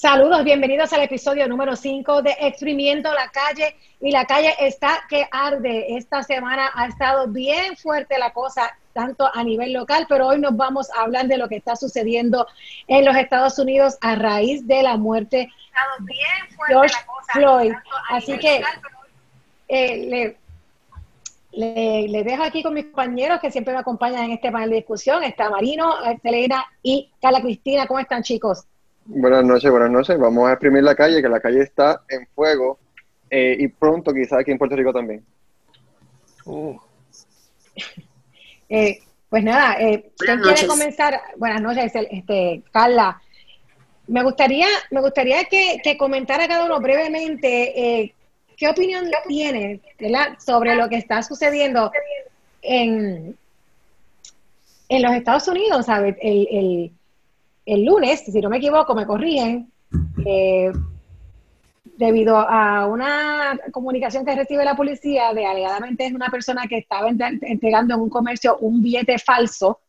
Saludos, 0.00 0.44
bienvenidos 0.44 0.92
al 0.92 1.02
episodio 1.02 1.48
número 1.48 1.74
5 1.74 2.22
de 2.22 2.36
Exprimiendo 2.38 3.12
la 3.12 3.30
calle. 3.30 3.74
Y 4.00 4.12
la 4.12 4.26
calle 4.26 4.54
está 4.60 5.00
que 5.08 5.26
arde. 5.28 5.96
Esta 5.96 6.22
semana 6.22 6.70
ha 6.72 6.86
estado 6.86 7.26
bien 7.26 7.76
fuerte 7.76 8.16
la 8.16 8.32
cosa, 8.32 8.78
tanto 8.92 9.28
a 9.34 9.42
nivel 9.42 9.72
local, 9.72 10.06
pero 10.08 10.28
hoy 10.28 10.38
nos 10.38 10.56
vamos 10.56 10.88
a 10.92 11.00
hablar 11.02 11.26
de 11.26 11.36
lo 11.36 11.48
que 11.48 11.56
está 11.56 11.74
sucediendo 11.74 12.46
en 12.86 13.04
los 13.04 13.16
Estados 13.16 13.58
Unidos 13.58 13.98
a 14.00 14.14
raíz 14.14 14.64
de 14.68 14.84
la 14.84 14.96
muerte 14.96 15.48
de 15.98 16.14
George 16.68 16.94
Floyd. 17.32 17.72
Así 18.08 18.38
que 18.38 18.62
eh, 19.66 20.36
le, 21.50 22.06
le, 22.06 22.22
dejo 22.22 22.44
aquí 22.44 22.62
con 22.62 22.72
mis 22.72 22.84
compañeros 22.84 23.40
que 23.40 23.50
siempre 23.50 23.74
me 23.74 23.80
acompañan 23.80 24.26
en 24.26 24.30
este 24.30 24.52
panel 24.52 24.70
de 24.70 24.76
discusión. 24.76 25.24
Está 25.24 25.50
Marino, 25.50 25.92
Selena 26.22 26.64
y 26.84 27.10
Carla 27.20 27.40
Cristina. 27.40 27.88
¿Cómo 27.88 27.98
están, 27.98 28.22
chicos? 28.22 28.64
Buenas 29.10 29.42
noches, 29.42 29.70
buenas 29.70 29.90
noches. 29.90 30.18
Vamos 30.18 30.46
a 30.46 30.52
exprimir 30.52 30.82
la 30.82 30.94
calle, 30.94 31.22
que 31.22 31.30
la 31.30 31.40
calle 31.40 31.62
está 31.62 32.02
en 32.10 32.26
fuego 32.34 32.78
eh, 33.30 33.56
y 33.58 33.66
pronto 33.68 34.12
quizás 34.12 34.40
aquí 34.40 34.50
en 34.50 34.58
Puerto 34.58 34.76
Rico 34.76 34.92
también. 34.92 35.24
Uh. 36.44 36.78
Eh, 38.70 39.00
pues 39.30 39.42
nada, 39.42 39.80
eh, 39.80 40.10
¿quién 40.18 40.40
quiere 40.40 40.66
comenzar? 40.66 41.18
Buenas 41.38 41.62
noches, 41.62 41.90
este, 41.94 42.62
Carla. 42.70 43.18
Me 44.06 44.22
gustaría, 44.22 44.66
me 44.90 45.00
gustaría 45.00 45.44
que, 45.44 45.96
comentara 45.96 46.46
cada 46.46 46.66
uno 46.66 46.78
brevemente 46.78 48.02
eh, 48.02 48.14
qué 48.58 48.68
opinión 48.68 49.06
tiene 49.26 49.80
sobre 50.38 50.74
lo 50.74 50.86
que 50.90 50.96
está 50.96 51.22
sucediendo 51.22 51.90
en, 52.60 53.38
en 54.90 55.02
los 55.02 55.12
Estados 55.12 55.48
Unidos, 55.48 55.86
¿sabes? 55.86 56.14
el, 56.20 56.48
el 56.50 56.92
lunes, 57.76 58.24
si 58.24 58.40
no 58.40 58.48
me 58.48 58.58
equivoco, 58.58 58.94
me 58.94 59.06
corrigen, 59.06 59.70
eh, 60.24 60.72
debido 61.98 62.36
a 62.38 62.86
una 62.86 63.58
comunicación 63.72 64.24
que 64.24 64.36
recibe 64.36 64.64
la 64.64 64.76
policía 64.76 65.34
de 65.34 65.44
alegadamente 65.44 66.06
es 66.06 66.12
una 66.12 66.28
persona 66.28 66.66
que 66.68 66.78
estaba 66.78 67.08
entregando 67.08 67.94
en 67.94 68.00
un 68.00 68.08
comercio 68.08 68.56
un 68.60 68.80
billete 68.80 69.18
falso. 69.18 69.80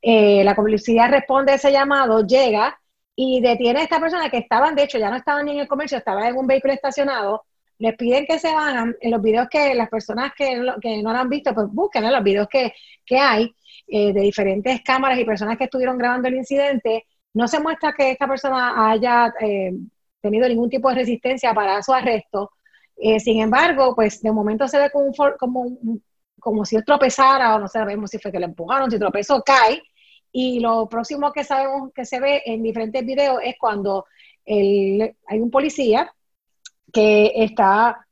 Eh, 0.00 0.44
la 0.44 0.54
policía 0.54 1.08
responde 1.08 1.52
a 1.52 1.54
ese 1.56 1.72
llamado, 1.72 2.24
llega 2.24 2.78
y 3.16 3.40
detiene 3.40 3.80
a 3.80 3.82
esta 3.82 3.98
persona 3.98 4.30
que 4.30 4.38
estaban, 4.38 4.76
de 4.76 4.84
hecho, 4.84 4.98
ya 4.98 5.10
no 5.10 5.16
estaban 5.16 5.46
ni 5.46 5.52
en 5.52 5.58
el 5.58 5.66
comercio, 5.66 5.98
estaban 5.98 6.24
en 6.28 6.36
un 6.36 6.46
vehículo 6.46 6.72
estacionado. 6.72 7.44
Les 7.78 7.96
piden 7.96 8.24
que 8.24 8.38
se 8.38 8.54
vayan. 8.54 8.96
En 9.00 9.10
los 9.10 9.20
videos 9.20 9.48
que 9.50 9.74
las 9.74 9.88
personas 9.88 10.32
que, 10.36 10.64
que 10.80 11.02
no 11.02 11.12
lo 11.12 11.18
han 11.18 11.28
visto, 11.28 11.52
pues 11.52 11.66
busquen 11.72 12.04
en 12.04 12.12
los 12.12 12.22
videos 12.22 12.46
que, 12.48 12.72
hay 13.18 13.52
eh, 13.88 14.12
de 14.12 14.20
diferentes 14.20 14.80
cámaras 14.82 15.18
y 15.18 15.24
personas 15.24 15.58
que 15.58 15.64
estuvieron 15.64 15.98
grabando 15.98 16.28
el 16.28 16.36
incidente 16.36 17.06
no 17.34 17.48
se 17.48 17.60
muestra 17.60 17.92
que 17.92 18.12
esta 18.12 18.26
persona 18.26 18.90
haya 18.90 19.32
eh, 19.40 19.72
tenido 20.20 20.48
ningún 20.48 20.70
tipo 20.70 20.88
de 20.88 20.96
resistencia 20.96 21.54
para 21.54 21.82
su 21.82 21.92
arresto. 21.92 22.52
Eh, 22.96 23.20
sin 23.20 23.40
embargo, 23.40 23.94
pues 23.94 24.20
de 24.22 24.32
momento 24.32 24.66
se 24.66 24.78
ve 24.78 24.90
como, 24.90 25.12
como, 25.38 25.78
como 26.40 26.64
si 26.64 26.76
él 26.76 26.84
tropezara, 26.84 27.54
o 27.54 27.58
no 27.60 27.68
sabemos 27.68 28.10
si 28.10 28.18
fue 28.18 28.32
que 28.32 28.40
le 28.40 28.46
empujaron, 28.46 28.90
si 28.90 28.98
tropezó, 28.98 29.42
cae. 29.42 29.82
Y 30.32 30.60
lo 30.60 30.88
próximo 30.88 31.32
que 31.32 31.44
sabemos 31.44 31.90
que 31.94 32.04
se 32.04 32.20
ve 32.20 32.42
en 32.44 32.62
diferentes 32.62 33.04
videos 33.04 33.40
es 33.44 33.56
cuando 33.58 34.06
hay 34.46 35.40
un 35.40 35.50
policía 35.50 36.12
que 36.92 37.32
está 37.34 38.06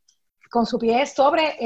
con 0.51 0.67
su 0.67 0.79
pie 0.79 1.07
sobre 1.07 1.57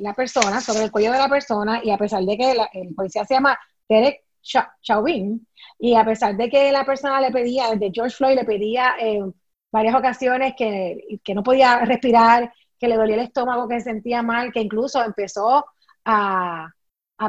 la 0.00 0.14
persona, 0.14 0.60
sobre 0.60 0.84
el 0.84 0.90
cuello 0.90 1.12
de 1.12 1.18
la 1.18 1.28
persona, 1.28 1.80
y 1.82 1.90
a 1.90 1.98
pesar 1.98 2.22
de 2.22 2.36
que 2.36 2.52
el 2.52 2.94
policía 2.94 3.24
se 3.24 3.34
llama 3.34 3.58
Derek 3.88 4.22
Chauvin, 4.42 5.46
y 5.78 5.94
a 5.94 6.04
pesar 6.04 6.36
de 6.36 6.48
que 6.48 6.72
la 6.72 6.84
persona 6.84 7.20
le 7.20 7.30
pedía, 7.30 7.74
de 7.74 7.90
George 7.92 8.16
Floyd 8.16 8.36
le 8.36 8.44
pedía 8.44 8.94
en 8.98 9.34
varias 9.70 9.94
ocasiones 9.94 10.54
que, 10.56 11.20
no 11.34 11.42
podía 11.42 11.80
respirar, 11.84 12.52
que 12.78 12.88
le 12.88 12.96
dolía 12.96 13.16
el 13.16 13.22
estómago, 13.22 13.68
que 13.68 13.80
se 13.80 13.90
sentía 13.90 14.22
mal, 14.22 14.52
que 14.52 14.60
incluso 14.60 15.04
empezó 15.04 15.66
a, 16.04 16.72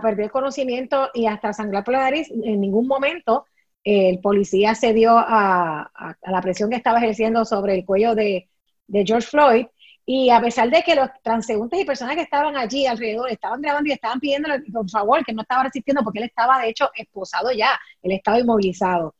perder 0.01 0.29
conocimiento 0.31 1.09
y 1.13 1.25
hasta 1.25 1.51
sangrar 1.51 1.83
por 1.83 1.95
la 1.95 2.01
nariz, 2.01 2.29
en 2.29 2.61
ningún 2.61 2.87
momento 2.87 3.45
el 3.83 4.19
policía 4.19 4.75
cedió 4.75 5.17
a, 5.17 5.81
a, 5.81 6.15
la 6.31 6.41
presión 6.41 6.69
que 6.69 6.75
estaba 6.75 6.99
ejerciendo 6.99 7.43
sobre 7.43 7.75
el 7.75 7.85
cuello 7.85 8.13
de, 8.13 8.49
de 8.87 9.05
George 9.05 9.27
Floyd 9.27 9.65
y 10.11 10.31
a 10.31 10.41
pesar 10.41 10.71
de 10.71 10.81
que 10.81 10.95
los 10.95 11.07
transeúntes 11.21 11.79
y 11.79 11.85
personas 11.85 12.15
que 12.15 12.23
estaban 12.23 12.57
allí 12.57 12.87
alrededor 12.87 13.29
estaban 13.29 13.61
grabando 13.61 13.89
y 13.89 13.91
estaban 13.91 14.19
pidiéndole, 14.19 14.61
por 14.61 14.89
favor, 14.89 15.23
que 15.23 15.33
no 15.33 15.43
estaba 15.43 15.65
resistiendo 15.65 16.01
porque 16.03 16.17
él 16.17 16.25
estaba, 16.25 16.59
de 16.59 16.69
hecho, 16.69 16.89
esposado 16.95 17.51
ya, 17.51 17.79
él 18.01 18.13
estaba 18.13 18.39
inmovilizado. 18.39 19.13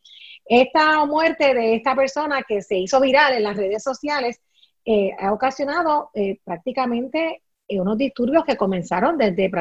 Esta 0.45 1.05
muerte 1.05 1.53
de 1.53 1.75
esta 1.75 1.95
persona 1.95 2.41
que 2.41 2.63
se 2.63 2.75
hizo 2.75 2.99
viral 2.99 3.35
en 3.35 3.43
las 3.43 3.55
redes 3.55 3.83
sociales 3.83 4.41
eh, 4.83 5.11
ha 5.19 5.31
ocasionado 5.31 6.09
eh, 6.15 6.39
prácticamente 6.43 7.43
eh, 7.67 7.79
unos 7.79 7.95
disturbios 7.95 8.43
que 8.43 8.57
comenzaron 8.57 9.15
desde 9.15 9.51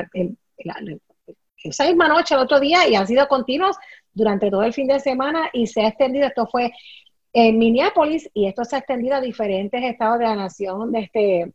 esa 1.62 1.84
misma 1.84 2.08
noche, 2.08 2.36
el 2.36 2.40
otro 2.40 2.58
día, 2.58 2.88
y 2.88 2.94
han 2.94 3.06
sido 3.06 3.28
continuos 3.28 3.76
durante 4.14 4.50
todo 4.50 4.62
el 4.62 4.72
fin 4.72 4.86
de 4.86 4.98
semana 4.98 5.50
y 5.52 5.66
se 5.66 5.82
ha 5.82 5.88
extendido. 5.88 6.26
Esto 6.26 6.46
fue 6.46 6.72
en 7.40 7.56
Minneapolis 7.56 8.28
y 8.34 8.46
esto 8.46 8.64
se 8.64 8.74
ha 8.74 8.80
extendido 8.80 9.14
a 9.14 9.20
diferentes 9.20 9.80
estados 9.84 10.18
de 10.18 10.24
la 10.24 10.34
nación 10.34 10.90
de 10.90 11.00
este, 11.00 11.52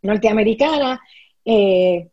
norteamericana, 0.00 1.00
eh, 1.44 2.08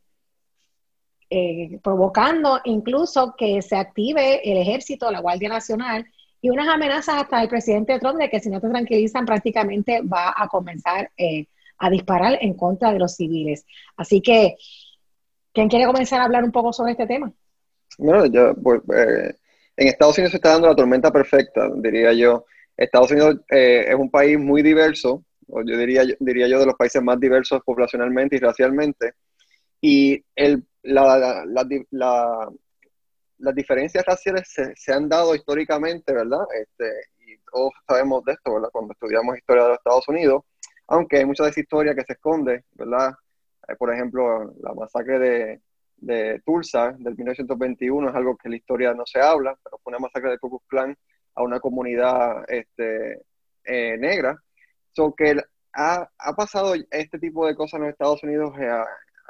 eh, 1.30 1.80
provocando 1.82 2.60
incluso 2.66 3.34
que 3.38 3.62
se 3.62 3.78
active 3.78 4.42
el 4.44 4.58
ejército, 4.58 5.10
la 5.12 5.22
Guardia 5.22 5.48
Nacional 5.48 6.06
y 6.42 6.50
unas 6.50 6.68
amenazas 6.68 7.24
hasta 7.24 7.42
el 7.42 7.48
presidente 7.48 7.98
Trump 8.00 8.20
de 8.20 8.30
que 8.30 8.42
si 8.42 8.50
no 8.50 8.60
te 8.60 8.68
tranquilizan 8.68 9.26
prácticamente 9.26 10.02
va 10.02 10.34
a 10.36 10.50
comenzar 10.50 11.10
eh, 11.16 11.48
a 11.78 11.90
disparar 11.90 12.38
en 12.42 12.54
contra 12.54 12.92
de 12.92 13.00
los 13.00 13.16
civiles. 13.16 13.66
Así 13.96 14.22
que, 14.22 14.58
¿quién 15.54 15.70
quiere 15.70 15.86
comenzar 15.86 16.20
a 16.20 16.26
hablar 16.26 16.44
un 16.44 16.52
poco 16.52 16.74
sobre 16.74 16.92
este 16.92 17.08
tema? 17.08 17.32
Bueno, 17.98 18.26
yo, 18.26 18.54
pues, 18.56 18.82
en 19.78 19.88
Estados 19.88 20.18
Unidos 20.18 20.32
se 20.32 20.38
está 20.38 20.50
dando 20.50 20.68
la 20.68 20.76
tormenta 20.76 21.12
perfecta, 21.12 21.70
diría 21.78 22.12
yo. 22.12 22.46
Estados 22.78 23.12
Unidos 23.12 23.38
eh, 23.50 23.86
es 23.88 23.96
un 23.96 24.10
país 24.10 24.38
muy 24.38 24.62
diverso, 24.62 25.24
o 25.48 25.62
yo 25.64 25.78
diría, 25.78 26.04
diría 26.20 26.48
yo 26.48 26.60
de 26.60 26.66
los 26.66 26.76
países 26.76 27.02
más 27.02 27.20
diversos 27.20 27.62
poblacionalmente 27.64 28.36
y 28.36 28.40
racialmente, 28.40 29.14
y 29.82 30.24
el, 30.36 30.66
la, 30.84 31.46
la, 31.46 32.50
las 33.38 33.56
diferencias 33.56 34.06
raciales 34.06 34.54
se, 34.76 34.94
han 34.94 35.10
dado 35.10 35.36
históricamente, 35.36 36.14
¿verdad? 36.14 36.46
Este, 36.60 36.92
y 37.20 37.38
todos 37.52 37.72
sabemos 37.88 38.24
de 38.26 38.34
esto, 38.34 38.54
¿verdad? 38.54 38.70
Cuando 38.72 38.94
estudiamos 38.94 39.38
historia 39.38 39.64
de 39.64 39.70
los 39.70 39.78
Estados 39.78 40.08
Unidos, 40.08 40.44
aunque 40.88 41.18
hay 41.18 41.26
mucha 41.26 41.44
de 41.44 41.50
esa 41.50 41.60
historia 41.60 41.96
que 41.96 42.04
se 42.04 42.14
esconde, 42.14 42.64
¿verdad? 42.74 43.14
Eh, 43.68 43.76
por 43.76 43.94
ejemplo, 43.94 44.54
la 44.62 44.74
masacre 44.74 45.20
de, 45.20 45.62
de 45.98 46.42
Tulsa 46.46 46.92
del 46.98 47.16
1921 47.16 48.10
es 48.10 48.16
algo 48.16 48.38
que 48.38 48.48
en 48.48 48.52
la 48.52 48.58
historia 48.58 48.94
no 48.94 49.06
se 49.06 49.20
habla, 49.20 49.58
pero 49.64 49.80
fue 49.84 49.92
una 49.92 50.00
masacre 50.00 50.32
de 50.32 50.40
Ku 50.40 50.50
Klux 50.50 50.66
Klan 50.68 50.98
a 51.36 51.44
una 51.44 51.60
comunidad 51.60 52.44
este, 52.48 53.22
eh, 53.66 53.98
negra. 53.98 54.42
So 54.94 55.14
que 55.14 55.36
ha, 55.74 56.10
ha, 56.18 56.36
pasado 56.36 56.74
este 56.92 57.20
tipo 57.20 57.46
de 57.46 57.56
cosas 57.56 57.76
en 57.76 57.82
los 57.82 57.92
Estados 57.92 58.24
Unidos 58.24 58.54
eh, 58.60 58.84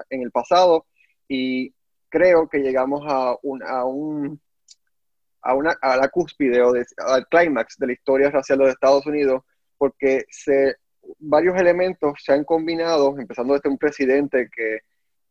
en 0.10 0.22
el 0.22 0.32
pasado 0.32 0.86
y 1.28 1.74
creo 2.10 2.48
que 2.48 2.60
llegamos 2.60 3.04
a 3.08 3.36
un, 3.42 3.64
a 3.64 3.84
un 3.86 4.40
a, 5.42 5.54
una, 5.54 5.76
a 5.82 5.98
la 5.98 6.10
cúspide 6.10 6.62
o 6.62 6.74
al 6.98 7.28
clímax 7.28 7.78
de 7.78 7.88
la 7.88 7.94
historia 7.94 8.32
racial 8.32 8.60
de 8.60 8.66
los 8.66 8.74
Estados 8.74 9.06
Unidos 9.06 9.44
porque 9.78 10.26
se, 10.30 10.76
varios 11.20 11.60
elementos 11.60 12.14
se 12.24 12.34
han 12.34 12.44
combinado, 12.44 13.16
empezando 13.20 13.54
desde 13.54 13.70
un 13.70 13.78
presidente 13.78 14.50
que 14.56 14.80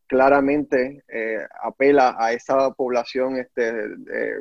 claramente 0.07 1.03
eh, 1.07 1.45
apela 1.63 2.15
a 2.17 2.31
esa 2.31 2.71
población 2.71 3.37
este, 3.37 3.73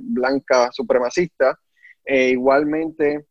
blanca 0.02 0.70
supremacista, 0.72 1.58
eh, 2.04 2.30
igualmente, 2.30 3.26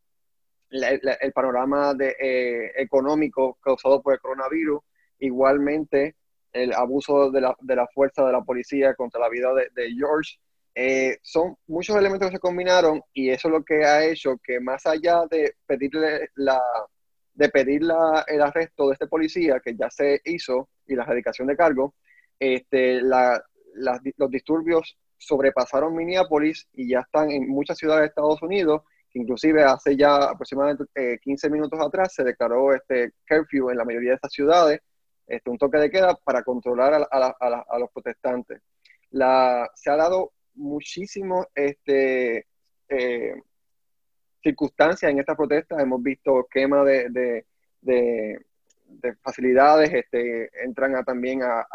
el 0.69 1.33
panorama 1.33 1.93
de, 1.93 2.15
eh, 2.19 2.71
económico 2.77 3.57
causado 3.61 4.01
por 4.01 4.13
el 4.13 4.19
coronavirus, 4.19 4.81
igualmente 5.19 6.15
el 6.51 6.73
abuso 6.73 7.31
de 7.31 7.41
la, 7.41 7.55
de 7.61 7.75
la 7.75 7.87
fuerza 7.87 8.25
de 8.25 8.31
la 8.31 8.41
policía 8.41 8.95
contra 8.95 9.19
la 9.19 9.29
vida 9.29 9.49
de, 9.53 9.91
George, 9.95 10.37
eh, 10.75 11.17
son 11.21 11.55
muchos 11.67 11.95
elementos 11.95 12.29
que 12.29 12.37
se 12.37 12.39
combinaron 12.39 13.01
y 13.13 13.29
eso 13.29 13.47
es 13.47 13.51
lo 13.53 13.63
que 13.63 13.85
ha 13.85 14.03
hecho 14.05 14.39
que 14.43 14.59
más 14.59 14.85
allá 14.87 15.25
de 15.29 15.55
pedirle 15.67 16.29
la 16.35 16.59
de 17.35 17.49
pedir 17.49 17.83
la, 17.83 18.23
el 18.27 18.41
arresto 18.41 18.87
de 18.87 18.93
este 18.93 19.07
policía 19.07 19.59
que 19.59 19.75
ya 19.75 19.89
se 19.89 20.21
hizo 20.25 20.69
y 20.85 20.95
la 20.95 21.03
erradicación 21.03 21.47
de 21.47 21.57
cargo, 21.57 21.95
este, 22.39 23.01
la, 23.01 23.43
los 23.73 24.29
disturbios 24.29 24.97
sobrepasaron 25.25 25.95
Minneapolis 25.95 26.67
y 26.73 26.89
ya 26.89 26.99
están 26.99 27.31
en 27.31 27.47
muchas 27.47 27.77
ciudades 27.77 28.01
de 28.01 28.07
Estados 28.07 28.41
Unidos, 28.41 28.81
inclusive 29.13 29.63
hace 29.63 29.95
ya 29.95 30.15
aproximadamente 30.15 31.19
15 31.21 31.47
eh, 31.47 31.49
minutos 31.49 31.79
atrás 31.79 32.13
se 32.13 32.23
declaró 32.23 32.73
este 32.73 33.13
curfew 33.27 33.69
en 33.69 33.77
la 33.77 33.85
mayoría 33.85 34.11
de 34.11 34.15
estas 34.15 34.33
ciudades, 34.33 34.81
este, 35.27 35.49
un 35.49 35.57
toque 35.57 35.77
de 35.77 35.89
queda 35.89 36.15
para 36.15 36.43
controlar 36.43 37.07
a, 37.09 37.79
los 37.79 37.89
protestantes. 37.91 38.61
Se 39.11 39.89
ha 39.89 39.95
dado 39.95 40.31
muchísimo 40.55 41.47
este, 41.55 42.47
eh, 42.89 43.35
circunstancias 44.41 45.11
en 45.11 45.19
estas 45.19 45.37
protestas. 45.37 45.79
Hemos 45.79 46.03
visto 46.03 46.47
quema 46.51 46.83
de, 46.83 47.45
facilidades, 49.21 49.93
este, 49.93 50.49
entran 50.63 50.95
a, 50.95 51.03
también 51.03 51.43
a, 51.43 51.65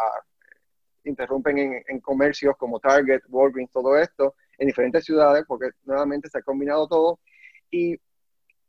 interrumpen 1.04 1.58
en, 1.58 1.84
en, 1.86 2.00
comercios 2.00 2.56
como 2.56 2.80
Target, 2.80 3.22
Walgreens, 3.28 3.70
todo 3.70 3.96
esto, 3.96 4.34
en 4.58 4.66
diferentes 4.66 5.04
ciudades, 5.04 5.44
porque 5.46 5.70
nuevamente 5.84 6.28
se 6.28 6.38
ha 6.38 6.42
combinado 6.42 6.86
todo. 6.88 7.20
Y 7.70 7.98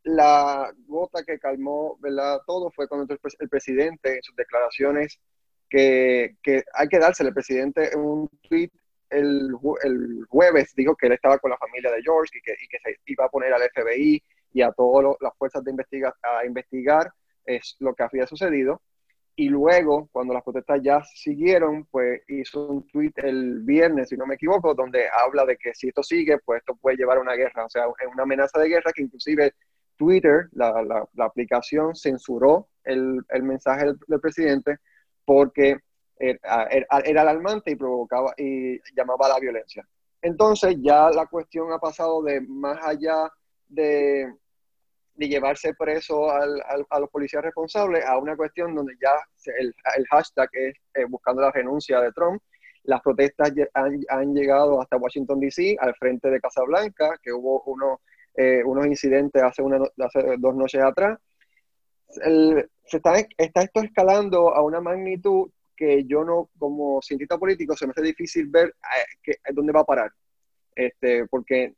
la 0.03 0.73
gota 0.87 1.23
que 1.23 1.39
calmó 1.39 1.97
¿verdad? 1.99 2.41
todo 2.45 2.71
fue 2.71 2.87
cuando 2.87 3.13
el, 3.13 3.49
presidente 3.49 4.15
en 4.15 4.23
sus 4.23 4.35
declaraciones 4.35 5.19
que, 5.69 6.35
que, 6.41 6.63
hay 6.73 6.87
que 6.87 6.99
dársele, 6.99 7.29
el 7.29 7.33
presidente 7.33 7.93
en 7.93 7.99
un 7.99 8.29
tweet 8.47 8.71
el, 9.09 9.55
el, 9.83 10.25
jueves 10.29 10.73
dijo 10.75 10.95
que 10.95 11.07
él 11.07 11.13
estaba 11.13 11.39
con 11.39 11.51
la 11.51 11.57
familia 11.57 11.91
de 11.91 12.01
George 12.01 12.37
y 12.37 12.41
que, 12.41 12.53
y 12.53 12.67
que 12.67 12.79
se 12.79 12.95
iba 13.05 13.25
a 13.25 13.29
poner 13.29 13.53
al 13.53 13.61
FBI 13.61 14.23
y 14.53 14.61
a 14.61 14.71
todas 14.71 15.15
las 15.19 15.35
fuerzas 15.37 15.63
de 15.63 15.71
investiga 15.71 16.15
a 16.21 16.45
investigar 16.45 17.11
es 17.45 17.75
lo 17.79 17.95
que 17.95 18.03
había 18.03 18.27
sucedido. 18.27 18.81
Y 19.39 19.47
luego, 19.47 20.09
cuando 20.12 20.33
las 20.33 20.44
protestas 20.44 20.81
ya 20.83 21.01
siguieron, 21.01 21.86
pues 21.86 22.21
hizo 22.27 22.68
un 22.68 22.86
tweet 22.88 23.13
el 23.15 23.62
viernes, 23.62 24.09
si 24.09 24.18
no 24.18 24.25
me 24.25 24.36
equivoco, 24.36 24.74
donde 24.74 25.06
habla 25.09 25.45
de 25.45 25.56
que 25.56 25.74
si 25.74 25.88
esto 25.88 26.03
sigue, 26.03 26.39
pues 26.39 26.59
esto 26.59 26.75
puede 26.75 26.97
llevar 26.97 27.19
a 27.19 27.21
una 27.21 27.36
guerra, 27.36 27.63
o 27.63 27.69
sea, 27.69 27.83
una 27.88 28.24
amenaza 28.24 28.59
de 28.59 28.68
guerra 28.68 28.91
que 28.94 29.03
inclusive 29.03 29.53
Twitter, 29.95 30.50
la, 30.51 30.83
la, 30.83 31.25
aplicación, 31.25 31.95
censuró 31.95 32.68
el, 32.83 33.21
el 33.30 33.44
mensaje 33.44 33.86
del, 33.86 34.19
presidente 34.19 34.80
porque 35.24 35.77
era, 36.18 36.65
era, 36.65 37.21
alarmante 37.21 37.71
y 37.71 37.77
provocaba 37.77 38.33
y 38.35 38.77
llamaba 38.94 39.27
a 39.27 39.30
la 39.35 39.39
violencia. 39.39 39.88
Entonces 40.21 40.75
ya 40.81 41.09
la 41.12 41.27
cuestión 41.27 41.71
ha 41.71 41.80
pasado 41.80 42.21
de 42.24 42.42
más 42.42 42.77
allá 42.85 43.31
de, 43.69 44.33
de 45.19 45.27
llevarse 45.27 45.74
preso 45.74 46.31
al, 46.31 46.62
a 46.89 47.00
los 47.00 47.10
policías 47.10 47.44
responsables 47.44 48.06
a 48.06 48.18
una 48.18 48.38
cuestión 48.38 48.74
donde 48.74 48.94
ya 49.01 49.12
el, 49.60 49.75
el 49.98 50.07
hashtag 50.07 50.50
es 50.54 50.75
eh, 50.94 51.04
buscando 51.10 51.42
la 51.42 51.51
renuncia 51.51 52.00
de 52.00 52.13
Trump. 52.13 52.42
Las 52.83 53.01
protestas 53.01 53.51
han, 53.74 54.00
han, 54.07 54.33
llegado 54.33 54.81
hasta 54.81 54.95
Washington, 54.95 55.42
D.C., 55.42 55.75
al 55.77 55.94
frente 55.95 56.30
de 56.30 56.39
Casa 56.39 56.63
Blanca, 56.63 57.19
que 57.21 57.33
hubo 57.33 57.62
uno 57.63 58.00
eh, 58.36 58.63
unos 58.63 58.86
incidentes 58.86 59.44
hace, 59.44 59.62
una, 59.62 59.80
hace 60.00 60.38
dos 60.38 60.56
noches 60.56 60.81
atrás. 60.81 61.19
se 62.07 62.69
está, 62.98 63.16
está 63.38 63.62
esto 63.63 63.81
escalando 63.81 64.56
a 64.56 64.63
una 64.63 64.80
magnitud 64.80 65.51
que 65.75 66.06
yo 66.06 66.24
no, 66.24 66.50
como 66.57 67.01
cientista 67.01 67.38
político, 67.38 67.75
se 67.75 67.86
me 67.86 67.92
hace 67.92 68.04
difícil 68.04 68.48
ver 68.48 68.69
eh, 68.69 69.18
que, 69.21 69.33
dónde 69.51 69.74
va 69.74 69.81
a 69.81 69.86
parar. 69.86 70.12
Este, 70.74 71.27
porque 71.27 71.74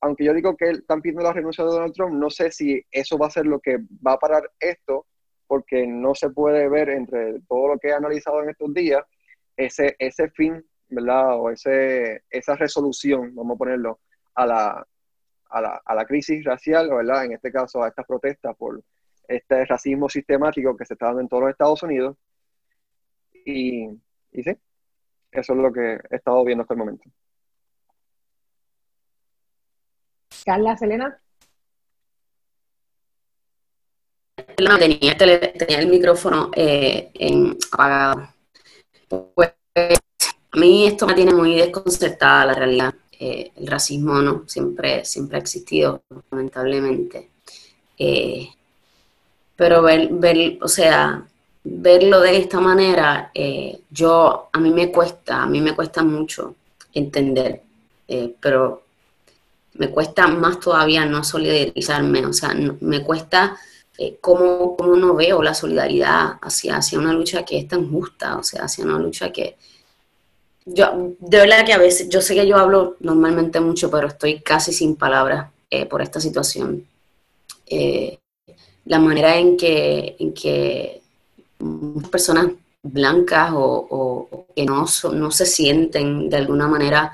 aunque 0.00 0.24
yo 0.24 0.34
digo 0.34 0.56
que 0.56 0.70
están 0.70 1.00
pidiendo 1.00 1.22
la 1.22 1.32
renuncia 1.32 1.64
de 1.64 1.70
Donald 1.70 1.94
Trump, 1.94 2.14
no 2.14 2.30
sé 2.30 2.50
si 2.50 2.84
eso 2.90 3.16
va 3.18 3.28
a 3.28 3.30
ser 3.30 3.46
lo 3.46 3.60
que 3.60 3.78
va 4.06 4.12
a 4.12 4.18
parar 4.18 4.50
esto, 4.60 5.06
porque 5.46 5.86
no 5.86 6.14
se 6.14 6.30
puede 6.30 6.68
ver 6.68 6.90
entre 6.90 7.40
todo 7.48 7.68
lo 7.68 7.78
que 7.78 7.88
he 7.88 7.92
analizado 7.92 8.42
en 8.42 8.50
estos 8.50 8.72
días, 8.74 9.02
ese, 9.56 9.96
ese 9.98 10.28
fin, 10.30 10.64
¿verdad? 10.88 11.38
O 11.38 11.50
ese, 11.50 12.22
esa 12.30 12.56
resolución, 12.56 13.34
vamos 13.34 13.54
a 13.54 13.58
ponerlo, 13.58 14.00
a 14.34 14.46
la, 14.46 14.86
a 15.50 15.60
la, 15.60 15.82
a 15.84 15.94
la 15.94 16.04
crisis 16.04 16.44
racial, 16.44 16.90
¿verdad? 16.90 17.24
En 17.24 17.32
este 17.32 17.52
caso 17.52 17.82
a 17.82 17.88
estas 17.88 18.06
protestas 18.06 18.56
por 18.56 18.82
este 19.28 19.64
racismo 19.64 20.08
sistemático 20.08 20.76
que 20.76 20.84
se 20.84 20.94
está 20.94 21.06
dando 21.06 21.20
en 21.22 21.28
todos 21.28 21.44
los 21.44 21.52
Estados 21.52 21.82
Unidos. 21.82 22.16
Y, 23.44 23.88
y 24.32 24.42
sí, 24.42 24.56
eso 25.30 25.52
es 25.52 25.58
lo 25.58 25.72
que 25.72 26.00
he 26.10 26.16
estado 26.16 26.44
viendo 26.44 26.62
hasta 26.62 26.74
el 26.74 26.78
momento. 26.78 27.04
Carla, 30.44 30.76
Selena. 30.76 31.18
tenía, 34.56 35.16
el 35.80 35.88
micrófono 35.88 36.50
eh, 36.54 37.10
apagado. 37.72 38.28
Pues 39.34 39.52
a 39.76 40.58
mí 40.58 40.86
esto 40.86 41.06
me 41.06 41.14
tiene 41.14 41.32
muy 41.32 41.56
desconcertada 41.56 42.46
la 42.46 42.54
realidad. 42.54 42.94
Eh, 43.18 43.52
el 43.56 43.66
racismo 43.66 44.20
no 44.20 44.44
siempre, 44.46 45.04
siempre 45.04 45.38
ha 45.38 45.40
existido, 45.40 46.02
lamentablemente. 46.30 47.30
Eh, 47.98 48.48
pero 49.56 49.82
ver, 49.82 50.08
ver, 50.10 50.58
o 50.60 50.68
sea, 50.68 51.24
verlo 51.62 52.20
de 52.20 52.36
esta 52.36 52.60
manera, 52.60 53.30
yo, 53.90 54.48
a 54.52 54.60
mí 54.60 54.70
me 54.70 54.90
cuesta, 54.90 55.42
a 55.42 55.46
mí 55.46 55.60
me 55.60 55.74
cuesta 55.74 56.02
mucho 56.02 56.56
entender, 56.92 57.62
pero 58.40 58.83
me 59.74 59.90
cuesta 59.90 60.26
más 60.26 60.60
todavía 60.60 61.04
no 61.04 61.24
solidarizarme, 61.24 62.26
o 62.26 62.32
sea, 62.32 62.54
me 62.80 63.02
cuesta 63.02 63.56
cómo, 64.20 64.76
cómo, 64.76 64.96
no 64.96 65.14
veo 65.14 65.42
la 65.42 65.54
solidaridad 65.54 66.38
hacia, 66.42 66.76
hacia 66.76 66.98
una 66.98 67.12
lucha 67.12 67.44
que 67.44 67.58
es 67.58 67.68
tan 67.68 67.90
justa, 67.90 68.36
o 68.36 68.42
sea, 68.42 68.64
hacia 68.64 68.84
una 68.84 68.98
lucha 68.98 69.32
que, 69.32 69.56
yo, 70.66 71.14
de 71.18 71.38
verdad 71.38 71.64
que 71.66 71.74
a 71.74 71.78
veces, 71.78 72.08
yo 72.08 72.20
sé 72.20 72.34
que 72.34 72.46
yo 72.46 72.56
hablo 72.56 72.96
normalmente 73.00 73.60
mucho, 73.60 73.90
pero 73.90 74.08
estoy 74.08 74.40
casi 74.40 74.72
sin 74.72 74.96
palabras 74.96 75.50
eh, 75.70 75.86
por 75.86 76.00
esta 76.00 76.20
situación. 76.20 76.86
Eh, 77.66 78.18
la 78.86 78.98
manera 78.98 79.36
en 79.36 79.56
que, 79.56 80.16
en 80.18 80.32
que 80.32 81.02
personas 82.10 82.48
blancas 82.82 83.50
o, 83.54 84.46
que 84.54 84.64
no, 84.64 84.86
no 85.12 85.30
se 85.30 85.46
sienten 85.46 86.28
de 86.30 86.36
alguna 86.36 86.66
manera 86.66 87.12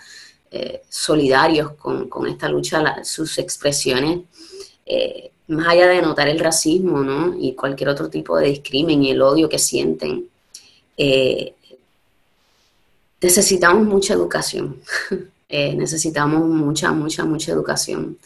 eh, 0.51 0.83
solidarios 0.89 1.73
con, 1.73 2.27
esta 2.27 2.49
lucha, 2.49 3.05
sus 3.05 3.39
expresiones, 3.39 4.21
más 5.49 5.69
allá 5.69 5.89
de 5.89 6.03
notar 6.03 6.29
el 6.29 6.39
racismo 6.39 7.03
¿no? 7.03 7.37
y 7.39 7.55
cualquier 7.55 7.91
otro 7.91 8.09
tipo 8.09 8.37
de 8.37 8.49
discrimen 8.49 9.03
y 9.05 9.11
el 9.11 9.23
odio 9.23 9.49
que 9.49 9.59
sienten, 9.59 10.29
necesitamos 13.21 13.87
mucha 13.87 14.15
educación, 14.15 14.77
eh, 15.49 15.75
necesitamos 15.75 16.47
mucha, 16.49 16.93
mucha, 16.93 17.25
mucha 17.25 17.53
educación, 17.53 18.19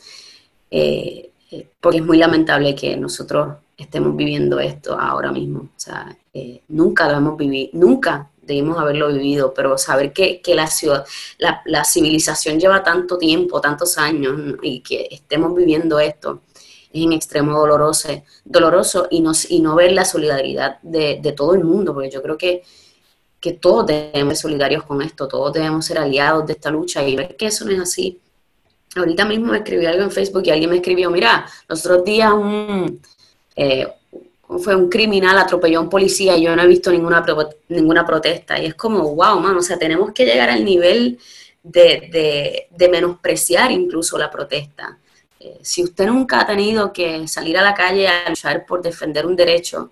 eh, 0.71 1.31
eh, 1.51 1.69
porque 1.81 1.99
es 1.99 2.05
muy 2.05 2.19
lamentable 2.19 2.75
que 2.75 2.97
nosotros 2.97 3.57
estemos 3.77 4.17
viviendo 4.17 4.61
esto 4.61 4.99
ahora 4.99 5.33
mismo. 5.33 5.69
Nunca 6.69 7.09
lo 7.09 7.19
hemos 7.19 7.37
vivido, 7.37 7.71
nunca 7.75 8.29
debimos 8.47 8.79
haberlo 8.79 9.09
vivido, 9.09 9.53
pero 9.55 9.77
saber 9.79 10.13
que, 10.13 10.41
la, 10.55 10.67
ciudad, 10.67 11.05
la, 11.39 11.85
civilización 11.85 12.59
lleva 12.59 12.83
tanto 12.83 13.19
tiempo, 13.19 13.61
tantos 13.61 13.99
años, 13.99 14.57
y 14.63 14.81
que 14.81 15.09
estemos 15.11 15.55
viviendo 15.55 15.99
esto, 15.99 16.43
es 16.93 17.03
en 17.03 17.13
extremo 17.13 17.59
doloroso, 17.59 18.09
doloroso 18.45 19.09
y, 19.11 19.21
no, 19.21 19.33
y 19.49 19.61
no 19.61 19.75
ver 19.75 19.93
la 19.93 20.05
solidaridad 20.05 20.79
de, 20.83 21.19
de 21.21 21.33
todo 21.33 21.55
el 21.55 21.65
mundo, 21.65 21.93
porque 21.93 22.11
yo 22.11 22.23
creo 22.23 22.39
que 22.39 22.63
que 23.45 23.53
todos 23.53 23.85
debemos 23.85 24.39
ser 24.39 24.49
solidarios 24.49 24.85
con 24.85 25.03
esto, 25.03 25.29
todos 25.29 25.53
debemos 25.53 25.85
ser 25.85 25.99
aliados 25.99 26.47
de 26.47 26.55
esta 26.55 26.71
lucha 26.71 27.07
y 27.07 27.15
ver 27.15 27.37
que 27.37 27.45
eso 27.45 27.67
no 27.67 27.73
es 27.73 27.79
así. 27.79 28.19
Ahorita 28.97 29.27
mismo 29.27 29.53
escribí 29.53 29.85
algo 29.85 30.03
en 30.03 30.11
Facebook 30.11 30.45
y 30.47 30.51
alguien 30.51 30.71
me 30.71 30.77
escribió, 30.77 31.11
mira, 31.11 31.47
los 31.69 31.85
otros 31.85 32.07
días 32.07 32.33
un, 32.33 33.03
eh, 33.55 33.87
fue 34.47 34.77
un 34.77 34.89
criminal 34.89 35.39
atropelló 35.39 35.79
a 35.79 35.83
un 35.83 35.89
policía 35.89 36.37
y 36.37 36.45
yo 36.45 36.55
no 36.55 36.63
he 36.63 36.67
visto 36.67 36.91
ninguna, 36.91 37.25
ninguna 37.69 38.05
protesta. 38.05 38.59
Y 38.61 38.67
es 38.67 38.75
como, 38.75 39.15
wow, 39.15 39.41
mano, 39.41 39.59
o 39.59 39.63
sea, 39.63 39.79
tenemos 39.79 40.13
que 40.13 40.25
llegar 40.25 40.51
al 40.51 40.65
nivel 40.65 41.19
de, 41.63 42.69
menospreciar 42.91 43.71
incluso 43.73 44.19
la 44.19 44.31
protesta. 44.31 44.99
Eh, 45.41 45.59
si 45.63 45.83
usted 45.83 46.07
nunca 46.07 46.41
ha 46.41 46.47
tenido 46.47 46.93
que 46.93 47.27
salir 47.27 47.59
a 47.59 47.63
la 47.63 47.75
calle 47.75 48.07
a 48.07 48.29
luchar 48.29 48.65
por 48.67 48.83
defender 48.83 49.27
un 49.27 49.37
derecho, 49.37 49.91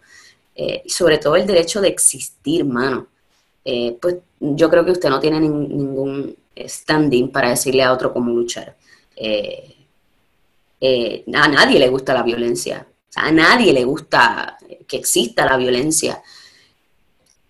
eh, 0.54 0.82
sobre 0.86 1.18
todo 1.18 1.36
el 1.36 1.46
derecho 1.46 1.80
de 1.80 1.88
existir, 1.88 2.64
mano, 2.64 3.08
eh, 3.64 3.96
pues 4.00 4.16
yo 4.40 4.68
creo 4.68 4.84
que 4.84 4.92
usted 4.92 5.08
no 5.08 5.20
tiene 5.20 5.40
ningún 5.40 6.36
standing 6.56 7.30
para 7.30 7.50
decirle 7.50 7.82
a 7.82 7.92
otro 7.92 8.12
cómo 8.12 8.32
luchar. 8.32 8.76
A 11.34 11.48
nadie 11.48 11.78
le 11.78 11.88
gusta 11.88 12.12
la 12.12 12.22
violencia, 12.22 12.86
a 13.16 13.30
nadie 13.30 13.72
le 13.72 13.84
gusta 13.84 14.58
que 14.86 14.96
exista 14.96 15.44
la 15.46 15.56
violencia. 15.56 16.22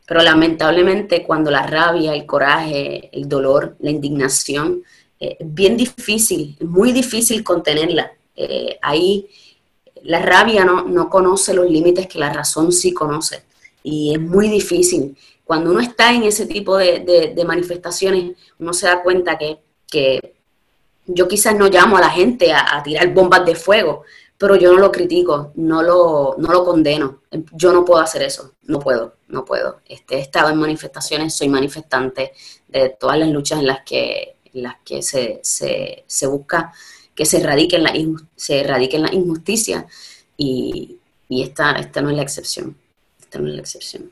Pero 0.06 0.22
lamentablemente 0.22 1.22
cuando 1.22 1.50
la 1.50 1.66
rabia, 1.66 2.14
el 2.14 2.26
coraje, 2.26 3.08
el 3.12 3.28
dolor, 3.28 3.76
la 3.80 3.90
indignación, 3.90 4.82
es 5.18 5.36
bien 5.40 5.76
difícil, 5.76 6.56
muy 6.60 6.92
difícil 6.92 7.44
contenerla. 7.44 8.12
ahí 8.82 9.28
la 10.02 10.18
rabia 10.20 10.64
no, 10.64 10.82
no 10.82 11.08
conoce 11.08 11.54
los 11.54 11.70
límites 11.70 12.08
que 12.08 12.18
la 12.18 12.32
razón 12.32 12.72
sí 12.72 12.92
conoce 12.92 13.44
y 13.84 14.12
es 14.14 14.20
muy 14.20 14.48
difícil 14.48 15.16
cuando 15.52 15.70
uno 15.70 15.80
está 15.80 16.12
en 16.14 16.22
ese 16.22 16.46
tipo 16.46 16.78
de, 16.78 17.44
manifestaciones, 17.46 18.36
uno 18.58 18.72
se 18.72 18.86
da 18.86 19.02
cuenta 19.02 19.36
que, 19.36 20.32
yo 21.04 21.28
quizás 21.28 21.54
no 21.56 21.66
llamo 21.68 21.98
a 21.98 22.00
la 22.00 22.08
gente 22.08 22.54
a, 22.54 22.80
tirar 22.82 23.12
bombas 23.12 23.44
de 23.44 23.54
fuego, 23.54 24.04
pero 24.42 24.56
yo 24.56 24.72
no 24.72 24.80
lo 24.80 24.90
critico, 24.90 25.52
no 25.54 25.84
lo, 25.84 26.34
no 26.36 26.50
lo 26.50 26.64
condeno. 26.64 27.20
Yo 27.52 27.72
no 27.72 27.84
puedo 27.84 28.02
hacer 28.02 28.22
eso, 28.22 28.54
no 28.64 28.80
puedo, 28.80 29.14
no 29.28 29.44
puedo. 29.44 29.82
Este, 29.86 30.16
he 30.16 30.18
estado 30.18 30.50
en 30.50 30.56
manifestaciones, 30.56 31.32
soy 31.32 31.48
manifestante 31.48 32.32
de 32.66 32.88
todas 32.88 33.20
las 33.20 33.28
luchas 33.28 33.60
en 33.60 33.68
las 33.68 33.84
que, 33.84 34.34
las 34.54 34.78
que 34.84 35.00
se, 35.00 36.26
busca 36.26 36.72
que 37.14 37.24
se 37.24 37.38
erradiquen 37.38 37.84
la, 37.84 37.92
se 38.34 38.62
erradiquen 38.62 39.02
la 39.02 39.14
injusticia 39.14 39.86
y, 40.36 40.98
y 41.28 41.44
esta, 41.44 41.76
esta 41.78 42.02
no 42.02 42.10
es 42.10 42.16
la 42.16 42.22
excepción. 42.22 42.76
Esta 43.20 43.38
no 43.38 43.46
es 43.46 43.54
la 43.54 43.60
excepción. 43.60 44.10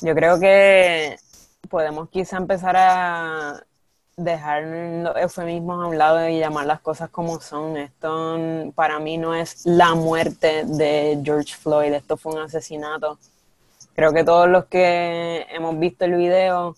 Yo 0.00 0.14
creo 0.16 0.40
que 0.40 1.20
podemos 1.68 2.08
quizá 2.08 2.36
empezar 2.36 2.74
a 2.76 3.64
dejar 4.24 4.64
eufemismos 5.16 5.84
a 5.84 5.88
un 5.88 5.98
lado 5.98 6.28
y 6.28 6.38
llamar 6.38 6.66
las 6.66 6.80
cosas 6.80 7.10
como 7.10 7.40
son. 7.40 7.76
Esto 7.76 8.38
para 8.74 8.98
mí 8.98 9.18
no 9.18 9.34
es 9.34 9.64
la 9.64 9.94
muerte 9.94 10.64
de 10.64 11.20
George 11.24 11.54
Floyd, 11.54 11.92
esto 11.92 12.16
fue 12.16 12.34
un 12.34 12.40
asesinato. 12.40 13.18
Creo 13.94 14.12
que 14.12 14.24
todos 14.24 14.48
los 14.48 14.66
que 14.66 15.46
hemos 15.50 15.78
visto 15.78 16.04
el 16.04 16.14
video 16.14 16.76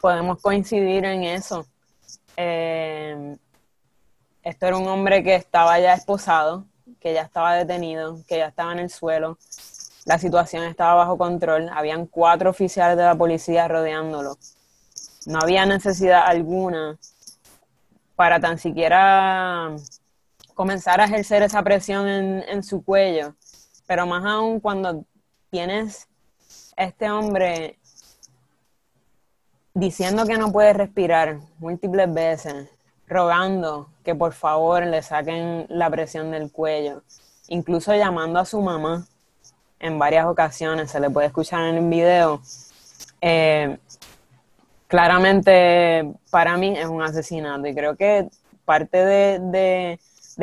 podemos 0.00 0.40
coincidir 0.40 1.04
en 1.04 1.24
eso. 1.24 1.66
Eh, 2.36 3.36
esto 4.42 4.66
era 4.66 4.76
un 4.76 4.88
hombre 4.88 5.22
que 5.22 5.34
estaba 5.34 5.78
ya 5.78 5.94
esposado, 5.94 6.64
que 7.00 7.14
ya 7.14 7.22
estaba 7.22 7.54
detenido, 7.54 8.18
que 8.26 8.38
ya 8.38 8.48
estaba 8.48 8.72
en 8.72 8.80
el 8.80 8.90
suelo. 8.90 9.38
La 10.04 10.18
situación 10.18 10.64
estaba 10.64 10.94
bajo 10.94 11.16
control. 11.16 11.68
Habían 11.72 12.06
cuatro 12.06 12.50
oficiales 12.50 12.96
de 12.96 13.04
la 13.04 13.14
policía 13.14 13.68
rodeándolo 13.68 14.36
no 15.26 15.38
había 15.40 15.66
necesidad 15.66 16.22
alguna 16.26 16.98
para 18.16 18.40
tan 18.40 18.58
siquiera 18.58 19.74
comenzar 20.54 21.00
a 21.00 21.04
ejercer 21.04 21.42
esa 21.42 21.62
presión 21.62 22.06
en, 22.08 22.62
su 22.62 22.84
cuello. 22.84 23.34
Pero 23.86 24.06
más 24.06 24.24
aún 24.24 24.60
cuando 24.60 25.04
tienes 25.50 26.08
este 26.76 27.10
hombre 27.10 27.78
diciendo 29.74 30.26
que 30.26 30.36
no 30.36 30.52
puede 30.52 30.72
respirar 30.72 31.38
múltiples 31.58 32.12
veces, 32.12 32.68
rogando 33.06 33.88
que 34.04 34.14
por 34.14 34.32
favor 34.32 34.86
le 34.86 35.02
saquen 35.02 35.66
la 35.68 35.90
presión 35.90 36.30
del 36.30 36.50
cuello, 36.52 37.02
incluso 37.48 37.94
llamando 37.94 38.38
a 38.38 38.44
su 38.44 38.60
mamá 38.60 39.06
en 39.80 39.98
varias 39.98 40.26
ocasiones, 40.26 40.90
se 40.90 41.00
le 41.00 41.10
puede 41.10 41.26
escuchar 41.26 41.64
en 41.64 41.76
el 41.76 41.88
video. 41.88 42.40
Eh, 43.20 43.78
claramente 44.92 46.12
para 46.30 46.58
mí 46.58 46.76
es 46.76 46.84
un 46.84 47.00
asesinato 47.00 47.66
y 47.66 47.74
creo 47.74 47.96
que 47.96 48.28
parte 48.66 48.98
de, 48.98 49.98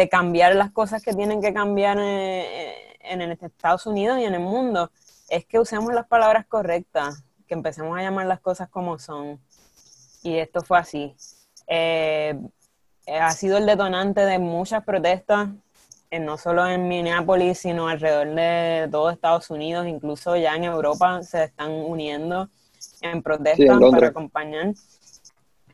cambiar 0.10 0.56
las 0.56 0.72
cosas 0.72 1.04
que 1.04 1.14
tienen 1.14 1.40
que 1.40 1.54
cambiar 1.54 2.00
en, 2.00 3.22
en, 3.22 3.32
Estados 3.32 3.86
Unidos 3.86 4.18
y 4.18 4.24
en 4.24 4.34
el 4.34 4.40
mundo 4.40 4.90
es 5.30 5.46
que 5.46 5.60
usemos 5.60 5.94
las 5.94 6.08
palabras 6.08 6.48
correctas, 6.48 7.24
que 7.46 7.54
empecemos 7.54 7.96
a 7.96 8.02
llamar 8.02 8.26
las 8.26 8.40
cosas 8.40 8.70
como 8.70 8.98
son. 8.98 9.40
Y 10.24 10.38
esto 10.38 10.62
fue 10.62 10.80
así. 10.80 11.16
Eh, 11.68 12.34
ha 13.06 13.32
sido 13.34 13.60
el 13.60 13.68
detonante 13.68 14.22
de 14.22 14.40
muchas 14.40 14.84
protestas, 14.84 15.50
eh, 16.10 16.20
no 16.20 16.40
solo 16.40 16.66
en 16.66 16.88
Minneapolis, 16.88 17.60
sino 17.60 17.88
alrededor 17.88 18.34
de 18.34 18.88
todo 18.90 19.12
Estados 19.12 19.52
Unidos, 19.52 19.86
incluso 19.86 20.36
ya 20.36 20.56
en 20.56 20.64
Europa 20.64 21.22
se 21.22 21.44
están 21.44 21.70
uniendo 21.70 22.50
en 23.02 23.22
protestas 23.22 23.80
para 23.92 24.08
acompañar 24.08 24.74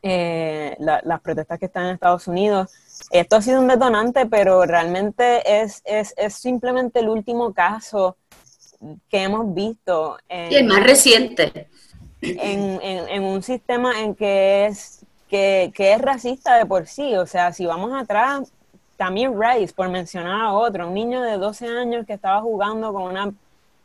eh, 0.02 0.76
las 0.78 1.20
protestas 1.20 1.58
que 1.58 1.66
están 1.66 1.86
en 1.86 1.94
Estados 1.94 2.28
Unidos. 2.28 2.70
Esto 3.10 3.36
ha 3.36 3.42
sido 3.42 3.60
un 3.60 3.68
detonante, 3.68 4.26
pero 4.26 4.64
realmente 4.64 5.62
es, 5.62 5.82
es, 5.84 6.14
es 6.16 6.34
simplemente 6.34 7.00
el 7.00 7.08
último 7.08 7.52
caso 7.52 8.16
que 9.08 9.22
hemos 9.22 9.52
visto. 9.54 10.18
En, 10.28 10.52
y 10.52 10.54
el 10.56 10.66
más 10.66 10.84
reciente. 10.84 11.68
En, 12.20 12.80
en, 12.82 13.22
un 13.24 13.42
sistema 13.42 14.00
en 14.00 14.14
que 14.14 14.66
es, 14.66 15.04
que, 15.28 15.72
que, 15.74 15.92
es 15.92 16.00
racista 16.00 16.56
de 16.56 16.66
por 16.66 16.86
sí. 16.86 17.14
O 17.16 17.26
sea, 17.26 17.52
si 17.52 17.66
vamos 17.66 17.92
atrás, 17.92 18.52
también 18.96 19.34
Rice, 19.40 19.74
por 19.74 19.88
mencionar 19.88 20.40
a 20.40 20.52
otro, 20.52 20.88
un 20.88 20.94
niño 20.94 21.20
de 21.22 21.36
12 21.36 21.66
años 21.66 22.06
que 22.06 22.14
estaba 22.14 22.40
jugando 22.40 22.92
con 22.92 23.02
una 23.02 23.32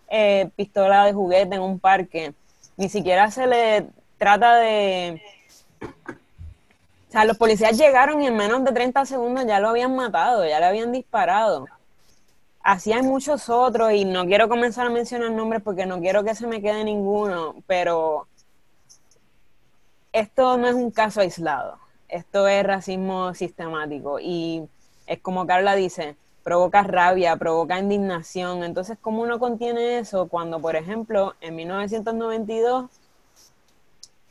eh, 0.10 0.50
pistola 0.56 1.06
de 1.06 1.14
juguete 1.14 1.56
en 1.56 1.62
un 1.62 1.80
parque 1.80 2.34
ni 2.82 2.90
siquiera 2.90 3.30
se 3.30 3.46
le 3.46 3.86
trata 4.18 4.56
de... 4.56 5.22
O 5.82 7.12
sea, 7.12 7.26
los 7.26 7.38
policías 7.38 7.78
llegaron 7.78 8.24
y 8.24 8.26
en 8.26 8.36
menos 8.36 8.64
de 8.64 8.72
30 8.72 9.06
segundos 9.06 9.46
ya 9.46 9.60
lo 9.60 9.70
habían 9.70 9.96
matado, 9.96 10.48
ya 10.48 10.60
le 10.60 10.66
habían 10.66 10.92
disparado. 10.92 11.68
Así 12.64 12.92
hay 12.92 13.04
muchos 13.04 13.50
otros 13.50 13.94
y 13.94 14.04
no 14.04 14.26
quiero 14.26 14.50
comenzar 14.50 14.88
a 14.88 14.90
mencionar 14.90 15.30
nombres 15.30 15.62
porque 15.62 15.86
no 15.86 16.00
quiero 16.00 16.24
que 16.24 16.34
se 16.34 16.48
me 16.48 16.60
quede 16.60 16.84
ninguno, 16.84 17.54
pero 17.68 18.26
esto 20.12 20.58
no 20.58 20.68
es 20.68 20.74
un 20.74 20.90
caso 20.90 21.22
aislado, 21.22 21.78
esto 22.10 22.48
es 22.48 22.64
racismo 22.64 23.36
sistemático 23.36 24.20
y 24.20 24.68
es 25.06 25.20
como 25.20 25.46
Carla 25.46 25.76
dice, 25.76 26.16
provoca 26.44 26.84
rabia, 26.84 27.36
provoca 27.38 27.80
indignación. 27.80 28.64
Entonces, 28.64 28.98
¿cómo 29.00 29.22
uno 29.22 29.40
contiene 29.40 30.00
eso 30.00 30.28
cuando, 30.28 30.60
por 30.60 30.76
ejemplo, 30.76 31.36
en 31.42 31.56
1992, 31.56 32.90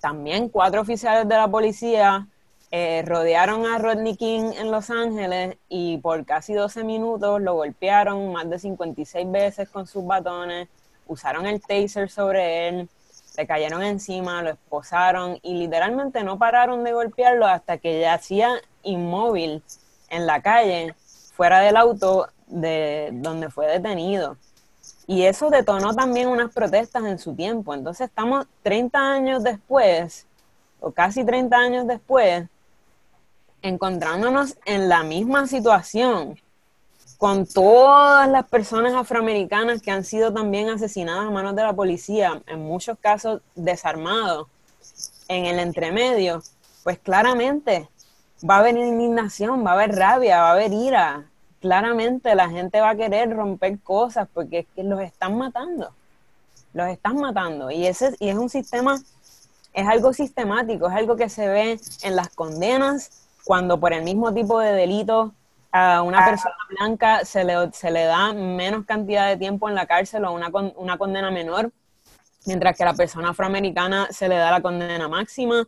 también 0.01 0.49
cuatro 0.49 0.81
oficiales 0.81 1.29
de 1.29 1.37
la 1.37 1.49
policía 1.49 2.27
eh, 2.73 3.03
rodearon 3.05 3.67
a 3.67 3.79
Rodney 3.79 4.17
King 4.17 4.53
en 4.57 4.71
Los 4.71 4.91
Ángeles 4.91 5.57
y 5.69 5.99
por 5.99 6.25
casi 6.25 6.55
12 6.55 6.85
minutos 6.85 7.41
lo 7.43 7.55
golpearon 7.55 8.33
más 8.33 8.49
de 8.49 8.61
56 8.61 9.31
veces 9.31 9.69
con 9.69 9.87
sus 9.89 10.07
batones, 10.07 10.69
usaron 11.09 11.47
el 11.47 11.61
taser 11.61 12.09
sobre 12.09 12.69
él, 12.69 12.89
le 13.37 13.47
cayeron 13.47 13.83
encima, 13.83 14.43
lo 14.43 14.51
esposaron 14.51 15.39
y 15.43 15.55
literalmente 15.55 16.23
no 16.23 16.39
pararon 16.39 16.85
de 16.85 16.93
golpearlo 16.93 17.47
hasta 17.47 17.79
que 17.79 18.01
yacía 18.01 18.53
inmóvil 18.85 19.63
en 20.09 20.27
la 20.27 20.41
calle 20.41 20.95
fuera 21.33 21.61
del 21.61 21.77
auto 21.77 22.29
de 22.47 23.11
donde 23.13 23.51
fue 23.51 23.67
detenido. 23.67 24.37
Y 25.07 25.25
eso 25.25 25.51
detonó 25.51 25.95
también 25.95 26.29
unas 26.29 26.53
protestas 26.53 27.05
en 27.05 27.19
su 27.19 27.35
tiempo. 27.35 27.75
Entonces 27.75 28.09
estamos 28.09 28.47
30 28.63 28.99
años 28.99 29.43
después, 29.43 30.27
o 30.81 30.93
casi 30.93 31.25
30 31.25 31.57
años 31.57 31.87
después, 31.87 32.47
encontrándonos 33.63 34.57
en 34.65 34.89
la 34.89 35.03
misma 35.03 35.47
situación 35.47 36.39
con 37.19 37.45
todas 37.45 38.29
las 38.29 38.49
personas 38.49 38.95
afroamericanas 38.95 39.83
que 39.83 39.91
han 39.91 40.05
sido 40.05 40.33
también 40.33 40.71
asesinadas 40.71 41.27
a 41.27 41.31
manos 41.31 41.55
de 41.55 41.63
la 41.63 41.75
policía, 41.75 42.41
en 42.47 42.61
muchos 42.61 42.97
casos 42.99 43.43
desarmados, 43.55 44.47
en 45.29 45.45
el 45.45 45.59
entremedio, 45.59 46.43
pues 46.83 46.99
claramente 46.99 47.89
va 48.49 48.57
a 48.57 48.59
haber 48.61 48.77
indignación, 48.77 49.65
va 49.65 49.71
a 49.71 49.75
haber 49.75 49.97
rabia, 49.97 50.43
va 50.43 50.49
a 50.51 50.53
haber 50.53 50.73
ira, 50.73 51.25
claramente 51.61 52.35
la 52.35 52.49
gente 52.49 52.81
va 52.81 52.91
a 52.91 52.97
querer 52.97 53.35
romper 53.35 53.79
cosas 53.81 54.29
porque 54.33 54.61
es 54.61 54.67
que 54.75 54.83
los 54.83 55.01
están 55.01 55.37
matando. 55.37 55.93
Los 56.73 56.89
están 56.89 57.17
matando. 57.17 57.71
Y, 57.71 57.87
ese, 57.87 58.15
y 58.19 58.29
es 58.29 58.37
un 58.37 58.49
sistema, 58.49 58.99
es 59.73 59.89
algo 59.89 60.13
sistemático, 60.13 60.89
es 60.89 60.95
algo 60.95 61.17
que 61.17 61.29
se 61.29 61.49
ve 61.49 61.81
en 62.03 62.17
las 62.17 62.29
condenas, 62.31 63.27
cuando 63.45 63.81
por 63.81 63.93
el 63.93 64.05
mismo 64.05 64.33
tipo 64.33 64.61
de 64.61 64.73
delito 64.73 65.33
a 65.73 66.03
una 66.03 66.25
persona 66.25 66.55
blanca 66.69 67.25
se 67.25 67.45
le, 67.45 67.55
se 67.73 67.91
le 67.91 68.05
da 68.05 68.33
menos 68.33 68.85
cantidad 68.87 69.29
de 69.29 69.37
tiempo 69.37 69.69
en 69.69 69.75
la 69.75 69.87
cárcel 69.87 70.25
o 70.25 70.33
una, 70.33 70.49
una 70.77 70.99
condena 70.99 71.31
menor, 71.31 71.71
mientras 72.47 72.77
que 72.77 72.83
a 72.83 72.87
la 72.87 72.95
persona 72.95 73.31
afroamericana 73.31 74.09
se 74.11 74.29
le 74.29 74.37
da 74.37 74.51
la 74.51 74.61
condena 74.61 75.09
máxima. 75.09 75.67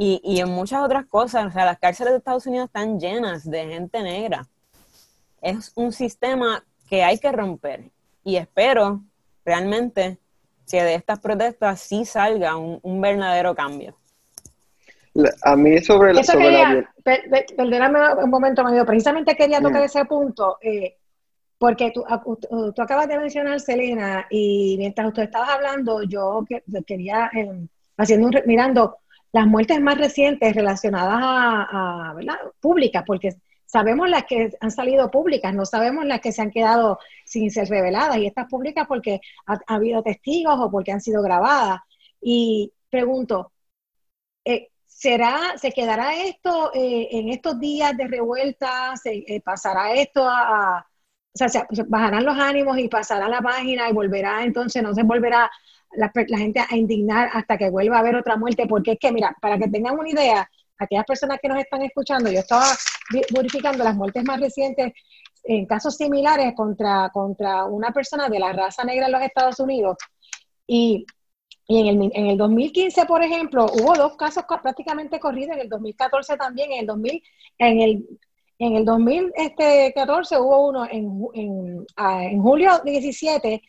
Y, 0.00 0.20
y 0.22 0.40
en 0.40 0.50
muchas 0.50 0.84
otras 0.84 1.06
cosas, 1.06 1.46
o 1.46 1.50
sea, 1.50 1.64
las 1.64 1.78
cárceles 1.78 2.12
de 2.12 2.18
Estados 2.18 2.46
Unidos 2.46 2.66
están 2.66 3.00
llenas 3.00 3.48
de 3.50 3.66
gente 3.66 4.02
negra 4.02 4.46
es 5.42 5.72
un 5.74 5.92
sistema 5.92 6.62
que 6.88 7.02
hay 7.02 7.18
que 7.18 7.30
romper 7.32 7.90
y 8.24 8.36
espero 8.36 9.02
realmente 9.44 10.18
que 10.70 10.82
de 10.82 10.94
estas 10.94 11.18
protestas 11.20 11.80
sí 11.80 12.04
salga 12.04 12.56
un, 12.56 13.00
verdadero 13.00 13.54
cambio. 13.54 13.94
A 15.42 15.56
mí 15.56 15.80
sobre, 15.80 16.12
la, 16.12 16.22
perdóname 17.56 18.22
un 18.22 18.30
momento, 18.30 18.62
Mario, 18.62 18.84
precisamente 18.84 19.34
quería 19.34 19.60
tocar 19.60 19.82
ese 19.82 20.04
punto, 20.04 20.58
eh, 20.60 20.96
porque 21.56 21.90
tú, 21.92 22.04
tú, 22.74 22.82
acabas 22.82 23.08
de 23.08 23.18
mencionar, 23.18 23.58
Selena, 23.58 24.26
y 24.30 24.76
mientras 24.78 25.12
tú 25.12 25.22
estabas 25.22 25.48
hablando, 25.48 26.02
yo 26.02 26.44
quería, 26.86 27.30
eh, 27.34 27.66
haciendo 27.96 28.28
mirando 28.46 28.98
las 29.32 29.46
muertes 29.46 29.80
más 29.80 29.98
recientes 29.98 30.54
relacionadas 30.54 31.18
a, 31.20 32.12
¿verdad? 32.16 32.36
públicas, 32.60 33.04
porque 33.06 33.36
Sabemos 33.68 34.08
las 34.08 34.24
que 34.24 34.50
han 34.60 34.70
salido 34.70 35.10
públicas, 35.10 35.54
no 35.54 35.66
sabemos 35.66 36.06
las 36.06 36.20
que 36.22 36.32
se 36.32 36.40
han 36.40 36.50
quedado 36.50 36.98
sin 37.26 37.50
ser 37.50 37.68
reveladas. 37.68 38.16
Y 38.16 38.26
estas 38.26 38.48
públicas 38.48 38.86
porque 38.88 39.20
ha, 39.46 39.58
habido 39.66 40.02
testigos 40.02 40.58
o 40.58 40.70
porque 40.70 40.90
han 40.92 41.02
sido 41.02 41.22
grabadas. 41.22 41.80
Y 42.20 42.72
pregunto, 42.88 43.52
eh, 44.44 44.70
¿será, 44.86 45.58
se 45.58 45.72
quedará 45.72 46.14
esto 46.24 46.72
eh, 46.74 47.08
en 47.12 47.28
estos 47.28 47.60
días 47.60 47.94
de 47.96 48.08
revuelta? 48.08 48.96
¿Se 48.96 49.24
eh, 49.26 49.42
pasará 49.42 49.92
esto 49.92 50.26
a, 50.26 50.86
o 51.34 51.38
sea, 51.38 51.48
se, 51.48 51.66
bajarán 51.88 52.24
los 52.24 52.38
ánimos 52.38 52.78
y 52.78 52.88
pasará 52.88 53.28
la 53.28 53.42
página 53.42 53.88
y 53.90 53.92
volverá 53.92 54.44
entonces, 54.44 54.82
no 54.82 54.94
se 54.94 55.02
volverá 55.02 55.50
la, 55.92 56.12
la, 56.28 56.38
gente 56.38 56.60
a 56.60 56.76
indignar 56.76 57.30
hasta 57.32 57.56
que 57.56 57.70
vuelva 57.70 57.96
a 57.96 58.00
haber 58.00 58.16
otra 58.16 58.36
muerte, 58.36 58.66
porque 58.66 58.92
es 58.92 58.98
que, 58.98 59.12
mira, 59.12 59.36
para 59.40 59.58
que 59.58 59.68
tengan 59.68 59.98
una 59.98 60.10
idea, 60.10 60.50
aquellas 60.78 61.04
personas 61.04 61.38
que 61.40 61.48
nos 61.48 61.58
están 61.58 61.82
escuchando, 61.82 62.30
yo 62.30 62.40
estaba 62.40 62.66
verificando 63.34 63.84
las 63.84 63.96
muertes 63.96 64.24
más 64.24 64.40
recientes 64.40 64.92
en 65.44 65.66
casos 65.66 65.96
similares 65.96 66.54
contra, 66.54 67.10
contra 67.12 67.64
una 67.64 67.90
persona 67.90 68.28
de 68.28 68.38
la 68.38 68.52
raza 68.52 68.84
negra 68.84 69.06
en 69.06 69.12
los 69.12 69.22
Estados 69.22 69.58
Unidos. 69.60 69.96
Y, 70.66 71.06
en, 71.68 71.86
el, 71.86 72.10
en 72.14 72.26
el 72.28 72.36
2015, 72.36 73.04
por 73.04 73.22
ejemplo, 73.22 73.66
hubo 73.66 73.94
dos 73.94 74.16
casos 74.16 74.44
prácticamente 74.62 75.20
corridos, 75.20 75.56
en 75.56 75.62
el 75.62 75.68
2014 75.68 76.36
también, 76.36 76.72
en 76.72 76.80
el 76.80 76.86
2000, 76.86 77.22
en 77.58 77.80
el 77.80 78.06
en 78.58 78.74
el 78.74 78.84
2014 78.84 80.36
hubo 80.38 80.68
uno 80.68 80.84
en, 80.84 81.22
en, 81.34 81.86
en 81.96 82.42
julio 82.42 82.80
17 82.84 83.62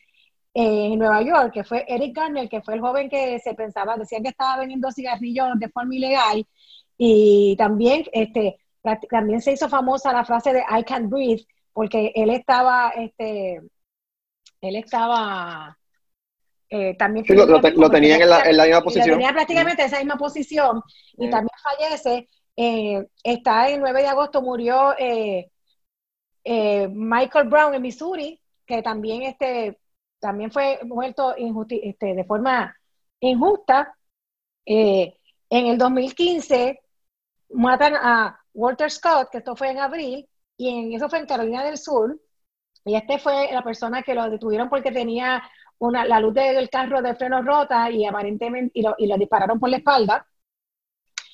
en 0.61 0.99
Nueva 0.99 1.21
York, 1.21 1.53
que 1.53 1.63
fue 1.63 1.85
Eric 1.87 2.13
Garner, 2.15 2.49
que 2.49 2.61
fue 2.61 2.73
el 2.73 2.81
joven 2.81 3.09
que 3.09 3.39
se 3.39 3.53
pensaba, 3.53 3.95
decían 3.95 4.21
que 4.21 4.29
estaba 4.29 4.57
vendiendo 4.57 4.91
cigarrillos 4.91 5.47
de 5.55 5.69
forma 5.69 5.95
ilegal, 5.95 6.45
y 6.97 7.55
también, 7.57 8.03
este, 8.11 8.59
también 9.09 9.41
se 9.41 9.53
hizo 9.53 9.69
famosa 9.69 10.11
la 10.11 10.25
frase 10.25 10.51
de 10.51 10.59
I 10.59 10.83
can't 10.83 11.09
breathe, 11.09 11.45
porque 11.71 12.11
él 12.13 12.29
estaba, 12.29 12.89
este, 12.89 13.61
él 14.59 14.75
estaba, 14.75 15.77
eh, 16.69 16.93
también... 16.97 17.25
lo, 17.29 17.89
tenía 17.89 18.17
en 18.17 18.29
la, 18.29 18.41
en 18.41 18.57
la, 18.57 18.65
misma 18.65 18.83
posición. 18.83 19.07
Lo 19.07 19.15
tenía 19.15 19.31
prácticamente 19.31 19.81
en 19.83 19.87
esa 19.87 19.99
misma 19.99 20.17
posición, 20.17 20.81
y 21.13 21.29
también 21.29 21.55
fallece, 21.63 22.27
eh, 22.57 23.05
está 23.23 23.69
el 23.69 23.79
9 23.79 24.01
de 24.01 24.07
agosto, 24.09 24.41
murió 24.41 24.93
eh, 24.99 25.49
Michael 26.89 27.47
Brown 27.47 27.73
en 27.75 27.81
Missouri, 27.81 28.41
que 28.65 28.81
también 28.81 29.21
este, 29.21 29.79
también 30.19 30.51
fue 30.51 30.79
muerto 30.83 31.35
este, 31.35 32.15
de 32.15 32.23
forma 32.25 32.75
injusta. 33.19 33.95
Eh, 34.65 35.17
en 35.49 35.65
el 35.67 35.77
2015 35.77 36.79
matan 37.49 37.95
a 37.95 38.39
Walter 38.53 38.91
Scott, 38.91 39.29
que 39.31 39.39
esto 39.39 39.55
fue 39.55 39.71
en 39.71 39.79
abril, 39.79 40.27
y 40.57 40.69
en, 40.69 40.93
eso 40.93 41.09
fue 41.09 41.19
en 41.19 41.25
Carolina 41.25 41.63
del 41.63 41.77
Sur, 41.77 42.19
y 42.85 42.95
este 42.95 43.19
fue 43.19 43.51
la 43.51 43.63
persona 43.63 44.03
que 44.03 44.13
lo 44.13 44.29
detuvieron 44.29 44.69
porque 44.69 44.91
tenía 44.91 45.41
una, 45.79 46.05
la 46.05 46.19
luz 46.19 46.33
del 46.33 46.69
carro 46.69 47.01
de 47.01 47.15
freno 47.15 47.41
rota 47.41 47.89
y 47.91 48.05
aparentemente 48.05 48.71
y 48.79 48.83
lo, 48.83 48.95
y 48.97 49.07
lo 49.07 49.17
dispararon 49.17 49.59
por 49.59 49.69
la 49.69 49.77
espalda. 49.77 50.27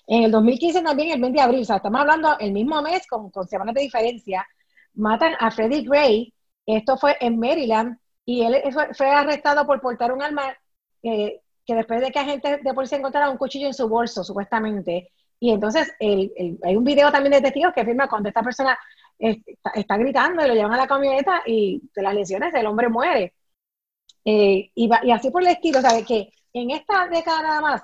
En 0.08 0.24
el 0.24 0.32
2015 0.32 0.84
también, 0.84 1.12
el 1.14 1.20
mes 1.20 1.34
de 1.34 1.42
abril, 1.42 1.62
o 1.62 1.66
sea, 1.66 1.78
estamos 1.78 2.00
hablando 2.02 2.38
el 2.40 2.52
mismo 2.52 2.82
mes 2.82 3.08
con, 3.08 3.32
con 3.32 3.48
semanas 3.48 3.74
de 3.74 3.82
diferencia, 3.82 4.46
matan 4.94 5.34
a 5.40 5.50
Freddie 5.52 5.84
Gray, 5.84 6.34
esto 6.66 6.98
fue 6.98 7.18
en 7.20 7.40
Maryland, 7.40 7.98
y 8.26 8.42
él 8.44 8.62
fue 8.94 9.10
arrestado 9.10 9.66
por 9.66 9.80
portar 9.82 10.12
un 10.12 10.22
arma 10.22 10.56
eh, 11.04 11.42
que 11.66 11.76
después 11.76 12.02
de 12.02 12.12
que 12.12 12.20
agentes 12.20 12.64
de 12.64 12.74
policía 12.74 12.98
encontraron 12.98 13.32
un 13.32 13.38
cuchillo 13.38 13.68
en 13.68 13.74
su 13.74 13.88
bolso, 13.88 14.24
supuestamente. 14.24 15.12
Y 15.40 15.52
entonces 15.52 15.94
hay 16.00 16.76
un 16.76 16.84
video 16.84 17.12
también 17.12 17.34
de 17.34 17.42
testigos 17.42 17.74
que 17.74 17.82
afirma 17.82 18.08
cuando 18.08 18.30
esta 18.30 18.42
persona 18.42 18.78
está, 19.18 19.98
gritando 19.98 20.44
y 20.44 20.48
lo 20.48 20.54
llevan 20.54 20.74
a 20.74 20.78
la 20.78 20.88
camioneta 20.88 21.44
y 21.46 21.82
de 21.94 22.02
las 22.02 22.14
lesiones 22.14 22.54
el 22.54 22.66
hombre 22.66 22.90
muere. 22.90 23.34
Eh, 24.24 24.72
y, 24.74 24.90
y, 25.04 25.12
así 25.12 25.30
por 25.30 25.44
el 25.44 25.50
estilo, 25.50 25.82
¿sabe? 25.82 26.04
Que 26.04 26.32
en 26.54 26.72
esta 26.72 27.08
década 27.08 27.42
nada 27.42 27.62
más, 27.62 27.84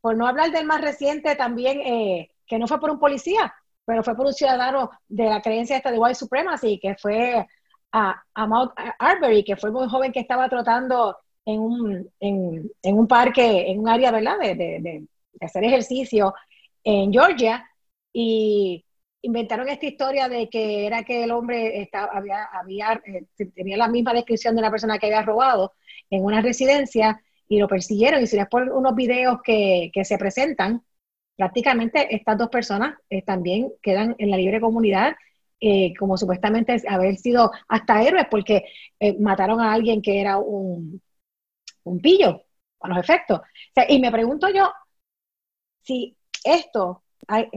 por 0.00 0.16
no 0.16 0.26
hablar 0.26 0.50
del 0.50 0.66
más 0.66 0.80
reciente 0.80 1.34
también, 1.34 1.80
eh, 1.80 2.30
que 2.46 2.58
no 2.58 2.68
fue 2.68 2.78
por 2.80 2.90
un 2.90 3.00
policía, 3.00 3.52
pero 3.84 4.02
fue 4.02 4.14
por 4.14 4.26
un 4.26 4.32
ciudadano 4.32 4.90
de 5.08 5.24
la 5.24 5.42
creencia 5.42 5.76
esta 5.76 5.90
de 5.90 5.98
white 5.98 6.14
supremacy, 6.14 6.78
que 6.78 6.94
fue 6.96 7.46
a, 7.92 8.46
Mount 8.46 8.72
Arbery, 8.98 9.44
que 9.44 9.56
fue 9.56 9.70
muy 9.70 9.88
joven 9.88 10.12
que 10.12 10.20
estaba 10.20 10.48
trotando 10.48 11.16
en 11.44 11.60
un, 11.60 12.10
en, 12.20 12.70
un 12.82 13.06
parque, 13.06 13.70
en 13.70 13.80
un 13.80 13.88
área, 13.88 14.10
¿verdad?, 14.10 14.38
de, 14.38 14.54
de, 14.54 15.06
hacer 15.40 15.64
ejercicio 15.64 16.34
en 16.84 17.12
Georgia, 17.12 17.68
y 18.12 18.84
inventaron 19.22 19.68
esta 19.68 19.86
historia 19.86 20.28
de 20.28 20.48
que 20.48 20.86
era 20.86 21.04
que 21.04 21.24
el 21.24 21.30
hombre 21.30 21.80
estaba, 21.80 22.12
había, 22.12 22.44
había 22.44 23.02
eh, 23.04 23.24
tenía 23.54 23.76
la 23.76 23.88
misma 23.88 24.12
descripción 24.12 24.54
de 24.56 24.62
la 24.62 24.70
persona 24.70 24.98
que 24.98 25.06
había 25.06 25.22
robado 25.22 25.72
en 26.10 26.24
una 26.24 26.42
residencia 26.42 27.20
y 27.48 27.58
lo 27.58 27.68
persiguieron. 27.68 28.22
Y 28.22 28.26
si 28.26 28.36
después 28.36 28.68
unos 28.72 28.94
videos 28.94 29.38
que, 29.42 29.90
que 29.92 30.04
se 30.04 30.18
presentan, 30.18 30.82
prácticamente 31.36 32.14
estas 32.14 32.38
dos 32.38 32.48
personas 32.48 32.96
eh, 33.10 33.22
también 33.22 33.72
quedan 33.80 34.14
en 34.18 34.30
la 34.30 34.36
libre 34.36 34.60
comunidad 34.60 35.14
eh, 35.64 35.94
como 35.96 36.16
supuestamente 36.16 36.76
haber 36.88 37.16
sido 37.16 37.52
hasta 37.68 38.02
héroes 38.02 38.26
porque 38.28 38.64
eh, 38.98 39.16
mataron 39.20 39.60
a 39.60 39.72
alguien 39.72 40.02
que 40.02 40.20
era 40.20 40.36
un, 40.38 41.00
un 41.84 42.00
pillo, 42.00 42.42
a 42.80 42.88
los 42.88 42.98
efectos. 42.98 43.40
y 43.88 44.00
me 44.00 44.10
pregunto 44.10 44.48
yo 44.48 44.72
si 45.82 46.16
esto 46.44 47.04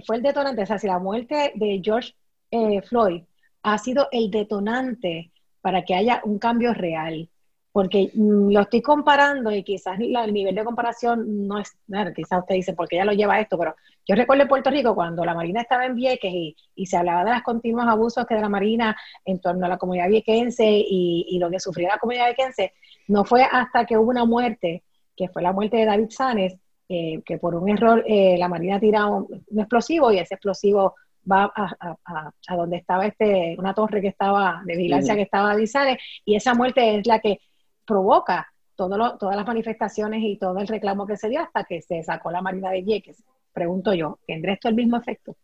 fue 0.06 0.18
el 0.18 0.22
detonante, 0.22 0.62
o 0.62 0.66
sea, 0.68 0.78
si 0.78 0.86
la 0.88 1.00
muerte 1.00 1.52
de 1.56 1.82
George 1.84 2.14
eh, 2.52 2.82
Floyd 2.84 3.24
ha 3.64 3.78
sido 3.80 4.08
el 4.12 4.30
detonante 4.30 5.32
para 5.62 5.84
que 5.84 5.96
haya 5.96 6.22
un 6.26 6.38
cambio 6.38 6.76
real 6.76 7.28
porque 7.76 8.10
mm, 8.14 8.54
lo 8.54 8.62
estoy 8.62 8.82
comparando 8.82 9.52
y 9.52 9.62
quizás 9.62 10.00
el 10.00 10.34
nivel 10.34 10.56
de 10.56 10.64
comparación 10.64 11.46
no 11.46 11.60
es, 11.60 11.76
quizás 12.16 12.40
usted 12.40 12.56
dice, 12.56 12.72
porque 12.72 12.96
ella 12.96 13.04
lo 13.04 13.12
lleva 13.12 13.38
esto, 13.42 13.58
pero 13.58 13.76
yo 14.08 14.16
recuerdo 14.16 14.44
en 14.44 14.48
Puerto 14.48 14.70
Rico 14.70 14.96
cuando 14.96 15.26
la 15.26 15.34
Marina 15.34 15.60
estaba 15.60 15.86
en 15.86 15.94
Vieques 15.94 16.34
y, 16.34 16.86
se 16.86 16.96
hablaba 16.96 17.26
de 17.26 17.32
los 17.32 17.42
continuos 17.42 17.86
abusos 17.86 18.26
que 18.26 18.36
de 18.36 18.40
la 18.40 18.48
Marina 18.48 18.96
en 19.26 19.42
torno 19.42 19.66
a 19.66 19.68
la 19.68 19.78
comunidad 19.78 20.08
viequense 20.08 20.64
y, 20.66 21.38
lo 21.38 21.50
que 21.50 21.60
sufría 21.60 21.90
la 21.90 21.98
comunidad 21.98 22.28
viequense, 22.28 22.72
no 23.10 23.26
fue 23.26 23.44
hasta 23.44 23.86
que 23.86 23.98
hubo 23.98 24.10
una 24.10 24.24
muerte, 24.24 24.84
que 25.14 25.28
fue 25.28 25.42
la 25.42 25.52
muerte 25.52 25.76
de 25.76 25.86
David 25.86 26.12
Sanes, 26.12 26.56
eh, 26.88 27.22
que 27.26 27.40
por 27.40 27.56
un 27.56 27.68
error 27.68 28.06
eh, 28.08 28.38
la 28.38 28.48
Marina 28.48 28.80
tira 28.80 29.06
un, 29.08 29.28
explosivo 29.54 30.14
y 30.14 30.20
ese 30.20 30.36
explosivo 30.36 30.96
va 31.30 31.52
a, 31.54 32.56
donde 32.56 32.78
estaba 32.78 33.06
este, 33.06 33.58
una 33.60 33.74
torre 33.74 34.00
que 34.00 34.08
estaba 34.08 34.62
de 34.64 34.78
vigilancia 34.78 35.14
que 35.14 35.24
estaba 35.24 35.50
David 35.50 35.68
Sanes, 35.68 35.98
y 36.24 36.36
esa 36.36 36.54
muerte 36.54 37.00
es 37.00 37.06
la 37.06 37.20
que 37.20 37.42
provoca 37.86 38.48
todo 38.76 39.18
todas 39.18 39.36
las 39.36 39.48
manifestaciones 39.48 40.22
y 40.22 40.38
todo 40.38 40.60
el 40.60 40.68
reclamo 40.68 41.08
que 41.08 41.18
se 41.18 41.30
dio 41.30 41.42
hasta 41.42 41.64
que 41.64 41.82
se 41.82 42.04
sacó 42.04 42.32
la 42.32 42.42
Marina 42.42 42.72
de 42.72 42.82
Vieques. 42.82 43.24
Pregunto 43.54 43.94
yo, 43.94 44.20
¿tendrá 44.28 44.54
esto 44.54 44.68
el 44.68 44.76
mismo 44.76 44.98
efecto? 44.98 45.36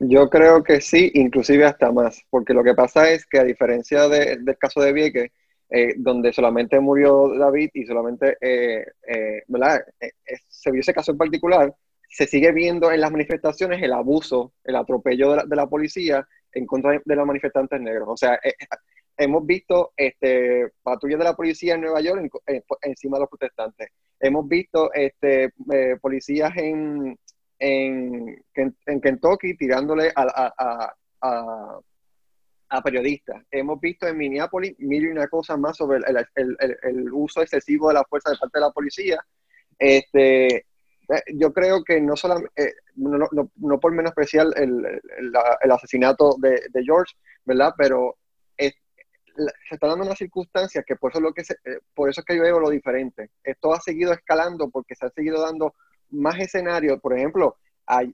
Yo 0.00 0.28
creo 0.28 0.62
que 0.64 0.80
sí, 0.80 1.10
inclusive 1.14 1.64
hasta 1.64 1.92
más, 1.92 2.20
porque 2.28 2.52
lo 2.52 2.64
que 2.64 2.74
pasa 2.74 3.10
es 3.10 3.24
que 3.26 3.38
a 3.38 3.44
diferencia 3.44 4.08
del 4.08 4.58
caso 4.58 4.80
de 4.80 4.92
Vieques, 4.92 5.30
eh, 5.70 5.94
donde 5.96 6.32
solamente 6.32 6.78
murió 6.80 7.28
David 7.38 7.70
y 7.72 7.86
solamente 7.86 8.36
eh, 8.40 8.84
eh, 9.06 9.42
se 10.48 10.70
vio 10.70 10.80
ese 10.80 10.92
caso 10.92 11.12
en 11.12 11.18
particular, 11.18 11.74
se 12.08 12.26
sigue 12.26 12.52
viendo 12.52 12.90
en 12.90 13.00
las 13.00 13.10
manifestaciones 13.10 13.82
el 13.82 13.92
abuso, 13.92 14.52
el 14.64 14.76
atropello 14.76 15.30
de 15.30 15.36
la, 15.36 15.44
de 15.44 15.56
la 15.56 15.66
policía 15.68 16.26
en 16.52 16.66
contra 16.66 17.00
de 17.04 17.16
los 17.16 17.26
manifestantes 17.26 17.80
negros. 17.80 18.08
O 18.08 18.16
sea, 18.16 18.38
hemos 19.16 19.46
visto 19.46 19.92
este, 19.96 20.72
patrullas 20.82 21.18
de 21.18 21.24
la 21.24 21.36
policía 21.36 21.74
en 21.74 21.82
Nueva 21.82 22.00
York 22.00 22.30
encima 22.82 23.16
de 23.16 23.20
los 23.20 23.28
protestantes. 23.28 23.88
Hemos 24.20 24.48
visto 24.48 24.92
este, 24.92 25.52
eh, 25.72 25.96
policías 26.00 26.56
en, 26.56 27.18
en, 27.58 28.44
en, 28.54 29.00
Kentucky 29.00 29.56
tirándole 29.56 30.12
a, 30.14 30.94
a, 31.20 31.80
a, 32.68 32.82
periodistas. 32.82 33.42
Hemos 33.50 33.80
visto 33.80 34.06
en 34.06 34.16
Minneapolis 34.16 34.78
mil 34.78 35.04
y 35.04 35.08
una 35.08 35.28
cosa 35.28 35.56
más 35.56 35.76
sobre 35.76 35.98
el, 35.98 36.56
el, 36.82 37.12
uso 37.12 37.40
excesivo 37.40 37.88
de 37.88 37.94
la 37.94 38.04
fuerza 38.04 38.30
de 38.30 38.36
parte 38.36 38.58
de 38.58 38.64
la 38.64 38.72
policía. 38.72 39.24
Este, 39.78 40.56
eh, 40.56 41.22
yo 41.34 41.52
creo 41.52 41.84
que 41.84 42.00
no 42.00 42.16
solamente, 42.16 42.50
eh, 42.56 42.74
no, 42.96 43.28
no, 43.30 43.50
no, 43.56 43.80
por 43.80 43.92
menospreciar 43.92 44.48
el, 44.56 45.00
asesinato 45.70 46.36
de, 46.38 46.62
de, 46.72 46.84
George, 46.84 47.14
¿verdad? 47.44 47.74
Pero 47.76 48.16
se 49.36 49.74
está 49.74 49.88
dando 49.88 50.04
una 50.04 50.14
circunstancia 50.14 50.82
que 50.82 50.96
por 50.96 51.10
eso, 51.12 51.20
lo 51.20 51.32
que 51.32 51.42
eh, 51.42 51.78
por 51.94 52.08
eso 52.08 52.20
es 52.20 52.24
que 52.24 52.36
yo 52.36 52.42
veo 52.42 52.60
lo 52.60 52.70
diferente. 52.70 53.30
Esto 53.42 53.74
ha 53.74 53.80
seguido 53.80 54.12
escalando 54.12 54.70
porque 54.70 54.94
se 54.94 55.06
ha 55.06 55.10
seguido 55.10 55.40
dando 55.40 55.74
más 56.10 56.38
escenarios. 56.38 57.00
Por 57.00 57.16
ejemplo, 57.16 57.56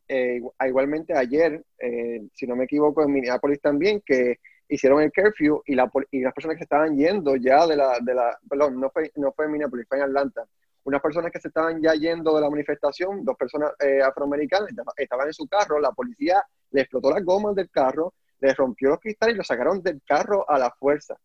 eh, 0.08 0.40
igualmente 0.66 1.16
ayer, 1.16 1.64
eh, 1.78 2.22
si 2.34 2.46
no 2.46 2.56
me 2.56 2.64
equivoco, 2.64 3.02
en 3.02 3.12
Minneapolis 3.12 3.60
también, 3.60 4.02
que 4.04 4.38
hicieron 4.68 5.02
el 5.02 5.12
curfew 5.12 5.62
y, 5.66 5.74
la, 5.74 5.90
y 6.10 6.20
las 6.20 6.32
personas 6.32 6.56
que 6.56 6.64
estaban 6.64 6.96
yendo 6.96 7.36
ya 7.36 7.66
de 7.66 7.76
la, 7.76 7.98
de 8.00 8.14
la 8.14 8.38
perdón, 8.48 8.80
no 8.80 8.90
fue, 8.90 9.10
no 9.16 9.32
fue 9.32 9.46
en 9.46 9.52
Minneapolis, 9.52 9.86
fue 9.88 9.98
en 9.98 10.04
Atlanta. 10.04 10.46
Unas 10.84 11.02
personas 11.02 11.30
que 11.30 11.40
se 11.40 11.48
estaban 11.48 11.82
ya 11.82 11.92
yendo 11.92 12.34
de 12.34 12.40
la 12.40 12.48
manifestación, 12.48 13.22
dos 13.24 13.36
personas 13.36 13.72
afroamericanas, 14.02 14.70
estaban 14.96 15.26
en 15.26 15.32
su 15.34 15.46
carro, 15.46 15.78
la 15.78 15.92
policía 15.92 16.42
le 16.70 16.80
explotó 16.80 17.10
las 17.10 17.22
gomas 17.22 17.54
del 17.54 17.68
carro, 17.68 18.14
le 18.40 18.54
rompió 18.54 18.90
los 18.90 19.00
cristales 19.00 19.34
y 19.34 19.38
lo 19.38 19.44
sacaron 19.44 19.82
del 19.82 20.00
carro 20.06 20.48
a 20.48 20.58
la 20.58 20.70
fuerza. 20.70 21.16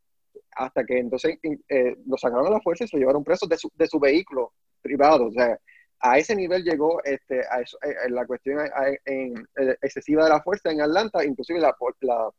Hasta 0.51 0.85
que 0.85 0.99
entonces 0.99 1.37
eh, 1.43 1.95
lo 2.05 2.17
sacaron 2.17 2.47
a 2.47 2.51
la 2.51 2.61
fuerza 2.61 2.83
y 2.83 2.87
se 2.87 2.97
lo 2.97 3.01
llevaron 3.01 3.23
preso 3.23 3.45
de 3.47 3.57
su, 3.57 3.71
de 3.75 3.87
su 3.87 3.99
vehículo 3.99 4.53
privado. 4.81 5.27
O 5.27 5.31
sea, 5.31 5.57
a 5.99 6.17
ese 6.17 6.35
nivel 6.35 6.63
llegó 6.63 7.03
este, 7.03 7.41
a 7.49 7.61
eso, 7.61 7.77
eh, 7.81 8.09
la 8.09 8.25
cuestión 8.25 8.59
eh, 9.05 9.33
excesiva 9.81 10.25
de 10.25 10.29
la 10.29 10.41
fuerza 10.41 10.71
en 10.71 10.81
Atlanta, 10.81 11.23
inclusive 11.25 11.59
la, 11.59 11.75
la, 12.01 12.29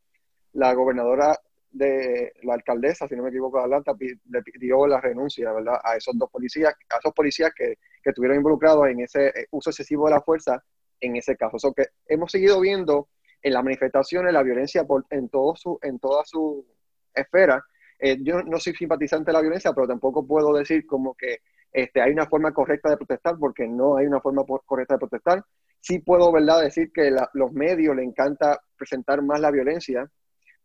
la, 0.52 0.74
gobernadora 0.74 1.38
de 1.70 2.32
la 2.42 2.54
alcaldesa, 2.54 3.08
si 3.08 3.16
no 3.16 3.22
me 3.22 3.30
equivoco, 3.30 3.58
de 3.58 3.64
Atlanta, 3.64 3.92
le 3.98 4.42
pidió 4.42 4.86
la 4.86 5.00
renuncia, 5.00 5.52
¿verdad? 5.52 5.80
A 5.82 5.96
esos 5.96 6.16
dos 6.16 6.30
policías, 6.30 6.74
a 6.90 6.98
esos 6.98 7.12
policías 7.12 7.52
que, 7.54 7.78
que 8.02 8.10
estuvieron 8.10 8.38
involucrados 8.38 8.86
en 8.88 9.00
ese 9.00 9.32
uso 9.50 9.70
excesivo 9.70 10.06
de 10.06 10.14
la 10.14 10.22
fuerza 10.22 10.62
en 11.00 11.16
ese 11.16 11.36
caso. 11.36 11.58
So 11.58 11.72
que 11.72 11.86
hemos 12.06 12.30
seguido 12.30 12.60
viendo 12.60 13.08
en 13.46 13.52
las 13.52 13.62
manifestaciones 13.62 14.32
la 14.32 14.42
violencia 14.42 14.84
en, 15.10 15.28
todo 15.28 15.54
su, 15.54 15.78
en 15.80 16.00
toda 16.00 16.24
su 16.24 16.66
esfera. 17.14 17.64
Eh, 17.96 18.16
yo 18.20 18.42
no 18.42 18.58
soy 18.58 18.74
simpatizante 18.74 19.30
de 19.30 19.34
la 19.34 19.40
violencia, 19.40 19.72
pero 19.72 19.86
tampoco 19.86 20.26
puedo 20.26 20.52
decir 20.52 20.84
como 20.84 21.14
que 21.14 21.38
este, 21.70 22.02
hay 22.02 22.10
una 22.10 22.26
forma 22.26 22.52
correcta 22.52 22.90
de 22.90 22.96
protestar, 22.96 23.36
porque 23.38 23.68
no 23.68 23.98
hay 23.98 24.06
una 24.06 24.20
forma 24.20 24.42
correcta 24.44 24.94
de 24.94 24.98
protestar. 24.98 25.44
Sí 25.78 26.00
puedo, 26.00 26.32
¿verdad?, 26.32 26.60
decir 26.60 26.90
que 26.92 27.14
los 27.34 27.52
medios 27.52 27.94
le 27.94 28.02
encanta 28.02 28.60
presentar 28.76 29.22
más 29.22 29.38
la 29.38 29.52
violencia, 29.52 30.10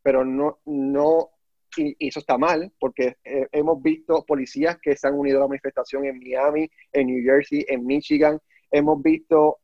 pero 0.02 0.26
no, 0.26 0.60
no 0.65 1.30
y, 1.78 1.96
eso 2.08 2.20
está 2.20 2.39
mal, 2.39 2.72
porque 2.80 3.17
eh, 3.24 3.48
hemos 3.52 3.80
visto 3.84 4.26
policías 4.26 4.80
que 4.82 4.96
se 4.96 5.08
han 5.08 5.13
unido 5.13 5.38
a 5.38 5.41
la 5.41 5.50
manifestación 5.50 6.06
en 6.06 6.17
Miami, 6.17 6.67
en 6.91 7.06
New 7.06 7.24
Jersey, 7.24 7.63
en 7.67 7.86
Michigan, 7.86 8.39
hemos 8.72 9.04
visto 9.04 9.60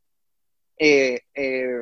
eh, 0.78 1.22
eh, 1.34 1.80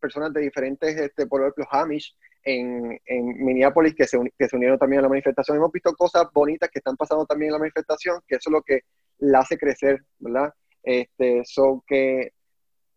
personas 0.00 0.32
de 0.32 0.40
diferentes, 0.40 0.96
este, 0.96 1.26
por 1.26 1.40
ejemplo, 1.40 1.66
Hamish, 1.70 2.16
en, 2.42 3.00
en 3.06 3.44
Minneapolis, 3.44 3.94
que 3.94 4.06
se, 4.06 4.18
que 4.38 4.48
se 4.48 4.56
unieron 4.56 4.78
también 4.78 5.00
a 5.00 5.02
la 5.02 5.08
manifestación. 5.08 5.56
Hemos 5.56 5.72
visto 5.72 5.92
cosas 5.94 6.26
bonitas 6.32 6.70
que 6.70 6.78
están 6.78 6.96
pasando 6.96 7.26
también 7.26 7.48
en 7.48 7.54
la 7.54 7.58
manifestación, 7.58 8.20
que 8.26 8.36
eso 8.36 8.50
es 8.50 8.52
lo 8.52 8.62
que 8.62 8.82
la 9.18 9.40
hace 9.40 9.58
crecer, 9.58 10.04
¿verdad? 10.18 10.52
Este, 10.82 11.42
so 11.44 11.82
que 11.86 12.32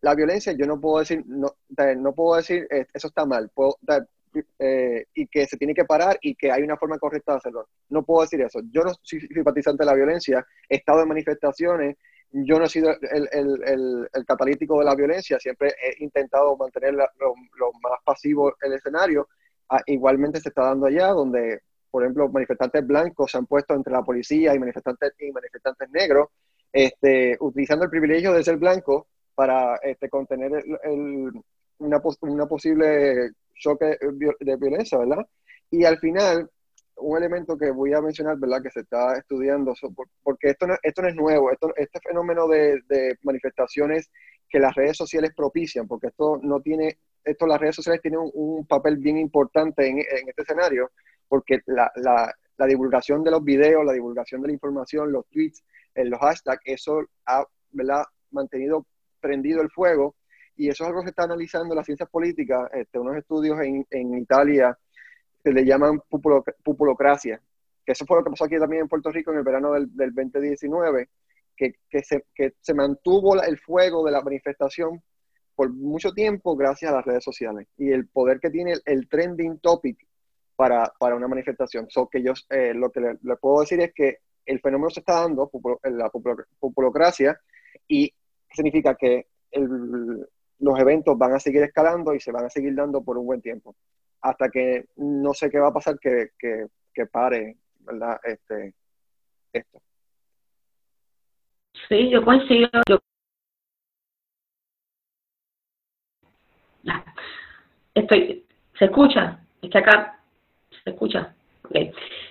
la 0.02 0.14
violencia, 0.14 0.52
yo 0.52 0.66
no 0.66 0.80
puedo 0.80 1.00
decir, 1.00 1.24
no, 1.26 1.54
no 1.96 2.14
puedo 2.14 2.36
decir, 2.36 2.66
eso 2.70 3.08
está 3.08 3.26
mal, 3.26 3.50
puedo, 3.52 3.76
eh, 4.58 5.06
y 5.14 5.26
que 5.26 5.46
se 5.46 5.56
tiene 5.56 5.74
que 5.74 5.84
parar 5.84 6.16
y 6.22 6.36
que 6.36 6.52
hay 6.52 6.62
una 6.62 6.76
forma 6.76 6.98
correcta 6.98 7.32
de 7.32 7.38
hacerlo. 7.38 7.68
No 7.88 8.04
puedo 8.04 8.22
decir 8.22 8.40
eso. 8.40 8.60
Yo 8.70 8.82
no 8.82 8.92
soy 9.02 9.20
simpatizante 9.20 9.82
de 9.82 9.90
la 9.90 9.96
violencia, 9.96 10.46
he 10.68 10.76
estado 10.76 11.02
en 11.02 11.08
manifestaciones, 11.08 11.96
yo 12.32 12.58
no 12.58 12.64
he 12.64 12.68
sido 12.68 12.90
el, 12.90 13.28
el, 13.32 14.08
el, 14.12 14.24
catalítico 14.26 14.78
de 14.78 14.84
la 14.84 14.94
violencia, 14.94 15.38
siempre 15.38 15.74
he 15.82 16.02
intentado 16.02 16.56
mantener 16.56 16.94
lo, 16.94 17.02
más 17.82 18.00
pasivo 18.04 18.54
el 18.62 18.74
escenario. 18.74 19.28
Ah, 19.68 19.82
igualmente 19.86 20.40
se 20.40 20.50
está 20.50 20.62
dando 20.62 20.86
allá, 20.86 21.08
donde, 21.08 21.60
por 21.90 22.02
ejemplo, 22.02 22.28
manifestantes 22.28 22.86
blancos 22.86 23.30
se 23.30 23.38
han 23.38 23.46
puesto 23.46 23.74
entre 23.74 23.92
la 23.92 24.02
policía 24.02 24.54
y 24.54 24.58
manifestantes, 24.58 25.12
y 25.18 25.32
manifestantes 25.32 25.90
negros, 25.90 26.28
este, 26.72 27.36
utilizando 27.40 27.84
el 27.84 27.90
privilegio 27.90 28.32
de 28.32 28.44
ser 28.44 28.56
blanco 28.56 29.08
para 29.34 29.76
este, 29.76 30.08
contener 30.08 30.64
una, 31.78 32.00
una 32.20 32.46
posible 32.46 33.30
choque 33.54 33.98
de 34.40 34.56
violencia, 34.56 34.98
¿verdad? 34.98 35.26
Y 35.70 35.84
al 35.84 35.98
final, 35.98 36.50
un 37.00 37.16
elemento 37.16 37.56
que 37.56 37.70
voy 37.70 37.92
a 37.92 38.00
mencionar, 38.00 38.38
¿verdad? 38.38 38.62
Que 38.62 38.70
se 38.70 38.80
está 38.80 39.16
estudiando, 39.16 39.74
porque 40.22 40.50
esto 40.50 40.66
no, 40.66 40.76
esto 40.82 41.02
no 41.02 41.08
es 41.08 41.14
nuevo, 41.14 41.50
esto, 41.50 41.72
este 41.76 42.00
fenómeno 42.00 42.46
de, 42.48 42.82
manifestaciones 43.22 44.10
que 44.48 44.58
las 44.58 44.74
redes 44.74 44.96
sociales 44.96 45.32
propician, 45.34 45.86
porque 45.86 46.08
esto 46.08 46.38
no 46.42 46.60
tiene, 46.60 46.98
esto 47.24 47.46
las 47.46 47.60
redes 47.60 47.76
sociales 47.76 48.00
tienen 48.02 48.20
un, 48.34 48.66
papel 48.66 48.96
bien 48.96 49.18
importante 49.18 49.86
en, 49.86 49.98
este 49.98 50.42
escenario, 50.42 50.90
porque 51.28 51.60
la, 51.66 51.90
la, 51.96 52.34
divulgación 52.66 53.24
de 53.24 53.30
los 53.30 53.42
videos, 53.42 53.84
la 53.86 53.94
divulgación 53.94 54.42
de 54.42 54.48
la 54.48 54.52
información, 54.52 55.10
los 55.10 55.26
tweets, 55.28 55.64
eh, 55.94 56.04
los 56.04 56.20
hashtags, 56.20 56.60
eso 56.66 57.02
ha, 57.24 57.44
¿verdad? 57.70 58.04
Mantenido 58.30 58.86
prendido 59.20 59.62
el 59.62 59.70
fuego 59.70 60.14
y 60.56 60.68
eso 60.68 60.84
es 60.84 60.88
algo 60.88 61.00
que 61.00 61.06
se 61.06 61.10
está 61.10 61.22
analizando 61.22 61.72
en 61.72 61.76
las 61.76 61.86
ciencias 61.86 62.10
políticas, 62.10 62.68
este, 62.74 62.98
unos 62.98 63.16
estudios 63.16 63.58
en, 63.60 63.86
en 63.90 64.18
Italia 64.18 64.76
que 65.42 65.52
le 65.52 65.64
llaman 65.64 66.00
pupulocracia, 66.62 67.40
que 67.84 67.92
eso 67.92 68.04
fue 68.06 68.18
lo 68.18 68.24
que 68.24 68.30
pasó 68.30 68.44
aquí 68.44 68.58
también 68.58 68.82
en 68.82 68.88
Puerto 68.88 69.10
Rico 69.10 69.32
en 69.32 69.38
el 69.38 69.44
verano 69.44 69.72
del, 69.72 69.94
del 69.96 70.14
2019, 70.14 71.08
que, 71.56 71.74
que, 71.88 72.02
se, 72.02 72.24
que 72.34 72.54
se 72.60 72.74
mantuvo 72.74 73.40
el 73.42 73.58
fuego 73.58 74.04
de 74.04 74.12
la 74.12 74.22
manifestación 74.22 75.02
por 75.54 75.70
mucho 75.70 76.12
tiempo 76.12 76.56
gracias 76.56 76.90
a 76.90 76.96
las 76.96 77.04
redes 77.04 77.22
sociales 77.22 77.68
y 77.76 77.90
el 77.90 78.08
poder 78.08 78.40
que 78.40 78.48
tiene 78.48 78.76
el, 78.86 79.08
trending 79.08 79.58
topic 79.58 79.98
para, 80.56 80.90
para, 80.98 81.16
una 81.16 81.28
manifestación. 81.28 81.86
So 81.90 82.08
que 82.08 82.22
yo 82.22 82.32
eh, 82.48 82.72
lo 82.74 82.90
que 82.90 83.00
le, 83.00 83.36
puedo 83.36 83.60
decir 83.60 83.80
es 83.80 83.92
que 83.92 84.18
el 84.46 84.60
fenómeno 84.60 84.88
se 84.88 85.00
está 85.00 85.20
dando, 85.20 85.50
la 85.84 86.10
pupulocracia, 86.58 87.38
y 87.86 88.12
significa 88.50 88.94
que 88.94 89.26
el, 89.50 90.26
los 90.60 90.78
eventos 90.78 91.16
van 91.18 91.34
a 91.34 91.40
seguir 91.40 91.62
escalando 91.62 92.14
y 92.14 92.20
se 92.20 92.32
van 92.32 92.46
a 92.46 92.50
seguir 92.50 92.74
dando 92.74 93.02
por 93.02 93.18
un 93.18 93.26
buen 93.26 93.42
tiempo. 93.42 93.74
Hasta 94.22 94.50
que 94.50 94.86
no 94.96 95.32
sé 95.32 95.50
qué 95.50 95.58
va 95.58 95.68
a 95.68 95.72
pasar 95.72 95.98
que, 95.98 96.30
que, 96.38 97.06
pare, 97.06 97.56
¿verdad? 97.80 98.20
Este, 98.22 98.74
esto. 99.52 99.80
Sí, 101.88 102.10
yo 102.10 102.24
coincido. 102.24 102.68
Estoy, 107.94 108.44
¿se 108.78 108.84
escucha? 108.84 109.40
Es 109.62 109.70
que 109.70 109.78
acá 109.78 110.20
se 110.84 110.90
escucha. 110.90 111.34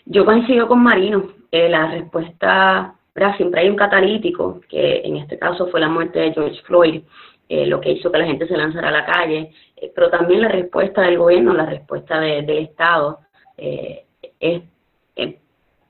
Yo 0.05 0.25
coincido 0.25 0.67
con 0.67 0.83
Marino. 0.83 1.33
Eh, 1.51 1.69
la 1.69 1.87
respuesta, 1.91 2.95
siempre 3.37 3.61
hay 3.61 3.69
un 3.69 3.75
catalítico, 3.75 4.61
que 4.69 5.01
en 5.03 5.17
este 5.17 5.39
caso 5.39 5.67
fue 5.67 5.79
la 5.79 5.89
muerte 5.89 6.19
de 6.19 6.33
George 6.33 6.61
Floyd, 6.63 7.03
eh, 7.51 7.65
lo 7.65 7.81
que 7.81 7.93
hizo 7.93 8.11
que 8.11 8.19
la 8.19 8.27
gente 8.27 8.47
se 8.47 8.55
lanzara 8.55 8.89
a 8.89 8.91
la 8.91 9.05
calle, 9.05 9.51
eh, 9.75 9.91
pero 9.95 10.11
también 10.11 10.41
la 10.41 10.49
respuesta 10.49 11.01
del 11.01 11.17
gobierno, 11.17 11.51
la 11.51 11.65
respuesta 11.65 12.19
del 12.19 12.47
Estado 12.59 13.21
eh, 13.57 14.05
es, 14.39 14.61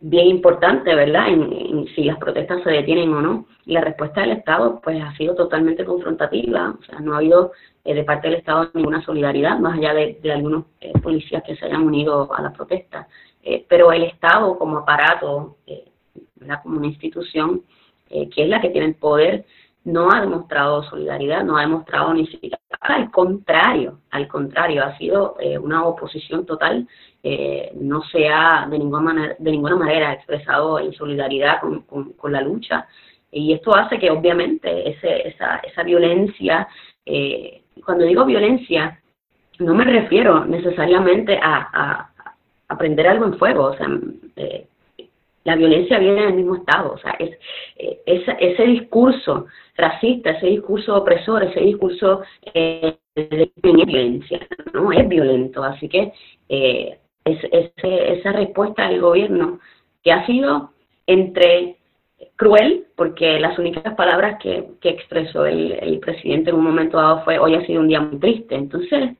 bien 0.01 0.27
importante, 0.27 0.95
¿verdad? 0.95 1.27
En, 1.27 1.85
si 1.93 2.05
las 2.05 2.17
protestas 2.17 2.63
se 2.63 2.71
detienen 2.71 3.13
o 3.13 3.21
no. 3.21 3.45
Y 3.65 3.73
la 3.73 3.81
respuesta 3.81 4.21
del 4.21 4.31
Estado, 4.31 4.79
pues, 4.81 5.03
ha 5.03 5.13
sido 5.17 5.35
totalmente 5.35 5.83
confrontativa, 5.83 6.73
o 6.79 6.83
sea, 6.85 7.01
no 7.01 7.13
ha 7.13 7.17
habido 7.17 7.51
de 7.83 8.03
parte 8.05 8.29
del 8.29 8.37
Estado 8.37 8.69
ninguna 8.73 9.03
solidaridad, 9.03 9.59
más 9.59 9.77
allá 9.77 9.93
de, 9.93 10.17
de 10.21 10.31
algunos 10.31 10.63
policías 11.03 11.43
que 11.43 11.57
se 11.57 11.65
hayan 11.65 11.83
unido 11.83 12.33
a 12.33 12.41
la 12.41 12.53
protesta. 12.53 13.09
pero 13.67 13.91
el 13.91 14.03
Estado 14.03 14.57
como 14.57 14.77
aparato, 14.77 15.57
¿verdad? 16.35 16.61
Como 16.63 16.77
una 16.77 16.87
institución 16.87 17.63
que 18.07 18.43
es 18.43 18.47
la 18.47 18.61
que 18.61 18.69
tiene 18.69 18.87
el 18.87 18.95
poder 18.95 19.43
no 19.91 20.11
ha 20.11 20.21
demostrado 20.21 20.83
solidaridad, 20.83 21.43
no 21.43 21.57
ha 21.57 21.61
demostrado 21.61 22.13
ni 22.13 22.27
siquiera, 22.27 22.59
al 22.81 23.11
contrario, 23.11 23.99
al 24.11 24.27
contrario, 24.27 24.83
ha 24.83 24.97
sido 24.97 25.35
eh, 25.39 25.57
una 25.57 25.85
oposición 25.85 26.45
total, 26.45 26.87
eh, 27.23 27.71
no 27.75 28.01
se 28.03 28.29
ha 28.29 28.67
de 28.69 28.79
ninguna 28.79 29.01
manera, 29.01 29.35
de 29.37 29.51
ninguna 29.51 29.75
manera 29.75 30.13
expresado 30.13 30.79
en 30.79 30.93
solidaridad 30.93 31.59
con, 31.61 32.31
la 32.31 32.41
lucha, 32.41 32.87
y 33.31 33.53
esto 33.53 33.75
hace 33.75 33.99
que 33.99 34.09
obviamente 34.09 34.89
ese, 34.89 35.27
esa, 35.27 35.57
esa 35.57 35.83
violencia, 35.83 36.67
eh, 37.05 37.63
cuando 37.85 38.05
digo 38.05 38.25
violencia, 38.25 38.99
no 39.59 39.73
me 39.75 39.83
refiero 39.83 40.45
necesariamente 40.45 41.37
a, 41.41 42.05
a, 42.67 42.77
prender 42.77 43.07
algo 43.07 43.25
en 43.25 43.37
fuego, 43.37 43.63
o 43.65 43.75
sea, 43.75 43.89
la 45.43 45.55
violencia 45.55 45.99
viene 45.99 46.25
del 46.25 46.33
mismo 46.33 46.55
Estado, 46.55 46.93
o 46.93 46.97
sea, 46.97 47.15
es, 47.19 47.37
ese 48.05 48.63
discurso 48.63 49.45
racista, 49.75 50.31
ese 50.31 50.47
discurso 50.47 50.95
opresor, 50.95 51.43
ese 51.43 51.61
discurso 51.61 52.21
eh, 52.53 52.97
de 53.15 53.51
violencia, 53.61 54.45
¿no? 54.73 54.91
Es 54.91 55.07
violento. 55.07 55.63
Así 55.63 55.87
que 55.87 56.11
eh, 56.49 56.97
es, 57.23 57.39
esa 57.51 58.31
respuesta 58.33 58.89
del 58.89 59.01
gobierno 59.01 59.59
que 60.03 60.11
ha 60.11 60.25
sido 60.25 60.71
entre 61.07 61.77
cruel, 62.35 62.85
porque 62.95 63.39
las 63.39 63.57
únicas 63.57 63.95
palabras 63.95 64.39
que, 64.41 64.67
que 64.81 64.89
expresó 64.89 65.45
el, 65.45 65.71
el 65.81 65.99
presidente 65.99 66.49
en 66.49 66.57
un 66.57 66.65
momento 66.65 66.97
dado 66.97 67.23
fue 67.23 67.39
hoy 67.39 67.55
ha 67.55 67.65
sido 67.65 67.81
un 67.81 67.87
día 67.87 68.01
muy 68.01 68.19
triste. 68.19 68.55
Entonces, 68.55 69.17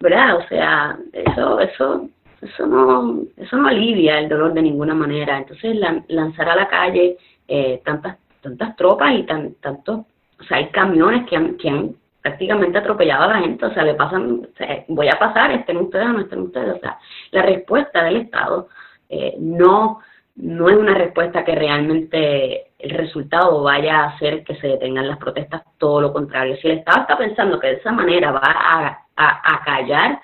¿verdad? 0.00 0.36
O 0.38 0.48
sea, 0.48 0.98
eso, 1.12 1.60
eso, 1.60 2.08
eso 2.42 2.66
no, 2.66 3.22
eso 3.36 3.56
no 3.56 3.68
alivia 3.68 4.18
el 4.18 4.28
dolor 4.28 4.54
de 4.54 4.62
ninguna 4.62 4.94
manera. 4.94 5.38
Entonces, 5.38 5.76
lanzar 6.08 6.48
a 6.48 6.56
la 6.56 6.68
calle 6.68 7.16
eh, 7.46 7.80
tantas 7.84 8.16
tantas 8.40 8.76
tropas 8.76 9.12
y 9.14 9.22
tan, 9.24 9.54
tantos, 9.54 10.00
o 10.38 10.44
sea, 10.44 10.58
hay 10.58 10.68
camiones 10.68 11.28
que 11.28 11.36
han, 11.36 11.56
que 11.56 11.90
prácticamente 12.22 12.78
atropellado 12.78 13.24
a 13.24 13.34
la 13.34 13.40
gente, 13.40 13.64
o 13.64 13.72
sea, 13.72 13.82
le 13.82 13.94
pasan, 13.94 14.46
voy 14.88 15.08
a 15.08 15.18
pasar, 15.18 15.52
estén 15.52 15.78
ustedes 15.78 16.06
o 16.06 16.12
no 16.12 16.20
estén 16.20 16.40
ustedes, 16.40 16.76
o 16.76 16.80
sea, 16.80 16.98
la 17.30 17.42
respuesta 17.42 18.04
del 18.04 18.16
Estado 18.16 18.68
eh, 19.08 19.36
no, 19.38 20.00
no 20.36 20.68
es 20.68 20.76
una 20.76 20.94
respuesta 20.94 21.44
que 21.44 21.54
realmente 21.54 22.66
el 22.78 22.90
resultado 22.90 23.62
vaya 23.62 24.00
a 24.00 24.08
hacer 24.08 24.44
que 24.44 24.56
se 24.56 24.68
detengan 24.68 25.08
las 25.08 25.18
protestas, 25.18 25.62
todo 25.78 26.00
lo 26.00 26.12
contrario. 26.12 26.56
Si 26.56 26.68
el 26.68 26.78
Estado 26.78 27.02
está 27.02 27.18
pensando 27.18 27.58
que 27.58 27.66
de 27.68 27.72
esa 27.74 27.92
manera 27.92 28.32
va 28.32 28.40
a, 28.42 29.04
a, 29.16 29.64
callar 29.64 30.20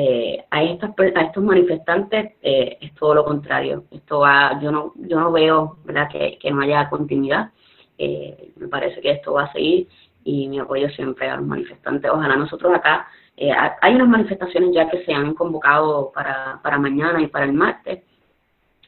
eh, 0.00 0.44
a, 0.50 0.62
estas, 0.62 0.92
a 1.16 1.20
estos 1.22 1.42
manifestantes, 1.42 2.34
eh, 2.40 2.78
es 2.80 2.94
todo 2.94 3.14
lo 3.14 3.24
contrario. 3.24 3.84
Esto 3.90 4.20
va, 4.20 4.60
yo 4.62 4.70
no, 4.70 4.92
yo 4.94 5.18
no 5.18 5.32
veo 5.32 5.78
¿verdad? 5.84 6.08
Que, 6.08 6.38
que 6.38 6.52
no 6.52 6.60
haya 6.60 6.88
continuidad. 6.88 7.50
Eh, 7.98 8.52
me 8.56 8.68
parece 8.68 9.00
que 9.00 9.10
esto 9.10 9.32
va 9.32 9.44
a 9.44 9.52
seguir 9.52 9.88
y 10.22 10.46
mi 10.46 10.60
apoyo 10.60 10.88
siempre 10.90 11.28
a 11.28 11.36
los 11.36 11.46
manifestantes. 11.46 12.08
Ojalá 12.12 12.36
nosotros 12.36 12.72
acá, 12.72 13.08
eh, 13.36 13.50
hay 13.80 13.94
unas 13.96 14.08
manifestaciones 14.08 14.70
ya 14.72 14.88
que 14.88 15.04
se 15.04 15.12
han 15.12 15.34
convocado 15.34 16.12
para, 16.12 16.60
para 16.62 16.78
mañana 16.78 17.20
y 17.20 17.26
para 17.26 17.46
el 17.46 17.52
martes, 17.52 18.04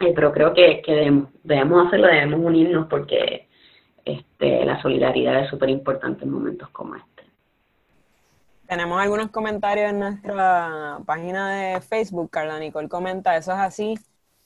eh, 0.01 0.13
pero 0.15 0.33
creo 0.33 0.55
que, 0.55 0.81
que 0.81 0.93
debemos, 0.93 1.31
debemos 1.43 1.87
hacerlo, 1.87 2.07
debemos 2.07 2.41
unirnos 2.41 2.87
porque 2.87 3.49
este, 4.05 4.65
la 4.65 4.81
solidaridad 4.81 5.41
es 5.41 5.51
súper 5.51 5.71
importante 5.71 6.25
en 6.25 6.31
momentos 6.31 6.69
como 6.71 6.95
este. 6.95 7.20
Tenemos 8.71 9.01
algunos 9.03 9.33
comentarios 9.33 9.91
en 9.91 9.99
nuestra 9.99 11.01
página 11.05 11.57
de 11.57 11.81
Facebook. 11.81 12.31
Carla 12.31 12.57
Nicole 12.61 12.89
comenta, 12.89 13.37
eso 13.37 13.51
es 13.51 13.59
así. 13.59 13.99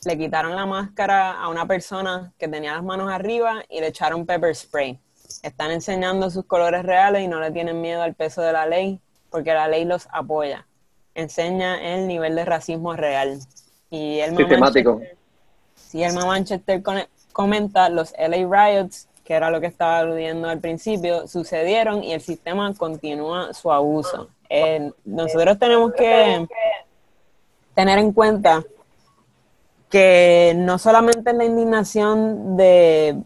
Le 0.06 0.16
quitaron 0.16 0.56
la 0.56 0.64
máscara 0.64 1.32
a 1.32 1.48
una 1.50 1.66
persona 1.66 2.32
que 2.38 2.48
tenía 2.48 2.72
las 2.72 2.82
manos 2.82 3.12
arriba 3.12 3.62
y 3.68 3.80
le 3.80 3.88
echaron 3.88 4.24
pepper 4.24 4.56
spray. 4.56 4.98
Están 5.42 5.72
enseñando 5.72 6.30
sus 6.30 6.46
colores 6.46 6.84
reales 6.84 7.22
y 7.22 7.28
no 7.28 7.38
le 7.38 7.50
tienen 7.50 7.82
miedo 7.82 8.00
al 8.00 8.14
peso 8.14 8.40
de 8.40 8.54
la 8.54 8.64
ley 8.64 8.98
porque 9.28 9.52
la 9.52 9.68
ley 9.68 9.84
los 9.84 10.08
apoya. 10.10 10.66
Enseña 11.14 11.94
el 11.94 12.08
nivel 12.08 12.34
de 12.34 12.46
racismo 12.46 12.94
real. 12.94 13.40
Y 13.90 14.20
el 14.20 14.34
Sistemático. 14.38 15.02
Sí, 15.74 16.02
el 16.02 16.14
Manchester 16.14 16.82
comenta 17.34 17.90
los 17.90 18.14
LA 18.16 18.48
riots 18.48 19.06
que 19.24 19.34
era 19.34 19.50
lo 19.50 19.60
que 19.60 19.66
estaba 19.66 19.98
aludiendo 19.98 20.48
al 20.48 20.60
principio, 20.60 21.26
sucedieron 21.26 22.04
y 22.04 22.12
el 22.12 22.20
sistema 22.20 22.72
continúa 22.74 23.54
su 23.54 23.72
abuso. 23.72 24.28
Eh, 24.50 24.92
nosotros 25.04 25.58
tenemos 25.58 25.92
que 25.94 26.46
tener 27.74 27.98
en 27.98 28.12
cuenta 28.12 28.62
que 29.88 30.52
no 30.56 30.78
solamente 30.78 31.32
la 31.32 31.44
indignación 31.44 32.56
de, 32.56 33.22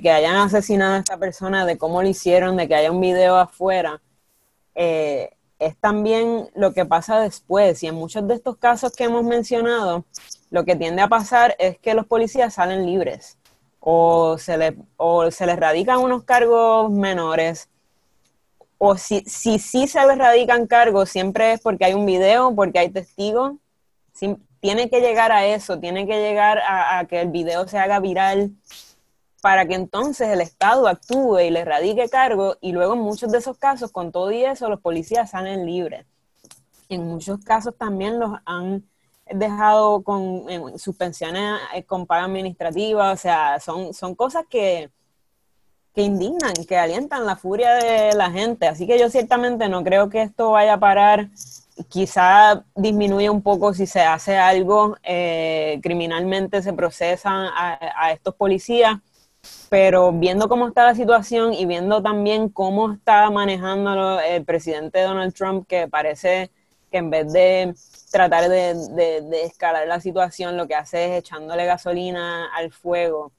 que 0.00 0.10
hayan 0.10 0.36
asesinado 0.36 0.94
a 0.94 0.98
esta 0.98 1.16
persona, 1.18 1.66
de 1.66 1.76
cómo 1.76 2.02
lo 2.02 2.08
hicieron, 2.08 2.56
de 2.56 2.68
que 2.68 2.76
haya 2.76 2.92
un 2.92 3.00
video 3.00 3.36
afuera, 3.36 4.00
eh, 4.76 5.30
es 5.58 5.76
también 5.78 6.50
lo 6.54 6.72
que 6.72 6.84
pasa 6.84 7.18
después. 7.18 7.82
Y 7.82 7.88
en 7.88 7.96
muchos 7.96 8.28
de 8.28 8.34
estos 8.34 8.58
casos 8.58 8.92
que 8.92 9.04
hemos 9.04 9.24
mencionado, 9.24 10.04
lo 10.50 10.64
que 10.64 10.76
tiende 10.76 11.02
a 11.02 11.08
pasar 11.08 11.56
es 11.58 11.78
que 11.78 11.94
los 11.94 12.06
policías 12.06 12.54
salen 12.54 12.86
libres 12.86 13.38
o 13.88 14.36
se 14.36 14.58
le, 14.58 14.76
o 14.96 15.30
se 15.30 15.46
les 15.46 15.56
radican 15.56 16.00
unos 16.00 16.24
cargos 16.24 16.90
menores, 16.90 17.68
o 18.78 18.96
si 18.96 19.20
sí 19.26 19.60
si, 19.60 19.86
se 19.86 20.04
les 20.04 20.18
radican 20.18 20.66
cargos, 20.66 21.08
siempre 21.08 21.52
es 21.52 21.60
porque 21.60 21.84
hay 21.84 21.94
un 21.94 22.04
video, 22.04 22.52
porque 22.52 22.80
hay 22.80 22.88
testigos. 22.88 23.52
tiene 24.58 24.90
que 24.90 25.00
llegar 25.00 25.30
a 25.30 25.46
eso, 25.46 25.78
tiene 25.78 26.04
que 26.04 26.18
llegar 26.20 26.60
a, 26.66 27.04
que 27.08 27.20
el 27.20 27.28
video 27.28 27.68
se 27.68 27.78
haga 27.78 28.00
viral 28.00 28.50
para 29.40 29.66
que 29.66 29.74
entonces 29.74 30.30
el 30.30 30.40
Estado 30.40 30.88
actúe 30.88 31.38
y 31.38 31.50
le 31.50 31.64
radique 31.64 32.08
cargo 32.08 32.56
y 32.60 32.72
luego 32.72 32.94
en 32.94 33.00
muchos 33.02 33.30
de 33.30 33.38
esos 33.38 33.56
casos, 33.56 33.92
con 33.92 34.10
todo 34.10 34.32
y 34.32 34.44
eso, 34.44 34.68
los 34.68 34.80
policías 34.80 35.30
salen 35.30 35.64
libres. 35.64 36.04
En 36.88 37.06
muchos 37.06 37.38
casos 37.44 37.76
también 37.78 38.18
los 38.18 38.32
han 38.46 38.82
dejado 39.32 40.02
con 40.02 40.78
suspensiones 40.78 41.60
eh, 41.74 41.82
con 41.84 42.06
paga 42.06 42.24
administrativa, 42.24 43.12
o 43.12 43.16
sea, 43.16 43.58
son, 43.60 43.92
son 43.92 44.14
cosas 44.14 44.44
que, 44.48 44.90
que 45.94 46.02
indignan, 46.02 46.54
que 46.68 46.76
alientan 46.76 47.26
la 47.26 47.36
furia 47.36 47.74
de 47.74 48.14
la 48.14 48.30
gente. 48.30 48.66
Así 48.66 48.86
que 48.86 48.98
yo 48.98 49.10
ciertamente 49.10 49.68
no 49.68 49.82
creo 49.82 50.08
que 50.08 50.22
esto 50.22 50.52
vaya 50.52 50.74
a 50.74 50.80
parar. 50.80 51.30
Quizá 51.88 52.64
disminuye 52.74 53.28
un 53.28 53.42
poco 53.42 53.74
si 53.74 53.86
se 53.86 54.00
hace 54.00 54.36
algo, 54.36 54.96
eh, 55.02 55.80
criminalmente 55.82 56.62
se 56.62 56.72
procesan 56.72 57.46
a, 57.46 57.78
a, 57.96 58.12
estos 58.12 58.34
policías, 58.34 58.96
pero 59.68 60.12
viendo 60.12 60.48
cómo 60.48 60.68
está 60.68 60.84
la 60.84 60.94
situación 60.94 61.52
y 61.52 61.66
viendo 61.66 62.02
también 62.02 62.48
cómo 62.48 62.92
está 62.92 63.28
manejando 63.30 64.20
el 64.20 64.44
presidente 64.44 65.02
Donald 65.02 65.34
Trump, 65.34 65.66
que 65.66 65.86
parece 65.88 66.50
que 66.90 66.98
en 66.98 67.10
vez 67.10 67.32
de 67.32 67.74
tratar 68.10 68.48
de, 68.48 68.72
escalar 69.44 69.86
la 69.86 70.00
situación, 70.00 70.56
lo 70.56 70.66
que 70.66 70.74
hace 70.74 71.04
es 71.06 71.18
echándole 71.18 71.66
gasolina 71.66 72.46
al 72.54 72.70
fuego. 72.70 73.32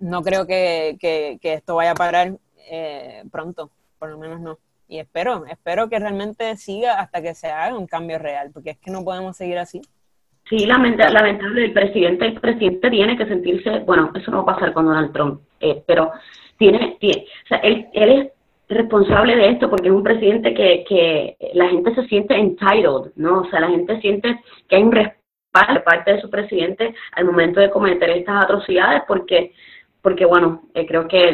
No 0.00 0.22
creo 0.22 0.46
que, 0.46 0.96
esto 1.42 1.76
vaya 1.76 1.92
a 1.92 1.94
parar 1.94 2.36
eh, 2.70 3.24
pronto, 3.30 3.70
por 3.98 4.10
lo 4.10 4.18
menos 4.18 4.40
no. 4.40 4.58
Y 4.88 4.98
espero, 4.98 5.46
espero 5.46 5.88
que 5.88 5.98
realmente 5.98 6.56
siga 6.56 7.00
hasta 7.00 7.20
que 7.20 7.34
se 7.34 7.48
haga 7.48 7.76
un 7.76 7.86
cambio 7.86 8.18
real, 8.18 8.50
porque 8.52 8.70
es 8.70 8.78
que 8.78 8.90
no 8.90 9.04
podemos 9.04 9.36
seguir 9.36 9.58
así. 9.58 9.80
Sí, 10.48 10.64
lamentable, 10.64 11.64
el 11.64 11.72
presidente, 11.72 12.26
el 12.26 12.40
presidente 12.40 12.88
tiene 12.88 13.16
que 13.16 13.26
sentirse, 13.26 13.80
bueno, 13.80 14.12
eso 14.14 14.30
no 14.30 14.44
va 14.44 14.52
a 14.52 14.54
pasar 14.54 14.72
con 14.72 14.86
Donald 14.86 15.12
Trump, 15.12 15.40
eh, 15.58 15.82
pero 15.84 16.12
tiene, 16.56 16.96
tiene 17.00 17.26
él 17.62 17.88
es 17.92 18.32
responsable 18.68 19.36
de 19.36 19.50
esto 19.50 19.70
porque 19.70 19.88
es 19.88 19.94
un 19.94 20.02
presidente 20.02 20.52
que, 20.54 20.84
que 20.88 21.36
la 21.54 21.68
gente 21.68 21.94
se 21.94 22.06
siente 22.06 22.34
entitled, 22.34 23.12
¿no? 23.16 23.42
O 23.42 23.50
sea, 23.50 23.60
la 23.60 23.68
gente 23.68 24.00
siente 24.00 24.40
que 24.68 24.76
hay 24.76 24.82
un 24.82 24.92
respaldo 24.92 25.74
de 25.74 25.80
parte 25.80 26.12
de 26.12 26.20
su 26.20 26.28
presidente 26.30 26.94
al 27.12 27.24
momento 27.24 27.60
de 27.60 27.70
cometer 27.70 28.10
estas 28.10 28.44
atrocidades 28.44 29.02
porque, 29.06 29.52
porque 30.02 30.24
bueno, 30.24 30.62
eh, 30.74 30.86
creo 30.86 31.06
que 31.06 31.28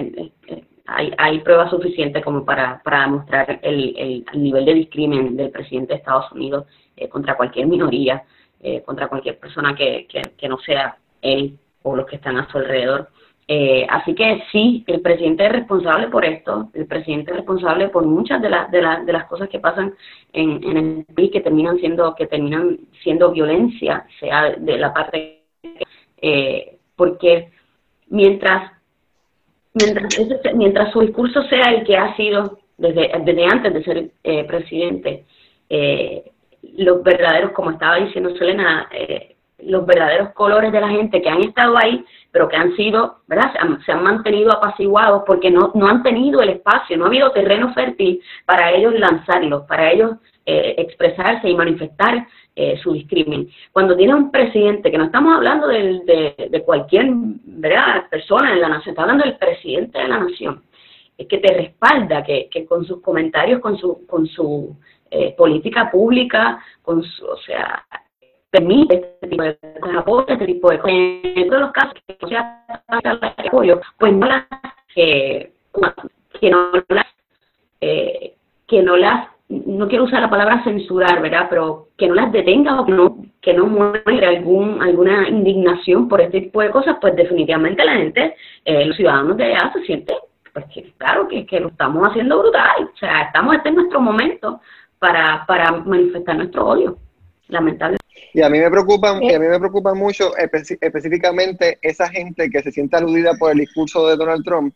eh, 0.46 0.64
hay, 0.86 1.12
hay 1.16 1.40
pruebas 1.40 1.70
suficientes 1.70 2.22
como 2.22 2.44
para, 2.44 2.82
para 2.84 3.02
demostrar 3.02 3.60
el, 3.62 4.24
el, 4.30 4.42
nivel 4.42 4.64
de 4.66 4.74
discrimen 4.74 5.36
del 5.36 5.50
presidente 5.50 5.94
de 5.94 5.98
Estados 6.00 6.30
Unidos 6.32 6.66
eh, 6.96 7.08
contra 7.08 7.36
cualquier 7.36 7.66
minoría, 7.66 8.22
contra 8.84 9.08
cualquier 9.08 9.40
persona 9.40 9.74
que, 9.74 10.06
que, 10.08 10.22
que 10.38 10.48
no 10.48 10.56
sea 10.58 10.96
él 11.20 11.58
o 11.82 11.96
los 11.96 12.06
que 12.06 12.14
están 12.14 12.36
a 12.36 12.48
su 12.48 12.58
alrededor. 12.58 13.08
Eh, 13.48 13.86
así 13.88 14.14
que 14.14 14.42
sí, 14.52 14.84
el 14.86 15.00
presidente 15.00 15.44
es 15.44 15.52
responsable 15.52 16.08
por 16.08 16.24
esto, 16.24 16.70
el 16.74 16.86
presidente 16.86 17.32
es 17.32 17.38
responsable 17.38 17.88
por 17.88 18.06
muchas 18.06 18.40
de, 18.40 18.48
las 18.48 18.70
de, 18.70 18.80
de 19.04 19.12
las 19.12 19.26
cosas 19.26 19.48
que 19.48 19.58
pasan 19.58 19.94
en, 20.32 20.62
en 20.62 20.76
el 20.76 21.04
país 21.14 21.30
que 21.32 21.40
terminan 21.40 21.76
siendo 21.78 22.14
que 22.14 22.28
terminan 22.28 22.78
siendo 23.02 23.32
violencia, 23.32 24.06
sea 24.20 24.50
de 24.56 24.78
la 24.78 24.94
parte 24.94 25.42
eh, 26.22 26.78
porque 26.94 27.50
mientras 28.08 28.72
mientras 29.74 30.54
mientras 30.54 30.92
su 30.92 31.00
discurso 31.00 31.42
sea 31.48 31.72
el 31.72 31.84
que 31.84 31.96
ha 31.96 32.14
sido 32.14 32.60
desde, 32.82 33.12
desde 33.24 33.44
antes 33.44 33.74
de 33.74 33.84
ser 33.84 34.10
eh, 34.22 34.44
presidente, 34.44 35.24
eh, 35.68 36.30
los 36.76 37.02
verdaderos, 37.02 37.52
como 37.52 37.70
estaba 37.70 37.96
diciendo 37.96 38.34
Selena, 38.36 38.88
eh, 38.92 39.36
los 39.60 39.86
verdaderos 39.86 40.32
colores 40.32 40.72
de 40.72 40.80
la 40.80 40.88
gente 40.88 41.22
que 41.22 41.28
han 41.28 41.42
estado 41.42 41.76
ahí, 41.78 42.04
pero 42.32 42.48
que 42.48 42.56
han 42.56 42.74
sido, 42.74 43.18
¿verdad? 43.28 43.52
Se 43.84 43.92
han, 43.92 44.02
mantenido 44.02 44.50
apaciguados 44.52 45.22
porque 45.26 45.50
no, 45.50 45.70
no 45.74 45.86
han 45.86 46.02
tenido 46.02 46.40
el 46.40 46.48
espacio, 46.48 46.96
no 46.96 47.04
ha 47.04 47.08
habido 47.08 47.30
terreno 47.30 47.72
fértil 47.74 48.20
para 48.46 48.72
ellos 48.72 48.94
lanzarlos, 48.98 49.62
para 49.64 49.92
ellos 49.92 50.12
eh, 50.46 50.74
expresarse 50.78 51.48
y 51.48 51.54
manifestar 51.54 52.26
eh, 52.56 52.78
su 52.82 52.92
discrimen. 52.94 53.48
Cuando 53.70 53.96
tiene 53.96 54.14
un 54.14 54.30
presidente, 54.30 54.90
que 54.90 54.98
no 54.98 55.04
estamos 55.04 55.36
hablando 55.36 55.68
de, 55.68 56.34
de, 56.50 56.62
cualquier 56.62 57.06
¿verdad? 57.12 58.08
persona 58.10 58.52
en 58.52 58.60
la 58.62 58.68
nación, 58.68 58.92
está 58.92 59.02
hablando 59.02 59.24
del 59.24 59.36
presidente 59.36 59.98
de 59.98 60.08
la 60.08 60.18
nación, 60.18 60.62
que 61.16 61.38
te 61.38 61.54
respalda, 61.54 62.24
que, 62.24 62.48
que 62.50 62.66
con 62.66 62.84
sus 62.84 63.00
comentarios, 63.00 63.60
con 63.60 63.76
su, 63.76 64.06
con 64.06 64.26
su 64.26 64.74
eh, 65.10 65.34
política 65.36 65.90
pública, 65.90 66.62
con 66.82 67.02
su, 67.02 67.26
o 67.26 67.36
sea, 67.38 67.84
permite 68.52 68.96
este 68.96 69.28
tipo 69.28 69.42
de 69.42 69.58
apoyo, 69.98 70.26
este 70.28 70.46
tipo 70.46 70.70
de 70.70 70.78
cosas. 70.78 70.94
En 70.94 71.48
todos 71.48 71.60
los 71.62 71.72
casos 71.72 71.94
sea 72.28 72.64
apoyo, 73.46 73.80
pues 73.98 74.12
no 74.12 74.26
las, 74.26 74.44
que, 74.94 75.52
no 76.42 76.70
las, 76.88 77.06
eh, 77.80 78.34
que 78.66 78.82
no 78.82 78.96
las, 78.96 79.28
no 79.48 79.88
quiero 79.88 80.04
usar 80.04 80.22
la 80.22 80.30
palabra 80.30 80.64
censurar, 80.64 81.20
¿verdad? 81.20 81.46
Pero 81.50 81.88
que 81.96 82.08
no 82.08 82.14
las 82.14 82.32
detenga 82.32 82.80
o 82.80 82.86
que 82.86 82.92
no, 82.92 83.16
que 83.40 83.54
no 83.54 83.66
muestre 83.66 84.26
algún, 84.26 84.82
alguna 84.82 85.28
indignación 85.28 86.08
por 86.08 86.20
este 86.20 86.42
tipo 86.42 86.62
de 86.62 86.70
cosas, 86.70 86.96
pues 87.00 87.14
definitivamente 87.16 87.84
la 87.84 87.94
gente, 87.94 88.36
eh, 88.64 88.84
los 88.86 88.96
ciudadanos 88.96 89.36
de 89.36 89.44
allá 89.44 89.72
se 89.72 89.84
sienten, 89.84 90.16
pues 90.52 90.64
que 90.66 90.92
claro 90.96 91.28
que, 91.28 91.60
lo 91.60 91.68
estamos 91.68 92.08
haciendo 92.08 92.38
brutal, 92.38 92.90
o 92.92 92.96
sea, 92.96 93.22
estamos, 93.22 93.56
este 93.56 93.68
en 93.68 93.74
nuestro 93.76 94.00
momento 94.00 94.60
para, 94.98 95.44
para 95.46 95.72
manifestar 95.72 96.36
nuestro 96.36 96.66
odio, 96.66 96.96
lamentable. 97.48 98.01
Y 98.34 98.42
a 98.42 98.48
mí 98.48 98.58
me 98.58 98.70
preocupa, 98.70 99.10
a 99.10 99.14
mí 99.20 99.26
me 99.38 99.58
preocupa 99.58 99.94
mucho 99.94 100.34
específicamente 100.36 101.78
esa 101.82 102.08
gente 102.08 102.48
que 102.48 102.62
se 102.62 102.72
siente 102.72 102.96
aludida 102.96 103.34
por 103.34 103.52
el 103.52 103.58
discurso 103.58 104.08
de 104.08 104.16
Donald 104.16 104.42
Trump, 104.44 104.74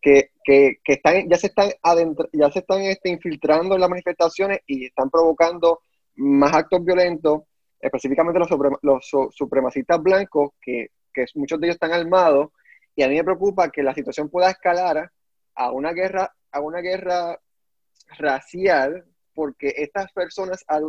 que, 0.00 0.30
que, 0.42 0.78
que 0.82 0.94
están, 0.94 1.28
ya 1.28 1.36
se 1.36 1.48
están 1.48 1.70
adentro, 1.82 2.28
ya 2.32 2.50
se 2.50 2.60
están 2.60 2.82
este, 2.82 3.10
infiltrando 3.10 3.74
en 3.74 3.80
las 3.80 3.90
manifestaciones 3.90 4.60
y 4.66 4.86
están 4.86 5.08
provocando 5.08 5.80
más 6.16 6.52
actos 6.54 6.84
violentos, 6.84 7.42
específicamente 7.80 8.40
los, 8.40 8.50
los 8.82 9.34
supremacistas 9.34 10.02
blancos, 10.02 10.50
que, 10.60 10.88
que 11.14 11.26
muchos 11.34 11.60
de 11.60 11.68
ellos 11.68 11.76
están 11.76 11.92
armados, 11.92 12.48
y 12.96 13.02
a 13.02 13.08
mí 13.08 13.14
me 13.14 13.24
preocupa 13.24 13.70
que 13.70 13.82
la 13.82 13.94
situación 13.94 14.28
pueda 14.30 14.50
escalar 14.50 15.12
a 15.54 15.70
una 15.70 15.92
guerra, 15.92 16.34
a 16.50 16.60
una 16.60 16.80
guerra 16.80 17.38
racial 18.18 19.04
porque 19.36 19.74
estas 19.76 20.10
personas 20.12 20.64
a, 20.66 20.80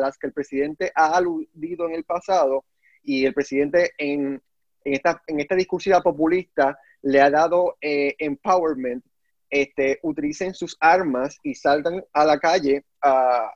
las 0.00 0.16
que 0.16 0.26
el 0.26 0.32
presidente 0.32 0.90
ha 0.94 1.14
aludido 1.18 1.86
en 1.86 1.94
el 1.94 2.04
pasado 2.04 2.64
y 3.02 3.26
el 3.26 3.34
presidente 3.34 3.92
en, 3.98 4.42
esta, 4.82 5.22
en 5.26 5.40
esta 5.40 5.54
discursiva 5.54 6.00
populista 6.00 6.78
le 7.02 7.20
ha 7.20 7.28
dado 7.28 7.76
eh, 7.82 8.14
empowerment, 8.18 9.04
este, 9.50 10.00
utilicen 10.02 10.54
sus 10.54 10.78
armas 10.80 11.38
y 11.42 11.54
salgan 11.54 12.02
a 12.14 12.24
la 12.24 12.38
calle 12.38 12.86
a, 13.02 13.52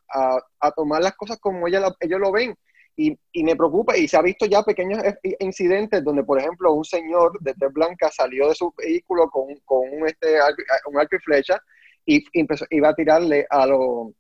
tomar 0.77 1.03
las 1.03 1.17
cosas 1.17 1.39
como 1.41 1.67
ellos 1.67 1.83
lo 2.03 2.31
ven. 2.31 2.55
y, 2.97 3.19
y, 3.33 3.45
me 3.45 3.57
preocupa, 3.57 3.97
y 3.97 4.07
se 4.07 4.19
ha 4.19 4.23
visto 4.23 4.45
ya 4.45 4.63
pequeños 4.63 5.03
incidentes 5.39 6.05
donde, 6.05 6.23
por 6.23 6.39
ejemplo, 6.39 6.75
un 6.75 6.85
señor 6.85 7.41
de 7.41 7.55
tez 7.55 7.73
blanca 7.73 8.11
salió 8.11 8.49
de 8.49 8.55
su 8.55 8.75
vehículo 8.77 9.31
con, 9.31 9.47
con 9.65 9.89
un, 9.91 10.07
este, 10.07 10.37
un 10.87 10.99
arco 10.99 11.17
y 11.17 11.21
flecha 11.21 11.59
y 12.09 12.25
empezó, 12.33 12.65
iba 12.71 12.89
a 12.89 12.95
tirarle 12.95 13.47
a, 13.51 13.67
lo, 13.67 14.15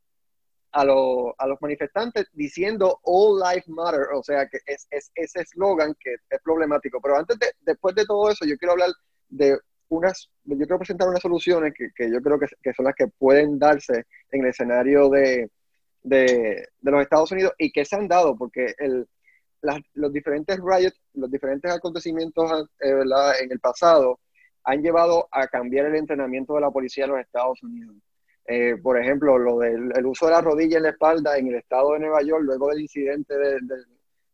a, 0.73 0.85
lo, 0.85 1.35
a 1.41 1.47
los 1.47 1.59
manifestantes 1.63 2.27
diciendo 2.35 3.01
All 3.03 3.41
Life 3.41 3.65
Matter, 3.69 4.09
o 4.15 4.23
sea, 4.23 4.47
que 4.47 4.59
es, 4.67 4.87
es 4.91 5.11
ese 5.15 5.41
eslogan 5.41 5.97
que 5.99 6.17
es 6.29 6.43
problemático. 6.43 7.01
Pero 7.01 7.17
antes 7.17 7.39
de, 7.39 7.47
después 7.63 7.95
de 7.95 8.05
todo 8.05 8.31
eso, 8.31 8.45
yo 8.45 8.59
quiero 8.59 8.73
hablar 8.73 8.91
de 9.31 9.59
unas, 9.89 10.31
yo 10.45 10.57
quiero 10.59 10.77
presentar 10.77 11.09
unas 11.09 11.23
soluciones 11.23 11.73
que, 11.75 11.89
que 11.97 12.13
yo 12.13 12.21
creo 12.21 12.39
que, 12.39 12.47
que, 12.63 12.75
son 12.75 12.85
las 12.85 12.95
que 12.95 13.09
pueden 13.09 13.59
darse 13.59 14.05
en 14.33 14.43
el 14.43 14.51
escenario 14.51 15.09
de, 15.09 15.51
de, 16.03 16.69
de, 16.83 16.91
los 16.91 17.01
Estados 17.01 17.33
Unidos 17.33 17.55
y 17.57 17.73
que 17.73 17.87
se 17.87 17.97
han 17.97 18.07
dado, 18.07 18.37
porque 18.37 18.75
el, 18.77 19.09
los 19.95 20.13
diferentes 20.13 20.59
riots, 20.59 21.01
los 21.15 21.31
diferentes 21.31 21.73
acontecimientos 21.73 22.69
eh, 22.81 23.03
en 23.41 23.51
el 23.51 23.61
pasado 23.61 24.21
han 24.69 24.83
llevado 24.83 25.29
a 25.33 25.47
cambiar 25.47 25.87
el 25.87 25.97
entrenamiento 25.97 26.55
de 26.55 26.61
la 26.61 26.71
policía 26.71 27.07
en 27.07 27.13
los 27.13 27.21
Estados 27.21 27.63
Unidos. 27.63 27.97
Eh, 28.47 28.77
por 28.83 29.01
ejemplo, 29.01 29.39
lo 29.39 29.59
del 29.59 29.91
el 29.97 30.07
uso 30.07 30.27
de 30.27 30.33
la 30.33 30.43
rodilla 30.43 30.77
en 30.77 30.83
la 30.83 30.91
espalda 30.91 31.39
en 31.39 31.49
el 31.49 31.55
estado 31.55 31.93
de 31.93 32.01
Nueva 32.01 32.21
York, 32.23 32.43
luego 32.45 32.69
del 32.69 32.83
incidente 32.83 33.35
de, 33.39 33.59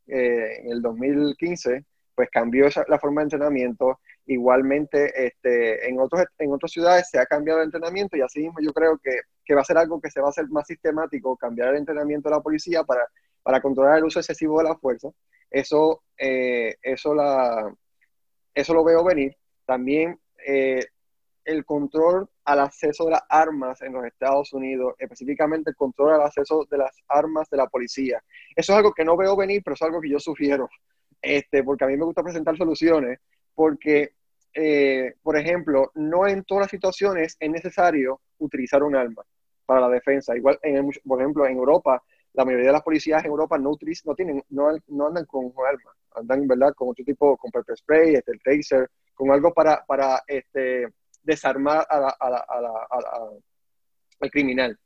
eh, 0.08 0.60
el 0.64 0.82
2015, 0.82 1.84
pues 2.16 2.28
cambió 2.32 2.66
esa, 2.66 2.84
la 2.88 2.98
forma 2.98 3.20
de 3.20 3.26
entrenamiento. 3.26 4.00
Igualmente, 4.26 5.26
este, 5.26 5.88
en, 5.88 6.00
otros, 6.00 6.24
en 6.38 6.52
otras 6.52 6.72
ciudades 6.72 7.08
se 7.08 7.20
ha 7.20 7.26
cambiado 7.26 7.60
el 7.60 7.66
entrenamiento 7.66 8.16
y 8.16 8.22
así 8.22 8.40
mismo 8.40 8.58
yo 8.60 8.72
creo 8.72 8.98
que, 8.98 9.12
que 9.44 9.54
va 9.54 9.60
a 9.60 9.64
ser 9.64 9.78
algo 9.78 10.00
que 10.00 10.10
se 10.10 10.20
va 10.20 10.26
a 10.26 10.30
hacer 10.30 10.48
más 10.48 10.66
sistemático, 10.66 11.36
cambiar 11.36 11.68
el 11.68 11.76
entrenamiento 11.76 12.28
de 12.28 12.34
la 12.34 12.42
policía 12.42 12.82
para, 12.82 13.06
para 13.44 13.60
controlar 13.60 13.98
el 13.98 14.04
uso 14.04 14.18
excesivo 14.18 14.58
de 14.58 14.64
la 14.64 14.76
fuerza. 14.76 15.10
Eso, 15.48 16.02
eh, 16.18 16.74
eso, 16.82 17.14
la, 17.14 17.72
eso 18.52 18.74
lo 18.74 18.82
veo 18.82 19.04
venir. 19.04 19.36
También 19.64 20.18
eh, 20.46 20.85
el 21.44 21.64
control 21.64 22.28
al 22.44 22.61
acceso 22.61 23.04
de 23.04 23.12
las 23.12 23.22
armas 23.28 23.83
en 23.83 23.92
los 23.92 24.04
Estados 24.04 24.52
Unidos, 24.52 24.94
específicamente 24.98 25.70
el 25.70 25.76
control 25.76 26.14
al 26.14 26.22
acceso 26.22 26.66
de 26.70 26.78
las 26.78 26.92
armas 27.09 27.48
de 27.50 27.59
la 27.59 27.66
policía. 27.66 28.22
Eso 28.54 28.72
es 28.72 28.76
algo 28.78 28.92
que 28.92 29.04
no 29.04 29.16
veo 29.16 29.37
venir, 29.37 29.62
pero 29.62 29.74
es 29.74 29.83
algo 29.83 30.00
que 30.00 30.11
yo 30.11 30.18
sugiero, 30.18 30.68
este, 31.20 31.62
porque 31.62 31.85
a 31.85 31.88
mí 31.88 31.96
me 31.96 32.04
gusta 32.04 32.22
presentar 32.22 32.57
soluciones, 32.57 33.18
porque, 33.54 34.14
eh, 34.54 35.14
por 35.22 35.37
ejemplo, 35.37 35.90
no 35.94 36.26
en 36.26 36.44
todas 36.44 36.62
las 36.62 36.70
situaciones 36.70 37.37
es 37.38 37.50
necesario 37.50 38.20
utilizar 38.38 38.83
un 38.83 38.96
arma 38.96 39.22
para 39.66 39.80
la 39.80 39.88
defensa. 39.88 40.37
Igual, 40.37 40.59
por 41.04 41.20
ejemplo, 41.20 41.46
en 41.46 41.57
Europa, 41.57 42.02
la 42.33 42.44
mayoría 42.44 42.66
de 42.66 42.72
las 42.72 42.83
policías 42.83 43.24
en 43.24 43.30
Europa 43.30 43.59
no, 43.59 43.72
no, 44.04 44.14
tienen, 44.14 44.42
no, 44.50 44.68
no 44.88 45.07
andan 45.07 45.24
con 45.26 45.44
un 45.44 45.52
arma, 45.66 45.92
andan, 46.14 46.46
¿verdad?, 46.46 46.74
con 46.74 46.88
otro 46.90 47.04
tipo, 47.04 47.37
con 47.37 47.50
pepper 47.50 47.76
spray, 47.76 48.14
este, 48.14 48.33
el 48.33 48.42
taser, 48.42 48.90
con 49.14 49.31
algo 49.31 49.53
para, 49.53 49.85
para 49.87 50.22
este, 50.27 50.88
desarmar 51.22 51.87
a 51.88 52.16
al 54.20 54.31
criminal. 54.31 54.79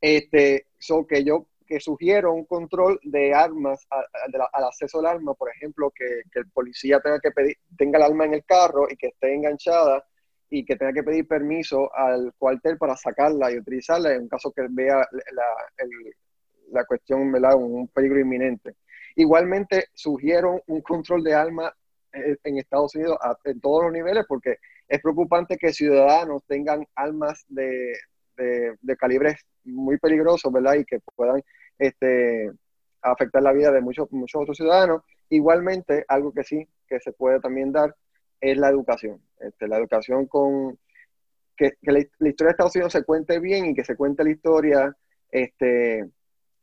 Este, 0.00 0.66
so 0.78 1.06
que 1.06 1.24
yo 1.24 1.46
que 1.66 1.78
sugiero 1.78 2.32
un 2.32 2.46
control 2.46 2.98
de 3.04 3.32
armas, 3.32 3.86
al 3.90 4.64
acceso 4.64 4.98
al 4.98 5.06
arma, 5.06 5.34
por 5.34 5.50
ejemplo, 5.50 5.92
que, 5.94 6.22
que, 6.32 6.40
el 6.40 6.50
policía 6.50 6.98
tenga 6.98 7.20
que 7.20 7.30
pedir, 7.30 7.58
tenga 7.78 7.96
el 7.98 8.06
arma 8.06 8.24
en 8.24 8.34
el 8.34 8.44
carro 8.44 8.88
y 8.90 8.96
que 8.96 9.06
esté 9.06 9.32
enganchada 9.32 10.04
y 10.50 10.64
que 10.64 10.74
tenga 10.74 10.92
que 10.92 11.04
pedir 11.04 11.28
permiso 11.28 11.94
al 11.94 12.34
cuartel 12.36 12.76
para 12.76 12.96
sacarla 12.96 13.52
y 13.52 13.58
utilizarla 13.58 14.12
en 14.12 14.28
caso 14.28 14.50
que 14.50 14.66
vea 14.68 14.96
la, 14.96 15.44
la 16.72 16.84
cuestión, 16.86 17.30
¿verdad? 17.30 17.54
un 17.54 17.86
peligro 17.86 18.18
inminente. 18.18 18.74
Igualmente, 19.14 19.86
sugiero 19.94 20.62
un 20.66 20.80
control 20.80 21.22
de 21.22 21.34
armas 21.34 21.72
en 22.12 22.58
Estados 22.58 22.94
Unidos 22.94 23.18
en 23.44 23.60
todos 23.60 23.84
los 23.84 23.92
niveles 23.92 24.24
porque 24.28 24.56
es 24.88 25.00
preocupante 25.00 25.56
que 25.56 25.72
ciudadanos 25.72 26.42
tengan 26.46 26.84
armas 26.94 27.44
de, 27.48 27.92
de, 28.36 28.96
calibres 28.96 29.46
muy 29.64 29.98
peligrosos, 29.98 30.52
¿verdad? 30.52 30.74
Y 30.74 30.84
que 30.84 30.98
puedan 31.14 31.42
este, 31.78 32.50
afectar 33.02 33.42
la 33.42 33.52
vida 33.52 33.70
de 33.70 33.80
muchos, 33.80 34.10
muchos 34.10 34.42
otros 34.42 34.56
ciudadanos. 34.56 35.02
Igualmente, 35.28 36.04
algo 36.08 36.32
que 36.32 36.42
sí, 36.42 36.66
que 36.88 36.98
se 37.00 37.12
puede 37.12 37.40
también 37.40 37.72
dar, 37.72 37.94
es 38.40 38.56
la 38.56 38.68
educación. 38.68 39.20
Este, 39.38 39.68
la 39.68 39.78
educación 39.78 40.26
con 40.26 40.78
que, 41.56 41.72
la, 41.82 41.98
historia 41.98 42.48
de 42.48 42.50
Estados 42.50 42.74
Unidos 42.74 42.92
se 42.92 43.04
cuente 43.04 43.38
bien 43.38 43.66
y 43.66 43.74
que 43.74 43.84
se 43.84 43.96
cuente 43.96 44.24
la 44.24 44.30
historia 44.30 44.96
este, 45.30 46.08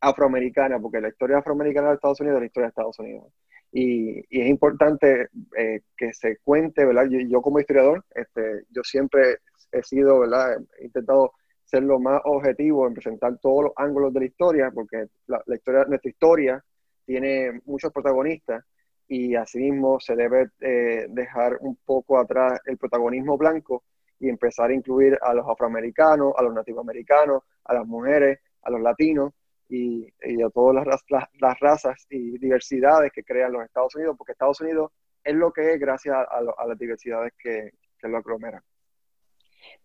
afroamericana, 0.02 0.80
porque 0.80 1.02
la 1.02 1.10
historia 1.10 1.38
afroamericana 1.38 1.90
de 1.90 1.96
Estados 1.96 2.20
Unidos 2.20 2.38
es 2.38 2.42
la 2.42 2.46
historia 2.48 2.66
de 2.66 2.70
Estados 2.70 3.00
Unidos. 3.00 3.32
Y, 3.72 4.20
es 4.30 4.48
importante 4.48 5.30
eh, 5.58 5.82
que 5.96 6.14
se 6.14 6.38
cuente, 6.38 6.86
¿verdad? 6.86 7.08
Yo, 7.10 7.42
como 7.42 7.60
historiador, 7.60 8.04
este, 8.16 8.64
yo 8.70 8.84
siempre 8.84 9.38
he 9.72 9.84
sido, 9.84 10.20
¿verdad? 10.20 10.58
He 10.80 10.86
intentado 10.86 11.34
ser 11.66 11.84
lo 11.84 12.00
más 12.00 12.22
objetivo 12.24 12.88
en 12.88 12.94
presentar 12.94 13.38
todos 13.40 13.66
los 13.66 13.74
ángulos 13.76 14.14
de 14.14 14.22
la 14.22 14.26
historia, 14.26 14.72
porque 14.72 15.08
la, 15.28 15.44
historia, 15.54 15.86
nuestra 15.86 16.10
historia 16.10 16.66
tiene 17.06 17.62
muchos 17.66 17.92
protagonistas 17.92 18.64
y 19.08 19.36
asimismo 19.36 20.00
se 20.00 20.16
debe 20.16 20.50
eh, 20.60 21.08
dejar 21.10 21.58
un 21.62 21.78
poco 21.86 22.18
atrás 22.20 22.60
el 22.66 22.78
protagonismo 22.78 23.38
blanco 23.38 23.84
y 24.20 24.30
empezar 24.30 24.70
a 24.70 24.74
incluir 24.74 25.18
a 25.22 25.34
los 25.34 25.48
afroamericanos, 25.48 26.34
a 26.36 26.42
los 26.42 26.54
nativoamericanos, 26.54 27.44
a 27.66 27.74
las 27.74 27.86
mujeres, 27.86 28.40
a 28.64 28.72
los 28.72 28.82
latinos, 28.82 29.34
y, 29.70 30.08
a 30.44 30.50
todas 30.50 30.86
las, 30.86 31.04
las, 31.40 31.60
razas 31.60 32.06
y 32.10 32.38
diversidades 32.38 33.12
que 33.12 33.24
crean 33.24 33.52
los 33.52 33.66
Estados 33.66 33.96
Unidos, 33.96 34.16
porque 34.18 34.32
Estados 34.32 34.62
Unidos 34.62 34.92
es 35.24 35.36
lo 35.36 35.52
que 35.52 35.74
es 35.74 35.80
gracias 35.80 36.16
a, 36.16 36.66
las 36.68 36.78
diversidades 36.78 37.34
que, 37.38 37.72
lo 38.04 38.18
aglomeran. 38.18 38.62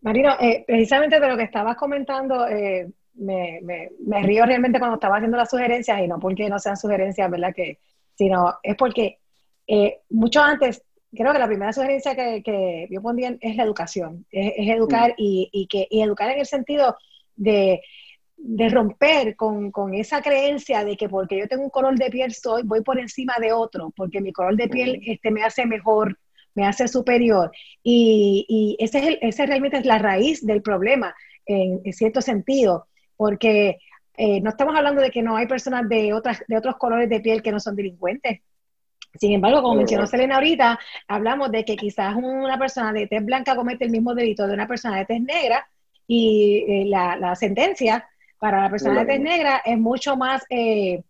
Marino, 0.02 0.36
eh, 0.40 0.64
precisamente 0.66 1.18
de 1.18 1.28
lo 1.28 1.36
que 1.36 1.44
estabas 1.44 1.76
comentando, 1.76 2.46
eh, 2.46 2.88
me, 3.14 3.60
me, 3.62 4.22
río 4.22 4.46
realmente 4.46 4.78
cuando 4.78 4.94
estaba 4.94 5.16
haciendo 5.16 5.36
las 5.36 5.50
sugerencias, 5.50 6.00
y 6.00 6.06
no 6.06 6.20
porque 6.20 6.48
no 6.48 6.58
sean 6.58 6.76
sugerencias, 6.76 7.30
¿verdad? 7.30 7.52
Que, 7.54 7.78
sino 8.14 8.58
es 8.62 8.76
porque 8.76 9.18
eh, 9.66 10.00
mucho 10.10 10.40
antes, 10.40 10.84
creo 11.12 11.32
que 11.32 11.38
la 11.38 11.46
primera 11.46 11.72
sugerencia 11.72 12.14
que, 12.14 12.42
que 12.42 12.86
yo 12.90 13.02
pondría 13.02 13.36
es 13.40 13.56
la 13.56 13.64
educación, 13.64 14.24
es, 14.30 14.52
educar 14.68 15.10
mm. 15.12 15.14
y, 15.16 15.48
y, 15.52 15.66
que, 15.66 15.86
y 15.90 16.02
educar 16.02 16.30
en 16.30 16.40
el 16.40 16.46
sentido 16.46 16.96
de 17.34 17.80
de 18.44 18.68
romper 18.68 19.36
con, 19.36 19.72
esa 19.94 20.20
creencia 20.20 20.84
de 20.84 20.96
que 20.96 21.08
porque 21.08 21.38
yo 21.38 21.48
tengo 21.48 21.62
un 21.62 21.70
color 21.70 21.96
de 21.96 22.10
piel 22.10 22.34
soy, 22.34 22.62
voy 22.64 22.82
por 22.82 22.98
encima 22.98 23.34
de 23.40 23.52
otro, 23.52 23.92
porque 23.96 24.20
mi 24.20 24.32
color 24.32 24.56
de 24.56 24.68
piel 24.68 25.00
este, 25.06 25.30
me 25.30 25.44
hace 25.44 25.64
mejor, 25.64 26.18
me 26.54 26.66
hace 26.66 26.88
superior. 26.88 27.52
Y, 27.82 28.44
y 28.48 28.84
ese, 28.84 28.98
es 28.98 29.06
el, 29.06 29.18
ese 29.22 29.46
realmente 29.46 29.78
es 29.78 29.86
la 29.86 29.98
raíz 29.98 30.44
del 30.44 30.60
problema, 30.60 31.14
en, 31.46 31.80
cierto 31.92 32.20
sentido, 32.20 32.88
porque 33.16 33.78
eh, 34.16 34.40
no 34.40 34.50
estamos 34.50 34.76
hablando 34.76 35.00
de 35.00 35.10
que 35.10 35.22
no 35.22 35.36
hay 35.36 35.46
personas 35.46 35.88
de, 35.88 36.12
otras, 36.12 36.42
de 36.48 36.56
otros 36.56 36.76
colores 36.76 37.08
de 37.08 37.20
piel 37.20 37.42
que 37.42 37.52
no 37.52 37.60
son 37.60 37.76
delincuentes. 37.76 38.40
Sin 39.14 39.32
embargo, 39.32 39.62
como 39.62 39.76
mencionó 39.76 40.06
Selena 40.06 40.36
ahorita, 40.36 40.80
hablamos 41.06 41.52
de 41.52 41.64
que 41.64 41.76
quizás 41.76 42.16
una 42.16 42.58
persona 42.58 42.92
de 42.92 43.06
tez 43.06 43.24
blanca 43.24 43.54
comete 43.54 43.84
el 43.84 43.90
mismo 43.90 44.14
delito 44.14 44.46
de 44.46 44.54
una 44.54 44.66
persona 44.66 44.98
de 44.98 45.04
tez 45.04 45.20
negra 45.20 45.68
y 46.08 46.64
eh, 46.66 46.84
la, 46.86 47.16
la 47.16 47.34
sentencia 47.36 48.08
para 48.42 48.60
la 48.60 48.70
persona 48.70 48.98
de 48.98 49.06
tez 49.06 49.20
negra 49.20 49.62
es 49.64 49.78
mucho 49.78 50.16
más 50.16 50.44
eh, 50.50 51.00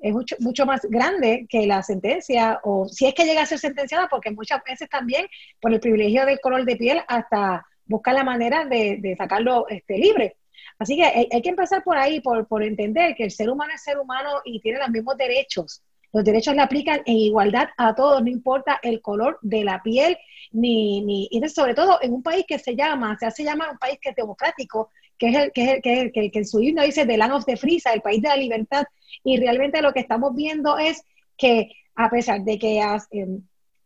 es 0.00 0.12
mucho, 0.12 0.36
mucho 0.40 0.66
más 0.66 0.82
grande 0.82 1.46
que 1.48 1.66
la 1.66 1.82
sentencia, 1.82 2.60
o 2.62 2.86
si 2.88 3.06
es 3.06 3.14
que 3.14 3.24
llega 3.24 3.40
a 3.40 3.46
ser 3.46 3.58
sentenciada, 3.58 4.06
porque 4.06 4.30
muchas 4.30 4.62
veces 4.68 4.86
también 4.90 5.26
por 5.62 5.72
el 5.72 5.80
privilegio 5.80 6.26
del 6.26 6.40
color 6.40 6.66
de 6.66 6.76
piel 6.76 7.00
hasta 7.08 7.64
buscar 7.86 8.12
la 8.12 8.22
manera 8.22 8.66
de, 8.66 9.14
sacarlo 9.16 9.66
este, 9.70 9.96
libre. 9.96 10.36
Así 10.78 10.96
que 10.96 11.04
hay, 11.04 11.40
que 11.40 11.48
empezar 11.48 11.82
por 11.82 11.96
ahí, 11.96 12.20
por, 12.20 12.46
por 12.46 12.62
entender 12.62 13.14
que 13.14 13.24
el 13.24 13.30
ser 13.30 13.48
humano 13.48 13.72
es 13.74 13.82
ser 13.82 13.98
humano 13.98 14.42
y 14.44 14.60
tiene 14.60 14.78
los 14.78 14.90
mismos 14.90 15.16
derechos. 15.16 15.82
Los 16.12 16.22
derechos 16.22 16.54
le 16.54 16.60
aplican 16.60 17.00
en 17.06 17.16
igualdad 17.16 17.70
a 17.78 17.94
todos, 17.94 18.22
no 18.22 18.28
importa 18.28 18.78
el 18.82 19.00
color 19.00 19.38
de 19.40 19.64
la 19.64 19.82
piel, 19.82 20.18
ni, 20.52 21.00
ni 21.00 21.28
y 21.30 21.48
sobre 21.48 21.74
todo 21.74 21.98
en 22.02 22.12
un 22.12 22.22
país 22.22 22.44
que 22.46 22.58
se 22.58 22.76
llama, 22.76 23.16
se 23.18 23.24
hace 23.24 23.42
llamar 23.42 23.70
un 23.70 23.78
país 23.78 23.98
que 24.02 24.10
es 24.10 24.16
democrático, 24.16 24.90
que 25.18 25.28
es 25.28 25.36
el 25.36 25.52
que, 25.52 25.64
es 25.64 25.82
que, 25.82 26.12
que, 26.12 26.30
que 26.30 26.38
en 26.38 26.46
su 26.46 26.60
himno 26.60 26.82
dice 26.82 27.06
The 27.06 27.16
Land 27.16 27.32
of 27.32 27.44
the 27.44 27.56
Free, 27.56 27.80
el 27.92 28.02
país 28.02 28.22
de 28.22 28.28
la 28.28 28.36
libertad, 28.36 28.84
y 29.22 29.38
realmente 29.38 29.82
lo 29.82 29.92
que 29.92 30.00
estamos 30.00 30.34
viendo 30.34 30.78
es 30.78 31.04
que 31.36 31.70
a 31.94 32.10
pesar 32.10 32.42
de 32.42 32.58
que 32.58 32.80
em, 33.10 33.42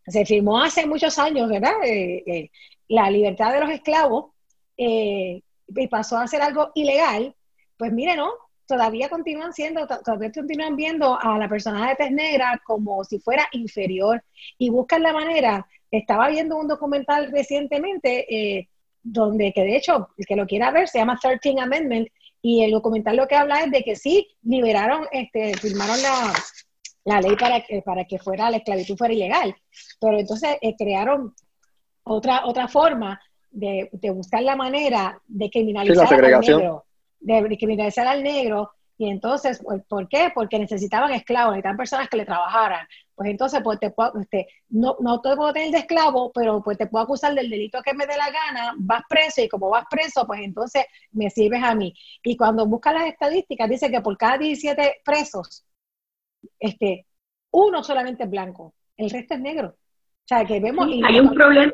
se 0.06 0.24
firmó 0.24 0.62
hace 0.62 0.86
muchos 0.86 1.18
años, 1.18 1.48
¿verdad? 1.48 1.74
Eh, 1.84 2.22
eh, 2.26 2.50
la 2.88 3.10
libertad 3.10 3.52
de 3.52 3.60
los 3.60 3.70
esclavos 3.70 4.32
eh, 4.76 5.42
y 5.68 5.88
pasó 5.88 6.16
a 6.16 6.26
ser 6.26 6.40
algo 6.40 6.70
ilegal, 6.74 7.34
pues 7.76 7.92
mire, 7.92 8.16
¿no? 8.16 8.30
Todavía 8.66 9.08
continúan 9.08 9.52
siendo, 9.52 9.86
todavía 9.86 10.32
continúan 10.32 10.76
viendo 10.76 11.18
a 11.20 11.38
la 11.38 11.48
persona 11.48 11.88
de 11.88 11.96
tez 11.96 12.10
negra 12.10 12.60
como 12.64 13.04
si 13.04 13.18
fuera 13.18 13.48
inferior 13.52 14.22
y 14.58 14.70
buscan 14.70 15.02
la 15.02 15.12
manera. 15.12 15.66
Estaba 15.90 16.28
viendo 16.28 16.56
un 16.56 16.68
documental 16.68 17.30
recientemente 17.30 18.68
donde 19.02 19.52
que 19.52 19.62
de 19.62 19.76
hecho, 19.76 20.08
el 20.16 20.26
que 20.26 20.36
lo 20.36 20.46
quiera 20.46 20.70
ver, 20.70 20.88
se 20.88 20.98
llama 20.98 21.18
13 21.20 21.60
Amendment, 21.60 22.08
y 22.40 22.62
el 22.62 22.70
documental 22.70 23.16
lo 23.16 23.26
que 23.26 23.36
habla 23.36 23.62
es 23.62 23.70
de 23.70 23.82
que 23.82 23.96
sí, 23.96 24.28
liberaron, 24.42 25.06
este, 25.10 25.54
firmaron 25.56 26.00
la, 26.02 26.32
la 27.04 27.20
ley 27.20 27.36
para 27.36 27.62
que, 27.62 27.82
para 27.82 28.04
que 28.04 28.18
fuera 28.18 28.50
la 28.50 28.58
esclavitud 28.58 28.96
fuera 28.96 29.14
ilegal. 29.14 29.56
Pero 30.00 30.18
entonces 30.18 30.56
eh, 30.60 30.74
crearon 30.76 31.34
otra, 32.04 32.46
otra 32.46 32.68
forma 32.68 33.20
de, 33.50 33.88
buscar 34.14 34.42
la 34.42 34.56
manera 34.56 35.20
de 35.26 35.50
criminalizar 35.50 36.12
al 36.12 36.40
negro, 36.40 36.84
de 37.20 37.56
criminalizar 37.58 38.06
al 38.06 38.22
negro 38.22 38.70
y 39.00 39.08
entonces, 39.08 39.62
¿por 39.88 40.08
qué? 40.08 40.32
Porque 40.34 40.58
necesitaban 40.58 41.12
esclavos, 41.12 41.52
necesitaban 41.52 41.76
personas 41.76 42.08
que 42.08 42.16
le 42.16 42.24
trabajaran. 42.24 42.84
Pues 43.14 43.30
entonces, 43.30 43.60
pues 43.62 43.78
te 43.78 43.90
puedo, 43.90 44.18
este, 44.20 44.48
no, 44.70 44.96
no 44.98 45.20
te 45.20 45.36
puedo 45.36 45.52
tener 45.52 45.70
de 45.70 45.78
esclavo, 45.78 46.32
pero 46.32 46.60
pues 46.64 46.76
te 46.76 46.88
puedo 46.88 47.04
acusar 47.04 47.32
del 47.32 47.48
delito 47.48 47.80
que 47.80 47.94
me 47.94 48.06
dé 48.06 48.16
la 48.16 48.28
gana, 48.30 48.74
vas 48.76 49.02
preso 49.08 49.40
y 49.40 49.48
como 49.48 49.70
vas 49.70 49.84
preso, 49.88 50.26
pues 50.26 50.40
entonces 50.42 50.84
me 51.12 51.30
sirves 51.30 51.62
a 51.62 51.76
mí. 51.76 51.94
Y 52.24 52.36
cuando 52.36 52.66
buscas 52.66 52.94
las 52.94 53.06
estadísticas, 53.06 53.70
dice 53.70 53.88
que 53.88 54.00
por 54.00 54.18
cada 54.18 54.36
17 54.36 55.02
presos, 55.04 55.64
este, 56.58 57.06
uno 57.52 57.84
solamente 57.84 58.24
es 58.24 58.30
blanco, 58.30 58.74
el 58.96 59.10
resto 59.10 59.34
es 59.34 59.40
negro. 59.40 59.68
O 59.68 60.26
sea, 60.28 60.44
que 60.44 60.58
vemos... 60.58 60.88
hay 61.04 61.20
un 61.20 61.34
problema. 61.34 61.72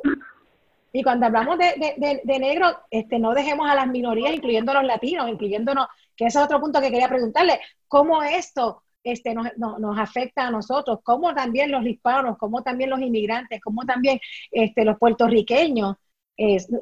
Y 0.97 1.03
cuando 1.03 1.27
hablamos 1.27 1.59
de, 1.59 1.95
de, 1.97 2.21
de, 2.23 2.39
negro, 2.39 2.69
este, 2.89 3.19
no 3.19 3.35
dejemos 3.35 3.69
a 3.69 3.75
las 3.75 3.89
minorías, 3.89 4.33
incluyendo 4.33 4.71
a 4.71 4.77
los 4.77 4.85
latinos, 4.85 5.29
incluyéndonos 5.29 5.89
que 6.17 6.27
ese 6.27 6.39
es 6.39 6.45
otro 6.45 6.61
punto 6.61 6.81
que 6.81 6.93
quería 6.93 7.09
preguntarle, 7.09 7.59
¿cómo 7.89 8.23
esto 8.23 8.85
este, 9.03 9.35
nos, 9.35 9.49
nos, 9.57 9.99
afecta 9.99 10.47
a 10.47 10.53
nosotros? 10.53 11.01
¿Cómo 11.03 11.35
también 11.35 11.73
los 11.73 11.85
hispanos, 11.85 12.39
cómo 12.39 12.63
también 12.63 12.91
los 12.91 13.01
inmigrantes, 13.01 13.61
cómo 13.61 13.85
también 13.85 14.21
este, 14.53 14.85
los 14.85 14.97
puertorriqueños 14.97 15.97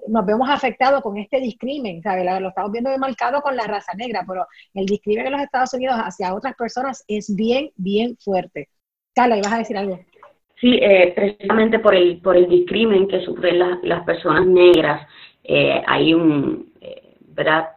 nos 0.08 0.26
vemos 0.26 0.50
afectados 0.50 1.00
con 1.00 1.16
este 1.16 1.40
discrimen? 1.40 2.02
¿sabe? 2.02 2.22
Lo, 2.38 2.50
estamos 2.50 2.70
viendo 2.70 2.90
demarcado 2.90 3.40
con 3.40 3.56
la 3.56 3.64
raza 3.64 3.94
negra, 3.94 4.26
pero 4.28 4.46
el 4.74 4.84
discrimen 4.84 5.24
en 5.24 5.32
los 5.32 5.40
Estados 5.40 5.72
Unidos 5.72 5.96
hacia 5.96 6.34
otras 6.34 6.54
personas 6.54 7.02
es 7.08 7.34
bien, 7.34 7.70
bien 7.76 8.18
fuerte. 8.18 8.68
Carla, 9.14 9.38
¿ibas 9.38 9.54
a 9.54 9.58
decir 9.58 9.78
algo? 9.78 9.98
Sí, 10.62 10.78
eh, 10.80 11.12
precisamente 11.16 11.80
por 11.80 11.92
el, 11.92 12.18
por 12.18 12.36
el 12.36 12.48
discrimen 12.48 13.08
que 13.08 13.20
sufren 13.24 13.58
las, 13.58 13.82
las 13.82 14.04
personas 14.04 14.46
negras, 14.46 15.08
eh, 15.42 15.82
hay 15.84 16.14
un, 16.14 16.72
eh, 16.80 17.16
¿verdad? 17.34 17.70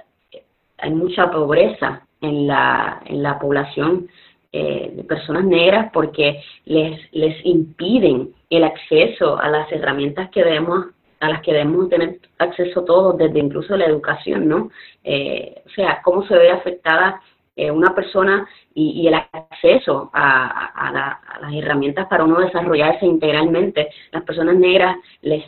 hay 0.78 0.92
mucha 0.92 1.32
pobreza 1.32 2.06
en 2.22 2.46
la, 2.46 3.02
en 3.06 3.24
la 3.24 3.40
población 3.40 4.08
eh, 4.52 4.92
de 4.94 5.04
personas 5.04 5.46
negras 5.46 5.90
porque 5.92 6.44
les, 6.66 7.12
les 7.12 7.44
impiden 7.44 8.36
el 8.52 8.64
acceso 8.64 9.40
a 9.40 9.50
las 9.50 9.72
herramientas 9.72 10.30
que 10.30 10.44
debemos 10.44 10.86
a 11.22 11.30
las 11.30 11.42
que 11.42 11.54
debemos 11.54 11.90
tener 11.90 12.20
acceso 12.38 12.84
todos, 12.84 13.18
desde 13.18 13.40
incluso 13.40 13.76
la 13.78 13.86
educación, 13.86 14.48
¿no? 14.48 14.70
O 15.06 15.70
sea, 15.74 16.02
cómo 16.04 16.28
se 16.28 16.38
ve 16.38 16.52
afectada 16.52 17.20
eh, 17.58 17.72
una 17.72 17.96
persona 17.96 18.46
y, 18.74 19.08
el 19.08 19.14
acceso 19.14 20.10
a, 20.14 21.18
las 21.42 21.54
herramientas 21.54 22.06
para 22.08 22.26
uno 22.26 22.42
desarrollarse 22.42 23.06
integralmente. 23.06 23.90
Las 24.12 24.24
personas 24.24 24.58
negras 24.58 24.98
les, 25.22 25.46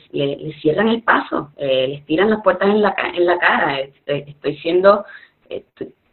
cierran 0.62 0.88
el 0.88 1.02
paso, 1.04 1.52
eh, 1.58 1.88
les 1.90 2.06
tiran 2.06 2.30
las 2.30 2.42
puertas 2.42 2.70
en 2.70 2.82
la, 2.82 2.96
en 3.14 3.26
la 3.26 3.38
cara. 3.38 3.80
Estoy, 4.06 4.56
siendo, 4.58 5.04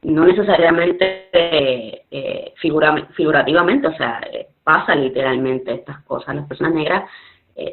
no 0.02 0.26
necesariamente 0.26 1.28
eh, 1.32 2.52
figurativamente, 2.56 3.86
o 3.86 3.96
sea, 3.96 4.20
pasa 4.64 4.96
literalmente 4.96 5.74
estas 5.74 6.02
cosas. 6.02 6.34
Las 6.34 6.48
personas 6.48 6.74
negras 6.74 7.08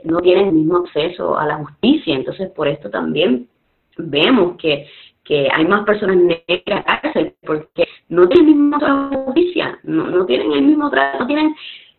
no 0.04 0.20
tienen 0.22 0.50
el 0.50 0.54
mismo 0.54 0.78
acceso 0.78 1.40
a 1.40 1.48
la 1.48 1.56
justicia, 1.56 2.14
entonces 2.14 2.52
por 2.52 2.68
esto 2.68 2.92
también 2.92 3.48
vemos 3.98 4.58
que 4.58 4.88
que 5.24 5.48
hay 5.52 5.66
más 5.66 5.86
personas 5.86 6.18
negras 6.18 6.86
cárcel 6.86 7.36
porque 7.46 7.88
no 8.10 8.28
tienen 8.28 8.50
el 8.50 8.56
mismo 8.56 8.80
trato 8.80 9.10
de 9.10 9.24
justicia, 9.24 9.80
no, 9.84 10.08
no 10.08 10.26
tienen 10.26 10.52
el 10.52 10.62
mismo 10.64 10.90
trato, 10.90 11.20
no 11.20 11.28
tienen, 11.28 11.56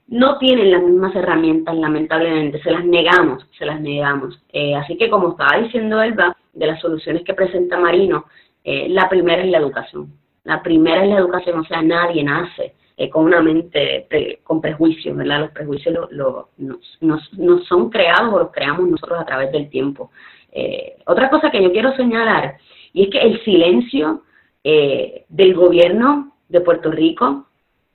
no 0.08 0.38
tienen 0.38 0.70
las 0.70 0.82
mismas 0.82 1.14
herramientas, 1.14 1.76
lamentablemente, 1.76 2.60
se 2.62 2.70
las 2.70 2.84
negamos, 2.84 3.46
se 3.58 3.64
las 3.64 3.80
negamos. 3.80 4.40
Eh, 4.52 4.74
así 4.74 4.96
que 4.96 5.08
como 5.08 5.30
estaba 5.30 5.62
diciendo 5.62 6.02
Elba, 6.02 6.36
de 6.52 6.66
las 6.66 6.80
soluciones 6.80 7.22
que 7.24 7.34
presenta 7.34 7.78
Marino, 7.78 8.26
eh, 8.64 8.88
la 8.88 9.08
primera 9.08 9.42
es 9.42 9.50
la 9.50 9.58
educación. 9.58 10.12
La 10.44 10.62
primera 10.62 11.04
es 11.04 11.08
la 11.08 11.18
educación, 11.18 11.60
o 11.60 11.64
sea, 11.64 11.80
nadie 11.82 12.24
nace 12.24 12.74
eh, 12.96 13.08
con 13.08 13.24
una 13.24 13.40
mente 13.40 14.08
con 14.42 14.60
prejuicios, 14.60 15.16
¿verdad? 15.16 15.40
Los 15.40 15.50
prejuicios 15.52 15.94
lo, 16.10 16.48
nos, 16.58 16.98
nos, 17.00 17.32
nos, 17.34 17.64
son 17.66 17.88
creados 17.88 18.34
o 18.34 18.38
los 18.40 18.50
creamos 18.50 18.88
nosotros 18.88 19.20
a 19.20 19.24
través 19.24 19.52
del 19.52 19.70
tiempo. 19.70 20.10
otra 21.06 21.30
cosa 21.30 21.50
que 21.50 21.62
yo 21.62 21.72
quiero 21.72 21.96
señalar 21.96 22.58
y 22.92 23.04
es 23.04 23.10
que 23.10 23.18
el 23.20 23.44
silencio 23.44 24.22
eh, 24.64 25.24
del 25.28 25.54
gobierno 25.54 26.32
de 26.48 26.60
Puerto 26.60 26.90
Rico 26.90 27.46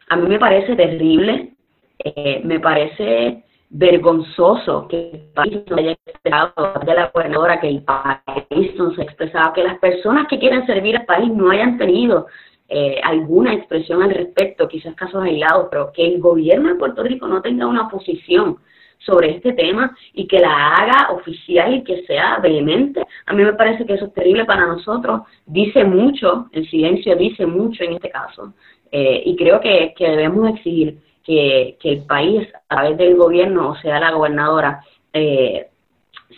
a 0.10 0.16
mí 0.16 0.28
me 0.28 0.40
parece 0.40 0.76
terrible, 0.76 1.54
eh, 2.00 2.42
me 2.44 2.60
parece 2.60 3.44
vergonzoso 3.70 4.88
que 4.88 5.10
el 5.12 5.20
país 5.34 5.60
no 5.70 5.78
haya 5.78 5.92
expresado 5.92 6.80
de 6.86 6.94
la 6.94 7.12
gobernadora, 7.14 7.60
que 7.60 7.68
el 7.68 7.84
país 7.84 8.76
no 8.78 8.94
se 8.94 9.02
ha 9.02 9.04
expresado, 9.04 9.54
que 9.54 9.64
las 9.64 9.78
personas 9.80 10.28
que 10.28 10.40
quieren 10.40 10.66
servir 10.66 10.96
al 10.96 11.06
país 11.06 11.30
no 11.30 11.50
hayan 11.50 11.78
tenido 11.78 12.28
eh, 12.70 13.00
alguna 13.04 13.54
expresión 13.54 14.02
al 14.04 14.12
respecto, 14.12 14.68
quizás 14.68 14.96
casos 14.96 15.24
aislados, 15.24 15.68
pero 15.70 15.92
que 15.92 16.06
el 16.06 16.20
gobierno 16.20 16.70
de 16.70 16.76
Puerto 16.76 17.04
Rico 17.04 17.28
no 17.28 17.42
tenga 17.42 17.68
una 17.68 17.90
posición 17.90 18.58
sobre 19.00 19.32
este 19.32 19.54
tema 19.54 19.96
y 20.14 20.28
que 20.28 20.40
la 20.40 20.76
haga 20.76 21.12
oficial 21.12 21.76
y 21.76 21.84
que 21.84 22.04
sea 22.06 22.40
vehemente. 22.42 23.04
A 23.26 23.34
mí 23.34 23.44
me 23.44 23.54
parece 23.54 23.86
que 23.86 23.94
eso 23.94 24.06
es 24.06 24.14
terrible 24.14 24.46
para 24.46 24.66
nosotros, 24.66 25.22
dice 25.46 25.84
mucho, 25.84 26.48
el 26.52 26.70
silencio 26.70 27.16
dice 27.16 27.46
mucho 27.46 27.84
en 27.84 27.94
este 27.94 28.10
caso, 28.10 28.54
eh, 28.92 29.24
y 29.26 29.36
creo 29.36 29.60
que, 29.60 29.94
debemos 29.98 30.50
exigir 30.50 31.00
que, 31.24 31.78
el 31.84 32.04
país, 32.06 32.48
a 32.70 32.76
través 32.76 32.98
del 32.98 33.16
gobierno, 33.16 33.72
o 33.72 33.76
sea, 33.78 34.00
la 34.00 34.12
gobernadora, 34.12 34.82
eh, 35.14 35.68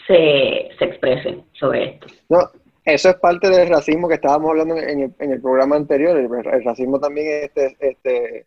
se, 0.08 0.70
se 0.78 0.86
exprese 0.86 1.44
sobre 1.54 1.86
esto. 1.86 2.08
No, 2.30 2.40
eso 2.86 3.10
es 3.10 3.16
parte 3.18 3.50
del 3.50 3.70
racismo 3.70 4.08
que 4.08 4.16
estábamos 4.16 4.50
hablando 4.50 4.76
en 4.76 5.02
el, 5.02 5.14
en 5.20 5.32
el 5.32 5.42
programa 5.42 5.76
anterior. 5.76 6.18
El, 6.18 6.64
racismo 6.64 7.00
también 7.00 7.28
es 7.28 7.44
este, 7.44 7.76
este 7.80 8.46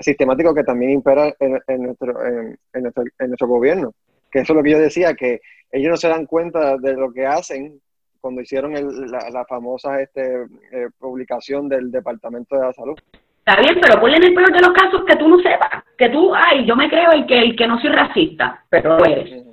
sistemático 0.00 0.54
que 0.54 0.64
también 0.64 0.92
impera 0.92 1.34
en, 1.38 1.52
nuestro, 1.82 2.26
en, 2.26 2.82
nuestro, 2.82 3.04
en 3.18 3.28
nuestro 3.28 3.48
gobierno. 3.48 3.92
Que 4.30 4.40
eso 4.40 4.52
es 4.52 4.56
lo 4.56 4.62
que 4.62 4.70
yo 4.70 4.78
decía, 4.78 5.14
que 5.14 5.40
ellos 5.70 5.90
no 5.90 5.96
se 5.96 6.08
dan 6.08 6.26
cuenta 6.26 6.76
de 6.78 6.94
lo 6.94 7.12
que 7.12 7.26
hacen 7.26 7.80
cuando 8.20 8.40
hicieron 8.40 8.72
la, 8.72 9.44
famosa 9.46 10.00
este, 10.00 10.44
eh, 10.70 10.88
publicación 10.98 11.68
del 11.68 11.90
Departamento 11.90 12.56
de 12.56 12.66
la 12.66 12.72
Salud. 12.72 12.96
Está 13.44 13.60
bien, 13.60 13.80
pero 13.82 14.00
ponle 14.00 14.16
en 14.18 14.24
el 14.24 14.34
peor 14.34 14.52
de 14.52 14.60
los 14.60 14.72
casos 14.72 15.04
que 15.04 15.16
tú 15.16 15.26
no 15.26 15.38
sepas, 15.40 15.82
que 15.98 16.08
tú, 16.08 16.32
ay, 16.32 16.64
yo 16.64 16.76
me 16.76 16.88
creo 16.88 17.10
el 17.10 17.26
que, 17.26 17.38
el 17.40 17.56
que 17.56 17.66
no 17.66 17.80
soy 17.80 17.90
racista, 17.90 18.64
pero 18.70 18.96
lo 18.96 19.04
eres. 19.04 19.44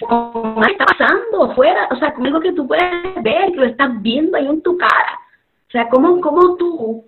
¿Cómo 0.00 0.60
está 0.64 0.84
pasando 0.84 1.54
fuera? 1.54 1.88
O 1.92 1.96
sea, 1.96 2.12
conmigo 2.12 2.40
que 2.40 2.52
tú 2.52 2.66
puedes 2.66 2.90
ver, 3.22 3.52
que 3.52 3.56
lo 3.56 3.66
estás 3.66 4.02
viendo 4.02 4.36
ahí 4.36 4.46
en 4.46 4.60
tu 4.60 4.76
cara. 4.76 5.20
O 5.68 5.70
sea, 5.70 5.88
¿cómo, 5.88 6.20
cómo 6.20 6.56
tú 6.56 7.04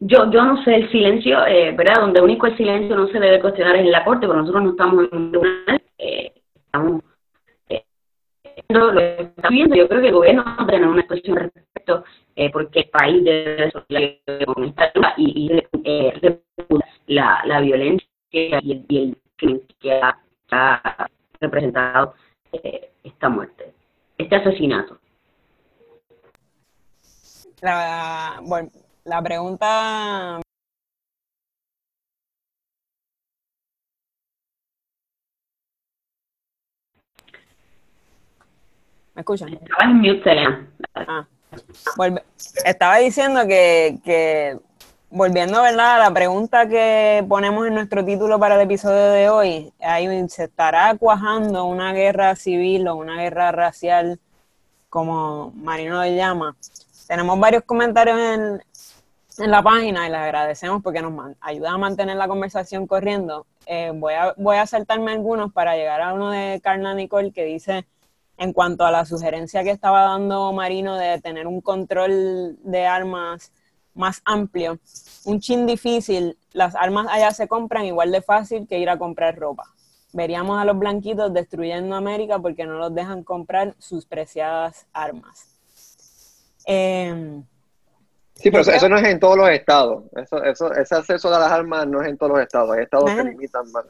yo, 0.00 0.30
yo 0.30 0.44
no 0.44 0.62
sé, 0.64 0.74
el 0.76 0.90
silencio, 0.90 1.44
eh, 1.46 1.72
¿verdad? 1.72 2.02
Donde 2.02 2.20
único 2.20 2.46
el 2.46 2.56
silencio 2.56 2.94
no 2.94 3.08
se 3.08 3.18
debe 3.18 3.40
cuestionar 3.40 3.76
es 3.76 3.82
en 3.82 3.90
la 3.90 4.04
corte, 4.04 4.26
pero 4.26 4.40
nosotros 4.40 4.62
no 4.62 4.70
estamos 4.70 5.08
en 5.10 5.18
un 5.18 5.30
tribunal, 5.30 5.82
eh, 5.98 6.32
estamos 6.54 7.02
eh, 7.68 7.84
lo 8.68 9.00
está 9.00 9.48
viendo. 9.48 9.74
Yo 9.74 9.88
creo 9.88 10.00
que 10.00 10.08
el 10.08 10.14
gobierno 10.14 10.44
no 10.44 10.66
tener 10.66 10.88
una 10.88 11.00
expresión 11.00 11.36
respecto, 11.36 12.04
eh, 12.36 12.50
porque 12.50 12.80
el 12.80 12.88
país 12.90 13.24
debe 13.24 13.72
con 14.46 14.64
esta 14.64 14.92
y, 15.16 15.52
y 15.52 15.64
eh, 15.84 16.40
la, 17.06 17.42
la 17.44 17.60
violencia 17.60 18.08
y 18.30 18.52
el, 18.52 18.84
y 18.88 18.98
el 18.98 19.16
crimen 19.36 19.62
que 19.80 19.92
ha, 19.94 20.18
ha 20.50 21.06
representado 21.40 22.14
eh, 22.52 22.90
esta 23.02 23.28
muerte, 23.28 23.72
este 24.16 24.36
asesinato. 24.36 24.98
La, 27.62 28.40
bueno, 28.42 28.68
la 29.08 29.22
pregunta 29.22 30.40
¿Me 39.14 39.22
escuchan? 39.22 39.48
Estaba 39.54 39.90
en 39.90 39.96
mute, 39.96 40.30
ah. 40.94 41.26
Estaba 42.64 42.98
diciendo 42.98 43.48
que, 43.48 43.98
que 44.04 44.56
volviendo 45.10 45.60
¿verdad? 45.60 45.96
a 45.96 45.98
la 45.98 46.14
pregunta 46.14 46.68
que 46.68 47.24
ponemos 47.28 47.66
en 47.66 47.74
nuestro 47.74 48.04
título 48.04 48.38
para 48.38 48.54
el 48.54 48.60
episodio 48.60 49.10
de 49.10 49.28
hoy, 49.28 49.72
ahí 49.80 50.06
se 50.28 50.44
estará 50.44 50.94
cuajando 50.96 51.64
una 51.64 51.92
guerra 51.92 52.36
civil 52.36 52.86
o 52.86 52.94
una 52.94 53.16
guerra 53.16 53.50
racial, 53.50 54.20
como 54.88 55.50
Marino 55.56 56.00
le 56.00 56.14
llama. 56.14 56.54
Tenemos 57.08 57.40
varios 57.40 57.64
comentarios 57.64 58.20
en, 58.20 58.62
en 59.38 59.50
la 59.50 59.62
página 59.62 60.06
y 60.06 60.10
les 60.10 60.20
agradecemos 60.20 60.82
porque 60.82 61.02
nos 61.02 61.36
ayuda 61.40 61.72
a 61.72 61.78
mantener 61.78 62.16
la 62.16 62.28
conversación 62.28 62.86
corriendo. 62.86 63.46
Eh, 63.66 63.92
voy, 63.94 64.14
a, 64.14 64.34
voy 64.36 64.56
a 64.56 64.66
saltarme 64.66 65.12
algunos 65.12 65.52
para 65.52 65.76
llegar 65.76 66.00
a 66.00 66.12
uno 66.12 66.30
de 66.30 66.60
Carla 66.62 66.94
Nicole 66.94 67.32
que 67.32 67.44
dice 67.44 67.86
en 68.36 68.52
cuanto 68.52 68.84
a 68.84 68.90
la 68.90 69.04
sugerencia 69.04 69.64
que 69.64 69.70
estaba 69.70 70.02
dando 70.02 70.52
Marino 70.52 70.96
de 70.96 71.20
tener 71.20 71.46
un 71.46 71.60
control 71.60 72.56
de 72.62 72.86
armas 72.86 73.52
más 73.94 74.22
amplio, 74.24 74.78
un 75.24 75.40
chin 75.40 75.66
difícil, 75.66 76.38
las 76.52 76.76
armas 76.76 77.08
allá 77.10 77.32
se 77.32 77.48
compran 77.48 77.84
igual 77.84 78.12
de 78.12 78.22
fácil 78.22 78.66
que 78.68 78.78
ir 78.78 78.88
a 78.88 78.98
comprar 78.98 79.36
ropa. 79.36 79.64
Veríamos 80.12 80.58
a 80.60 80.64
los 80.64 80.78
blanquitos 80.78 81.34
destruyendo 81.34 81.96
América 81.96 82.38
porque 82.38 82.64
no 82.64 82.74
los 82.78 82.94
dejan 82.94 83.24
comprar 83.24 83.74
sus 83.78 84.06
preciadas 84.06 84.86
armas. 84.92 85.58
Em, 86.64 87.44
sí, 88.38 88.50
pero 88.50 88.62
eso, 88.62 88.88
no 88.88 88.96
es 88.96 89.04
en 89.04 89.20
todos 89.20 89.36
los 89.36 89.48
estados. 89.50 90.04
Eso, 90.16 90.42
eso, 90.42 90.72
ese 90.72 90.94
acceso 90.94 91.34
a 91.34 91.38
las 91.38 91.52
armas 91.52 91.86
no 91.86 92.00
es 92.02 92.08
en 92.08 92.16
todos 92.16 92.32
los 92.32 92.40
estados. 92.40 92.70
Hay 92.70 92.82
estados 92.82 93.10
que 93.10 93.24
limitan 93.24 93.70
más. 93.72 93.84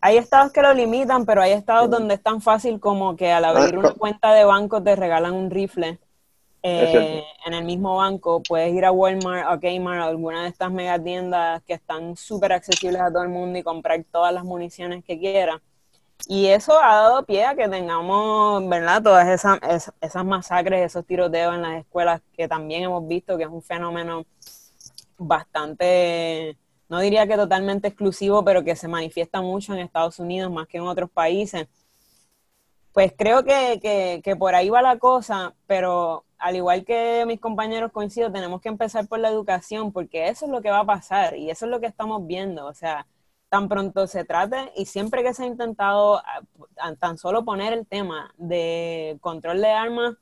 Hay 0.00 0.16
estados 0.16 0.50
que 0.50 0.62
lo 0.62 0.74
limitan, 0.74 1.24
pero 1.24 1.42
hay 1.42 1.52
estados 1.52 1.88
donde 1.88 2.14
es 2.14 2.22
tan 2.22 2.40
fácil 2.40 2.80
como 2.80 3.16
que 3.16 3.30
al 3.30 3.44
abrir 3.44 3.76
ah, 3.76 3.78
una 3.78 3.92
cuenta 3.92 4.34
de 4.34 4.44
banco 4.44 4.82
te 4.82 4.96
regalan 4.96 5.32
un 5.34 5.48
rifle 5.50 6.00
eh, 6.64 7.24
en 7.44 7.54
el 7.54 7.64
mismo 7.64 7.96
banco, 7.96 8.40
puedes 8.40 8.72
ir 8.72 8.84
a 8.84 8.92
Walmart 8.92 9.52
o 9.52 9.58
Kmart 9.58 10.00
o 10.00 10.04
alguna 10.04 10.42
de 10.42 10.48
estas 10.48 10.70
mega 10.70 10.96
tiendas 10.96 11.60
que 11.64 11.74
están 11.74 12.16
súper 12.16 12.52
accesibles 12.52 13.00
a 13.00 13.12
todo 13.12 13.24
el 13.24 13.30
mundo 13.30 13.58
y 13.58 13.64
comprar 13.64 14.04
todas 14.12 14.32
las 14.32 14.44
municiones 14.44 15.04
que 15.04 15.18
quieras. 15.18 15.60
Y 16.28 16.46
eso 16.46 16.78
ha 16.80 16.96
dado 16.96 17.24
pie 17.26 17.44
a 17.44 17.54
que 17.54 17.68
tengamos, 17.68 18.68
¿verdad? 18.68 19.02
Todas 19.02 19.28
esas, 19.28 19.58
esas 20.00 20.24
masacres, 20.24 20.86
esos 20.86 21.04
tiroteos 21.04 21.54
en 21.54 21.62
las 21.62 21.80
escuelas 21.80 22.22
que 22.32 22.48
también 22.48 22.84
hemos 22.84 23.06
visto 23.06 23.36
que 23.36 23.44
es 23.44 23.50
un 23.50 23.62
fenómeno 23.62 24.24
bastante, 25.18 26.56
no 26.88 27.00
diría 27.00 27.26
que 27.26 27.36
totalmente 27.36 27.88
exclusivo, 27.88 28.44
pero 28.44 28.64
que 28.64 28.76
se 28.76 28.88
manifiesta 28.88 29.40
mucho 29.42 29.72
en 29.74 29.80
Estados 29.80 30.18
Unidos 30.18 30.52
más 30.52 30.68
que 30.68 30.78
en 30.78 30.84
otros 30.84 31.10
países. 31.10 31.68
Pues 32.92 33.12
creo 33.16 33.42
que, 33.44 33.78
que, 33.80 34.20
que 34.22 34.36
por 34.36 34.54
ahí 34.54 34.68
va 34.68 34.82
la 34.82 34.98
cosa, 34.98 35.54
pero 35.66 36.24
al 36.38 36.56
igual 36.56 36.84
que 36.84 37.24
mis 37.26 37.40
compañeros 37.40 37.92
coincido, 37.92 38.30
tenemos 38.30 38.60
que 38.60 38.68
empezar 38.68 39.06
por 39.08 39.18
la 39.18 39.28
educación, 39.30 39.92
porque 39.92 40.28
eso 40.28 40.46
es 40.46 40.50
lo 40.52 40.60
que 40.60 40.70
va 40.70 40.80
a 40.80 40.86
pasar 40.86 41.36
y 41.36 41.50
eso 41.50 41.64
es 41.66 41.70
lo 41.70 41.80
que 41.80 41.86
estamos 41.86 42.26
viendo. 42.26 42.66
O 42.66 42.74
sea, 42.74 43.06
tan 43.52 43.68
pronto 43.68 44.06
se 44.06 44.24
trate 44.24 44.72
y 44.76 44.86
siempre 44.86 45.22
que 45.22 45.34
se 45.34 45.42
ha 45.42 45.46
intentado 45.46 46.22
ah, 46.78 46.94
tan 46.98 47.18
solo 47.18 47.44
poner 47.44 47.74
el 47.74 47.86
tema 47.86 48.32
de 48.38 49.18
control 49.20 49.60
de 49.60 49.68
armas, 49.68 50.14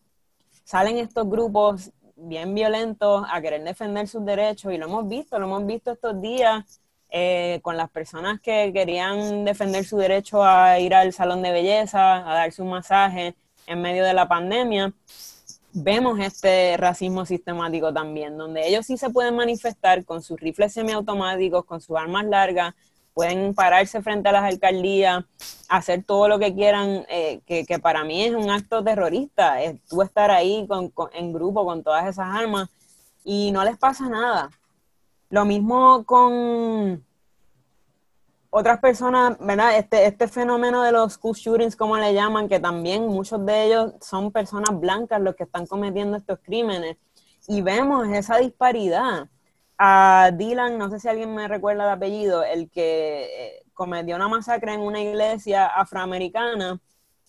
salen 0.64 0.98
estos 0.98 1.30
grupos 1.30 1.92
bien 2.16 2.56
violentos 2.56 3.24
a 3.30 3.40
querer 3.40 3.62
defender 3.62 4.08
sus 4.08 4.24
derechos 4.24 4.72
y 4.72 4.78
lo 4.78 4.86
hemos 4.86 5.08
visto, 5.08 5.38
lo 5.38 5.46
hemos 5.46 5.64
visto 5.64 5.92
estos 5.92 6.20
días 6.20 6.80
eh, 7.08 7.60
con 7.62 7.76
las 7.76 7.88
personas 7.88 8.40
que 8.40 8.72
querían 8.72 9.44
defender 9.44 9.84
su 9.84 9.96
derecho 9.96 10.42
a 10.42 10.80
ir 10.80 10.92
al 10.92 11.12
salón 11.12 11.40
de 11.40 11.52
belleza, 11.52 12.28
a 12.28 12.34
darse 12.34 12.62
un 12.62 12.70
masaje 12.70 13.36
en 13.68 13.80
medio 13.80 14.02
de 14.04 14.12
la 14.12 14.26
pandemia. 14.26 14.92
Vemos 15.72 16.18
este 16.18 16.76
racismo 16.76 17.24
sistemático 17.24 17.92
también, 17.92 18.36
donde 18.36 18.66
ellos 18.66 18.86
sí 18.86 18.96
se 18.96 19.10
pueden 19.10 19.36
manifestar 19.36 20.04
con 20.04 20.20
sus 20.20 20.40
rifles 20.40 20.72
semiautomáticos, 20.72 21.64
con 21.64 21.80
sus 21.80 21.96
armas 21.96 22.24
largas, 22.24 22.74
pueden 23.20 23.52
pararse 23.52 24.00
frente 24.00 24.30
a 24.30 24.32
las 24.32 24.44
alcaldías, 24.44 25.22
hacer 25.68 26.02
todo 26.04 26.26
lo 26.26 26.38
que 26.38 26.54
quieran, 26.54 27.04
eh, 27.10 27.42
que, 27.44 27.78
para 27.78 28.02
mí 28.02 28.24
es 28.24 28.34
un 28.34 28.48
acto 28.48 28.82
terrorista, 28.82 29.60
es 29.60 29.78
tú 29.90 30.00
estar 30.00 30.30
ahí 30.30 30.66
en 31.12 31.32
grupo 31.34 31.66
con 31.66 31.82
todas 31.82 32.06
esas 32.06 32.34
armas 32.34 32.70
y 33.22 33.52
no 33.52 33.62
les 33.62 33.76
pasa 33.76 34.08
nada. 34.08 34.48
Lo 35.28 35.44
mismo 35.44 36.02
con 36.06 37.04
otras 38.48 38.78
personas, 38.78 39.36
¿verdad? 39.38 39.76
Este, 39.76 40.06
este 40.06 40.26
fenómeno 40.26 40.82
de 40.82 40.92
los 40.92 41.12
school 41.12 41.36
shootings, 41.36 41.76
como 41.76 41.98
le 41.98 42.14
llaman, 42.14 42.48
que 42.48 42.58
también 42.58 43.06
muchos 43.06 43.44
de 43.44 43.66
ellos 43.66 43.92
son 44.00 44.32
personas 44.32 44.80
blancas 44.80 45.20
los 45.20 45.36
que 45.36 45.44
están 45.44 45.66
cometiendo 45.66 46.16
estos 46.16 46.38
crímenes. 46.42 46.96
Y 47.46 47.60
vemos 47.60 48.08
esa 48.08 48.38
disparidad. 48.38 49.28
A 49.82 50.30
Dylan, 50.34 50.76
no 50.76 50.90
sé 50.90 51.00
si 51.00 51.08
alguien 51.08 51.34
me 51.34 51.48
recuerda 51.48 51.84
el 51.84 51.90
apellido, 51.90 52.44
el 52.44 52.68
que 52.70 53.24
eh, 53.24 53.62
cometió 53.72 54.16
una 54.16 54.28
masacre 54.28 54.74
en 54.74 54.80
una 54.80 55.00
iglesia 55.00 55.66
afroamericana, 55.68 56.78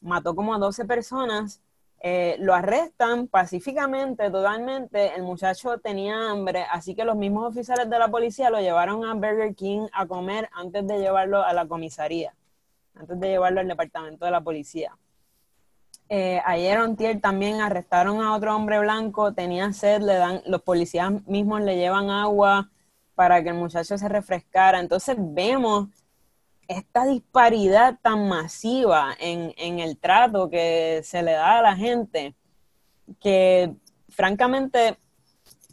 mató 0.02 0.36
como 0.36 0.54
a 0.54 0.58
12 0.58 0.84
personas 0.84 1.62
eh, 2.04 2.36
lo 2.40 2.54
arrestan 2.54 3.28
pacíficamente, 3.28 4.30
totalmente. 4.30 5.16
El 5.16 5.24
muchacho 5.24 5.78
tenía 5.80 6.32
hambre, 6.32 6.66
así 6.70 6.94
que 6.94 7.06
los 7.06 7.16
mismos 7.16 7.48
oficiales 7.48 7.90
de 7.90 8.00
la 8.00 8.10
policía 8.10 8.50
lo 8.50 8.60
llevaron 8.60 9.06
a 9.06 9.14
Burger 9.14 9.56
King 9.56 9.88
a 9.94 10.06
comer 10.08 10.50
antes 10.52 10.86
de 10.86 11.00
llevarlo 11.00 11.44
a 11.44 11.54
la 11.54 11.68
comisaría, 11.68 12.36
antes 12.96 13.18
de 13.18 13.30
llevarlo 13.30 13.62
al 13.62 13.68
departamento 13.70 14.26
de 14.26 14.32
la 14.32 14.42
policía. 14.42 14.98
Eh, 16.14 16.42
ayer 16.44 16.78
Ontier 16.78 17.22
también 17.22 17.62
arrestaron 17.62 18.22
a 18.22 18.36
otro 18.36 18.54
hombre 18.54 18.80
blanco, 18.80 19.34
tenía 19.34 19.72
sed, 19.72 20.02
le 20.02 20.16
dan, 20.16 20.42
los 20.46 20.62
policías 20.62 21.26
mismos 21.26 21.62
le 21.62 21.78
llevan 21.78 22.10
agua 22.10 22.70
para 23.16 23.42
que 23.42 23.48
el 23.48 23.56
muchacho 23.56 23.98
se 23.98 24.10
refrescara. 24.10 24.82
Entonces 24.82 25.16
vemos 25.18 25.88
esta 26.68 27.06
disparidad 27.06 27.98
tan 28.02 28.28
masiva 28.28 29.16
en, 29.22 29.54
en, 29.56 29.80
el 29.80 29.98
trato 29.98 30.50
que 30.50 31.00
se 31.06 31.24
le 31.24 31.32
da 31.32 31.60
a 31.60 31.62
la 31.62 31.78
gente, 31.78 32.36
que 33.22 33.74
francamente 34.10 34.98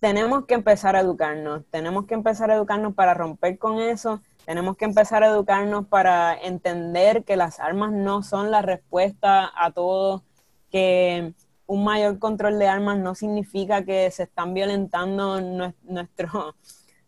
tenemos 0.00 0.46
que 0.46 0.54
empezar 0.54 0.94
a 0.94 1.00
educarnos, 1.00 1.64
tenemos 1.68 2.06
que 2.06 2.14
empezar 2.14 2.52
a 2.52 2.54
educarnos 2.54 2.94
para 2.94 3.12
romper 3.12 3.58
con 3.58 3.80
eso, 3.80 4.22
tenemos 4.46 4.76
que 4.76 4.84
empezar 4.84 5.24
a 5.24 5.26
educarnos 5.26 5.88
para 5.88 6.40
entender 6.40 7.24
que 7.24 7.36
las 7.36 7.58
armas 7.58 7.90
no 7.90 8.22
son 8.22 8.52
la 8.52 8.62
respuesta 8.62 9.50
a 9.56 9.72
todo, 9.72 10.22
que 10.70 11.32
un 11.66 11.84
mayor 11.84 12.18
control 12.18 12.58
de 12.58 12.68
armas 12.68 12.98
no 12.98 13.14
significa 13.14 13.84
que 13.84 14.10
se 14.10 14.24
están 14.24 14.54
violentando 14.54 15.40
nuestro, 15.40 16.54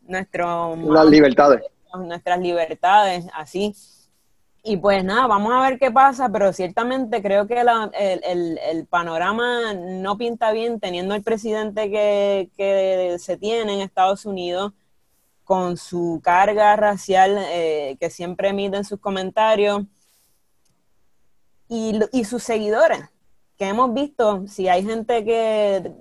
nuestro 0.02 0.76
las 0.76 1.06
libertades 1.06 1.62
nuestras 1.98 2.40
libertades, 2.40 3.26
así. 3.34 3.74
Y 4.62 4.76
pues 4.76 5.02
nada, 5.02 5.26
vamos 5.26 5.52
a 5.52 5.60
ver 5.62 5.78
qué 5.78 5.90
pasa, 5.90 6.28
pero 6.28 6.52
ciertamente 6.52 7.22
creo 7.22 7.46
que 7.46 7.60
el, 7.60 8.86
panorama 8.86 9.72
no 9.74 10.18
pinta 10.18 10.52
bien 10.52 10.78
teniendo 10.80 11.14
el 11.14 11.22
presidente 11.22 11.90
que, 11.90 13.16
se 13.18 13.36
tiene 13.38 13.74
en 13.74 13.80
Estados 13.80 14.26
Unidos 14.26 14.72
con 15.44 15.76
su 15.76 16.20
carga 16.22 16.76
racial 16.76 17.36
eh, 17.38 17.96
que 17.98 18.10
siempre 18.10 18.50
emite 18.50 18.76
en 18.76 18.84
sus 18.84 19.00
comentarios 19.00 19.82
y, 21.66 21.98
y 22.12 22.24
sus 22.24 22.42
seguidores, 22.42 23.00
que 23.60 23.68
hemos 23.68 23.92
visto, 23.92 24.46
si 24.46 24.68
hay 24.68 24.82
gente 24.82 25.22
que 25.22 25.92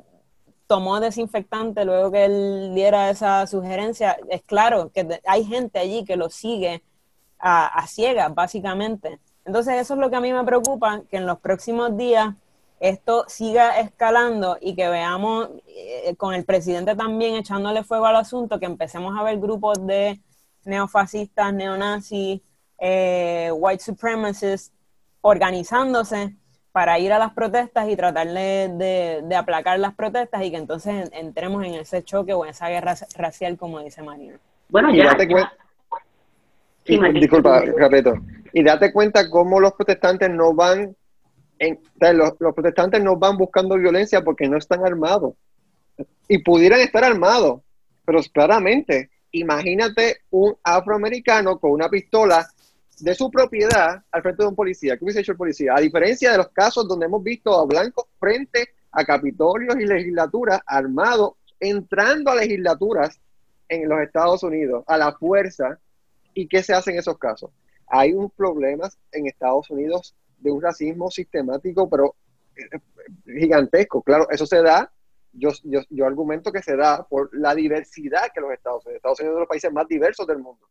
tomó 0.65 1.01
desinfectante 1.01 1.83
luego 1.83 2.09
que 2.09 2.23
él 2.23 2.71
diera 2.73 3.09
esa 3.09 3.45
sugerencia, 3.47 4.17
es 4.29 4.43
claro 4.43 4.93
que 4.93 5.19
hay 5.25 5.43
gente 5.43 5.77
allí 5.77 6.05
que 6.05 6.15
lo 6.15 6.29
sigue 6.29 6.81
a, 7.37 7.85
ciegas, 7.85 8.33
básicamente. 8.33 9.19
Entonces 9.43 9.73
eso 9.75 9.95
es 9.95 9.99
lo 9.99 10.09
que 10.09 10.15
a 10.15 10.21
mí 10.21 10.31
me 10.31 10.45
preocupa, 10.45 11.01
que 11.09 11.17
en 11.17 11.25
los 11.25 11.37
próximos 11.41 11.97
días 11.97 12.33
esto 12.79 13.25
siga 13.27 13.77
escalando 13.81 14.57
y 14.61 14.73
que 14.73 14.87
veamos 14.87 15.49
eh, 15.67 16.15
con 16.15 16.33
el 16.33 16.45
presidente 16.45 16.95
también 16.95 17.35
echándole 17.35 17.83
fuego 17.83 18.05
al 18.05 18.15
asunto, 18.15 18.57
que 18.57 18.67
empecemos 18.67 19.19
a 19.19 19.23
ver 19.23 19.37
grupos 19.37 19.85
de 19.85 20.21
neofascistas, 20.63 21.53
neonazis, 21.53 22.39
eh, 22.77 23.51
white 23.53 23.83
supremacists 23.83 24.71
organizándose 25.19 26.38
para 26.71 26.99
ir 26.99 27.11
a 27.11 27.19
las 27.19 27.33
protestas 27.33 27.89
y 27.89 27.95
tratar 27.95 28.27
de, 28.27 29.35
aplacar 29.35 29.79
las 29.79 29.95
protestas 29.95 30.43
y 30.43 30.51
que 30.51 30.57
entonces 30.57 31.09
entremos 31.13 31.65
en 31.65 31.75
ese 31.75 32.03
choque 32.03 32.33
o 32.33 32.45
en 32.45 32.51
esa 32.51 32.69
guerra 32.69 32.95
racial, 33.15 33.57
como 33.57 33.79
dice 33.79 34.03
Marino. 34.03 34.37
Bueno, 34.69 34.93
ya. 34.93 35.05
Date 35.05 35.27
disculpa, 37.13 37.61
repito. 37.61 38.13
Y 38.53 38.63
date 38.63 38.91
cuenta 38.91 39.29
cómo 39.29 39.59
los 39.59 39.73
protestantes 39.73 40.29
no 40.29 40.53
van, 40.53 40.95
en, 41.57 41.79
los, 42.13 42.33
los 42.39 42.53
protestantes 42.53 43.03
no 43.03 43.15
van 43.15 43.37
buscando 43.37 43.75
violencia 43.77 44.23
porque 44.23 44.47
no 44.47 44.57
están 44.57 44.85
armados. 44.85 45.33
Y 46.27 46.39
pudieran 46.39 46.79
estar 46.79 47.03
armados, 47.03 47.61
pero 48.05 48.21
claramente, 48.31 49.09
imagínate 49.31 50.21
un 50.29 50.55
afroamericano 50.63 51.59
con 51.59 51.71
una 51.71 51.89
pistola 51.89 52.47
de 52.99 53.15
su 53.15 53.31
propiedad 53.31 54.03
al 54.11 54.21
frente 54.21 54.43
de 54.43 54.49
un 54.49 54.55
policía. 54.55 54.97
¿Qué 54.97 55.03
hubiese 55.03 55.21
hecho 55.21 55.31
el 55.31 55.37
policía? 55.37 55.73
A 55.75 55.81
diferencia 55.81 56.31
de 56.31 56.37
los 56.37 56.49
casos 56.49 56.87
donde 56.87 57.05
hemos 57.05 57.23
visto 57.23 57.57
a 57.57 57.65
blancos 57.65 58.05
frente 58.19 58.69
a 58.91 59.05
capitolios 59.05 59.75
y 59.75 59.85
legislaturas 59.85 60.59
armados, 60.65 61.33
entrando 61.59 62.31
a 62.31 62.35
legislaturas 62.35 63.19
en 63.67 63.87
los 63.87 63.99
Estados 64.01 64.43
Unidos 64.43 64.83
a 64.87 64.97
la 64.97 65.13
fuerza. 65.13 65.79
¿Y 66.33 66.47
qué 66.47 66.63
se 66.63 66.73
hace 66.73 66.91
en 66.91 66.99
esos 66.99 67.17
casos? 67.17 67.51
Hay 67.87 68.13
un 68.13 68.29
problema 68.29 68.89
en 69.11 69.27
Estados 69.27 69.69
Unidos 69.69 70.15
de 70.37 70.51
un 70.51 70.61
racismo 70.61 71.09
sistemático, 71.09 71.89
pero 71.89 72.15
eh, 72.55 72.79
gigantesco. 73.39 74.01
Claro, 74.01 74.27
eso 74.29 74.45
se 74.45 74.61
da, 74.61 74.91
yo, 75.33 75.49
yo, 75.63 75.81
yo 75.89 76.05
argumento 76.05 76.51
que 76.51 76.61
se 76.61 76.75
da 76.75 77.05
por 77.07 77.29
la 77.33 77.55
diversidad 77.55 78.31
que 78.33 78.41
los 78.41 78.51
Estados 78.51 78.85
Unidos. 78.85 78.97
Estados 78.97 79.19
Unidos 79.19 79.31
es 79.31 79.35
uno 79.35 79.35
de 79.35 79.41
los 79.41 79.49
países 79.49 79.73
más 79.73 79.87
diversos 79.87 80.27
del 80.27 80.39
mundo 80.39 80.67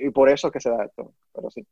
y 0.00 0.10
por 0.10 0.30
eso 0.30 0.48
es 0.48 0.52
que 0.52 0.60
se 0.60 0.70
da 0.70 0.84
esto, 0.84 1.12
pero 1.34 1.50
sí. 1.50 1.64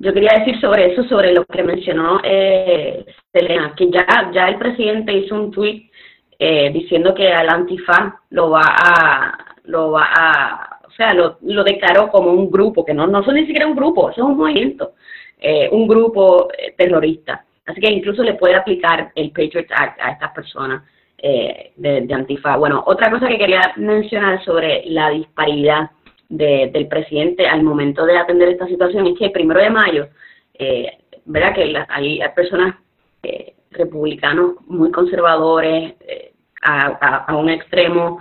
Yo 0.00 0.12
quería 0.12 0.38
decir 0.38 0.60
sobre 0.60 0.92
eso, 0.92 1.04
sobre 1.04 1.32
lo 1.32 1.44
que 1.44 1.62
mencionó 1.62 2.20
eh, 2.24 3.04
Selena, 3.32 3.74
que 3.76 3.90
ya, 3.90 4.30
ya 4.32 4.48
el 4.48 4.58
presidente 4.58 5.12
hizo 5.12 5.36
un 5.36 5.52
tweet 5.52 5.88
eh, 6.38 6.70
diciendo 6.72 7.14
que 7.14 7.32
al 7.32 7.48
Antifa 7.48 8.20
lo 8.30 8.50
va 8.50 8.64
a, 8.64 9.38
lo 9.64 9.92
va 9.92 10.08
a, 10.12 10.80
o 10.84 10.90
sea, 10.90 11.14
lo, 11.14 11.38
lo 11.42 11.62
declaró 11.62 12.10
como 12.10 12.32
un 12.32 12.50
grupo, 12.50 12.84
que 12.84 12.92
no, 12.92 13.06
no 13.06 13.22
son 13.22 13.36
ni 13.36 13.46
siquiera 13.46 13.68
un 13.68 13.76
grupo, 13.76 14.10
eso 14.10 14.22
es 14.22 14.26
un 14.26 14.36
movimiento, 14.36 14.94
eh, 15.38 15.68
un 15.70 15.86
grupo 15.86 16.48
eh, 16.58 16.74
terrorista. 16.76 17.44
Así 17.64 17.80
que 17.80 17.90
incluso 17.90 18.24
le 18.24 18.34
puede 18.34 18.56
aplicar 18.56 19.12
el 19.14 19.30
Patriot 19.30 19.68
Act 19.70 20.00
a 20.00 20.10
estas 20.10 20.32
personas 20.32 20.82
de, 21.16 21.72
de, 21.76 22.14
Antifa. 22.14 22.56
Bueno, 22.58 22.82
otra 22.86 23.10
cosa 23.10 23.26
que 23.28 23.38
quería 23.38 23.72
mencionar 23.76 24.44
sobre 24.44 24.82
la 24.86 25.08
disparidad 25.08 25.90
de, 26.36 26.70
del 26.72 26.88
presidente 26.88 27.46
al 27.46 27.62
momento 27.62 28.04
de 28.04 28.18
atender 28.18 28.48
esta 28.48 28.66
situación 28.66 29.06
es 29.06 29.18
que 29.18 29.26
el 29.26 29.32
primero 29.32 29.60
de 29.60 29.70
mayo, 29.70 30.08
eh, 30.54 30.98
¿verdad? 31.24 31.54
Que 31.54 31.74
hay, 31.88 32.20
personas 32.34 32.76
eh, 33.22 33.54
republicanos 33.70 34.54
muy 34.66 34.90
conservadores 34.90 35.94
eh, 36.00 36.32
a, 36.62 37.24
a, 37.28 37.36
un 37.36 37.48
extremo 37.50 38.18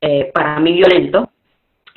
eh, 0.00 0.30
para 0.32 0.60
mí 0.60 0.72
violento, 0.74 1.30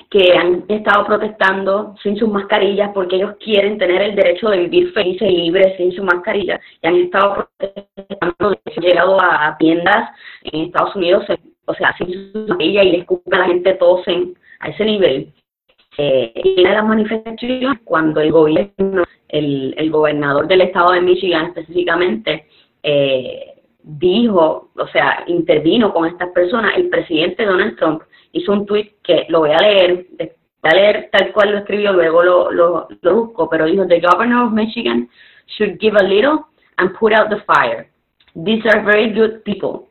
que 0.09 0.37
han 0.37 0.65
estado 0.67 1.05
protestando 1.05 1.95
sin 2.03 2.17
sus 2.17 2.29
mascarillas 2.29 2.91
porque 2.93 3.15
ellos 3.15 3.35
quieren 3.43 3.77
tener 3.77 4.01
el 4.01 4.15
derecho 4.15 4.49
de 4.49 4.59
vivir 4.59 4.93
felices 4.93 5.27
y 5.27 5.37
libres 5.37 5.75
sin 5.77 5.91
su 5.91 6.03
mascarilla 6.03 6.59
y 6.81 6.87
han 6.87 6.95
estado 6.97 7.47
protestando, 7.59 8.35
han 8.49 8.83
llegado 8.83 9.19
a 9.19 9.55
tiendas 9.57 10.09
en 10.43 10.65
Estados 10.65 10.95
Unidos, 10.95 11.25
o 11.65 11.73
sea, 11.73 11.95
sin 11.97 12.31
su 12.31 12.39
mascarilla 12.39 12.83
y 12.83 12.91
les 12.91 13.01
escupen 13.01 13.33
a 13.33 13.39
la 13.39 13.45
gente 13.45 13.73
tosen 13.73 14.35
a 14.59 14.69
ese 14.69 14.85
nivel. 14.85 15.33
Eh, 15.97 16.31
y 16.35 16.63
de 16.63 16.69
las 16.69 16.85
manifestaciones, 16.85 17.79
cuando 17.83 18.19
el 18.21 18.31
gobierno, 18.31 19.03
el, 19.27 19.75
el 19.77 19.91
gobernador 19.91 20.47
del 20.47 20.61
estado 20.61 20.93
de 20.93 21.01
Michigan 21.01 21.47
específicamente, 21.47 22.47
eh, 22.81 23.61
dijo, 23.83 24.71
o 24.75 24.87
sea, 24.87 25.23
intervino 25.27 25.93
con 25.93 26.07
estas 26.07 26.29
personas, 26.29 26.75
el 26.77 26.89
presidente 26.89 27.45
Donald 27.45 27.77
Trump 27.77 28.01
hizo 28.31 28.53
un 28.53 28.65
tweet 28.65 28.93
que 29.03 29.25
lo 29.29 29.39
voy 29.39 29.51
a 29.51 29.59
leer, 29.59 30.07
a 30.63 30.73
leer 30.73 31.09
tal 31.11 31.31
cual 31.31 31.51
lo 31.51 31.57
escribió, 31.59 31.93
luego 31.93 32.23
lo, 32.23 32.51
lo, 32.51 32.87
lo 33.01 33.15
busco, 33.15 33.49
pero 33.49 33.65
dijo, 33.65 33.85
the 33.85 33.99
governor 33.99 34.47
of 34.47 34.53
Michigan 34.53 35.07
should 35.57 35.77
give 35.79 35.95
a 35.95 36.03
little 36.03 36.45
and 36.77 36.95
put 36.97 37.13
out 37.13 37.29
the 37.29 37.41
fire. 37.45 37.87
These 38.35 38.65
are 38.65 38.83
very 38.83 39.13
good 39.13 39.43
people, 39.43 39.89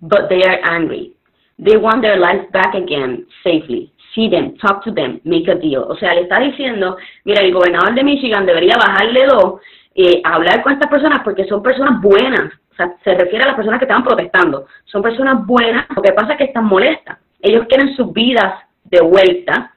but 0.00 0.28
they 0.28 0.42
are 0.44 0.60
angry. 0.62 1.16
They 1.58 1.76
want 1.76 2.02
their 2.02 2.18
lives 2.18 2.46
back 2.52 2.74
again 2.74 3.26
safely 3.42 3.92
see 4.14 4.28
them, 4.28 4.56
talk 4.58 4.82
to 4.84 4.92
them, 4.92 5.20
make 5.24 5.50
a 5.50 5.54
deal. 5.54 5.84
O 5.88 5.96
sea, 5.96 6.14
le 6.14 6.22
está 6.22 6.40
diciendo, 6.40 6.96
mira, 7.24 7.42
el 7.42 7.52
gobernador 7.52 7.94
de 7.94 8.04
Michigan 8.04 8.46
debería 8.46 8.76
bajarle 8.76 9.26
dos, 9.26 9.60
eh, 9.94 10.20
hablar 10.24 10.62
con 10.62 10.72
estas 10.72 10.90
personas 10.90 11.20
porque 11.24 11.44
son 11.44 11.62
personas 11.62 12.00
buenas. 12.00 12.52
O 12.72 12.74
sea, 12.74 12.94
se 13.04 13.14
refiere 13.14 13.44
a 13.44 13.48
las 13.48 13.56
personas 13.56 13.78
que 13.78 13.84
estaban 13.84 14.04
protestando. 14.04 14.66
Son 14.84 15.02
personas 15.02 15.46
buenas, 15.46 15.86
lo 15.94 16.02
que 16.02 16.12
pasa 16.12 16.32
es 16.32 16.38
que 16.38 16.44
están 16.44 16.64
molestas. 16.64 17.18
Ellos 17.40 17.66
quieren 17.68 17.94
sus 17.94 18.12
vidas 18.12 18.54
de 18.84 19.00
vuelta, 19.02 19.74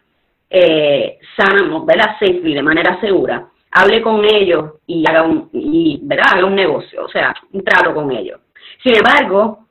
eh, 0.49 1.19
sanas, 1.35 1.85
¿verdad? 1.85 2.15
Safely, 2.19 2.53
de 2.53 2.61
manera 2.61 2.99
segura. 3.01 3.47
Hable 3.71 4.01
con 4.01 4.23
ellos 4.23 4.75
y 4.87 5.03
haga 5.07 5.23
un, 5.23 5.49
y, 5.51 5.99
¿verdad? 6.03 6.27
haga 6.33 6.45
un 6.45 6.55
negocio, 6.55 7.03
o 7.03 7.09
sea, 7.09 7.33
un 7.51 7.63
trato 7.63 7.93
con 7.93 8.11
ellos. 8.11 8.39
Sin 8.81 8.95
embargo, 8.95 9.67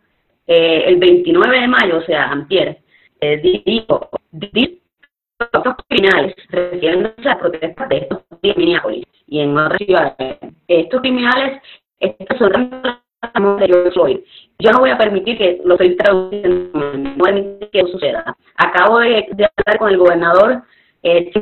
eh, 0.47 0.85
el 0.87 0.97
29 0.97 1.61
de 1.61 1.69
mayo, 1.69 1.99
o 1.99 2.03
sea, 2.03 2.25
Ampier, 2.25 2.79
eh, 3.21 3.63
dijo, 3.65 4.11
estos 4.41 5.75
criminales, 5.89 6.35
refiriéndose 6.49 7.29
a 7.29 7.39
protestas 7.39 7.89
de 7.89 7.97
estos 7.99 8.21
en 8.43 8.55
Minneapolis 8.57 9.07
y 9.27 9.41
en 9.41 9.57
otras 9.57 9.79
ciudades, 9.79 10.39
estos 10.69 11.01
criminales 11.01 11.63
están 12.01 13.57
de 13.59 13.67
George 13.67 13.91
Floyd. 13.93 14.19
Yo 14.59 14.71
no 14.71 14.81
voy 14.81 14.91
a 14.91 14.99
permitir 14.99 15.39
que 15.39 15.61
lo 15.65 15.75
estoy 15.75 15.97
traduciendo, 15.97 16.79
no 16.79 17.15
voy 17.17 17.59
que 17.73 17.83
suceda. 17.91 18.37
Acabo 18.57 18.99
de, 19.01 19.27
hablar 19.29 19.79
con 19.79 19.91
el 19.91 19.99
gobernador 19.99 20.63
eh, 21.03 21.33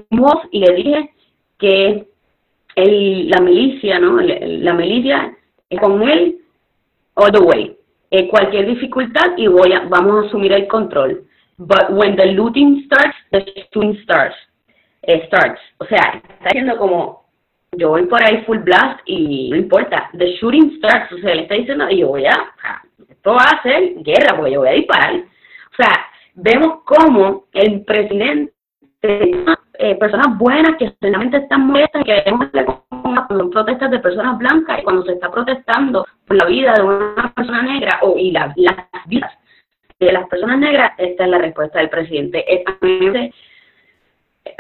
y 0.51 0.61
le 0.61 0.75
dije 0.75 1.11
que 1.59 2.07
el, 2.77 3.29
la 3.29 3.41
milicia, 3.41 3.99
¿no? 3.99 4.21
La 4.21 4.73
milicia 4.73 5.37
con 5.81 6.03
él 6.09 6.39
all 7.15 7.33
the 7.33 7.39
way. 7.39 7.77
Eh, 8.11 8.29
cualquier 8.29 8.67
dificultad 8.67 9.37
y 9.37 9.47
voy 9.47 9.73
a, 9.73 9.81
vamos 9.89 10.25
a 10.25 10.29
asumir 10.29 10.53
el 10.53 10.67
control. 10.67 11.25
But 11.67 11.93
when 11.93 12.17
the 12.17 12.27
looting 12.35 12.85
starts, 12.87 13.17
the 13.31 13.45
shooting 13.73 13.99
starts. 14.03 14.35
Eh, 15.03 15.27
starts. 15.27 15.61
O 15.79 15.85
sea, 15.85 16.23
está 16.23 16.49
diciendo 16.51 16.77
como, 16.77 17.27
yo 17.73 17.91
voy 17.91 18.07
por 18.07 18.23
ahí 18.23 18.43
full 18.45 18.59
blast 18.59 19.01
y 19.07 19.51
no 19.51 19.57
importa. 19.57 20.11
The 20.19 20.37
shooting 20.37 20.79
starts. 20.79 21.13
O 21.13 21.19
sea, 21.19 21.35
le 21.35 21.43
está 21.43 21.55
diciendo, 21.55 21.89
y 21.89 21.99
yo 21.99 22.09
voy 22.09 22.27
a, 22.27 22.53
esto 23.09 23.33
va 23.33 23.45
a 23.45 23.63
ser 23.63 23.95
guerra 24.03 24.37
porque 24.37 24.53
yo 24.53 24.61
voy 24.61 24.71
a 24.71 24.73
disparar. 24.73 25.15
O 25.15 25.77
sea, 25.77 26.07
vemos 26.35 26.81
cómo 26.85 27.45
el 27.53 27.85
presidente, 27.85 28.53
eh, 29.03 29.95
personas 29.97 30.37
buenas 30.37 30.77
que 30.79 30.93
solamente 31.01 31.39
están 31.39 31.67
molestas, 31.67 32.05
que 32.05 32.23
vemos 32.27 32.49
cuando 32.89 33.51
protestas 33.51 33.91
de 33.91 34.01
personas 34.01 34.39
blancas 34.39 34.81
y 34.81 34.83
cuando 34.83 35.05
se 35.05 35.13
está 35.13 35.31
protestando 35.31 36.07
por 36.27 36.37
la 36.37 36.47
vida 36.47 36.75
de 36.75 36.83
una 36.83 37.33
persona 37.35 37.63
negra 37.63 38.01
o 38.03 38.17
y 38.19 38.33
las 38.33 38.55
vidas 38.55 39.39
de 40.07 40.13
las 40.13 40.29
personas 40.29 40.59
negras, 40.59 40.93
esta 40.99 41.25
es 41.25 41.31
la 41.31 41.39
respuesta 41.39 41.79
del 41.79 41.91
presidente. 41.91 42.45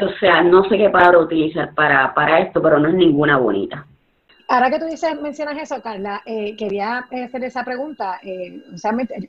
O 0.00 0.08
sea, 0.20 0.42
no 0.42 0.64
sé 0.68 0.78
qué 0.78 0.90
palabra 0.90 1.18
utilizar 1.18 1.74
para, 1.74 2.14
para 2.14 2.40
esto, 2.40 2.62
pero 2.62 2.78
no 2.78 2.88
es 2.88 2.94
ninguna 2.94 3.36
bonita. 3.36 3.86
Ahora 4.48 4.70
que 4.70 4.78
tú 4.78 4.86
dices, 4.86 5.18
mencionas 5.20 5.56
eso, 5.58 5.80
Carla, 5.80 6.22
eh, 6.26 6.54
quería 6.56 6.98
hacer 7.10 7.44
esa 7.44 7.64
pregunta. 7.64 8.20
Eh, 8.22 8.62
o 8.74 8.76
sea, 8.76 8.90
el, 8.90 9.28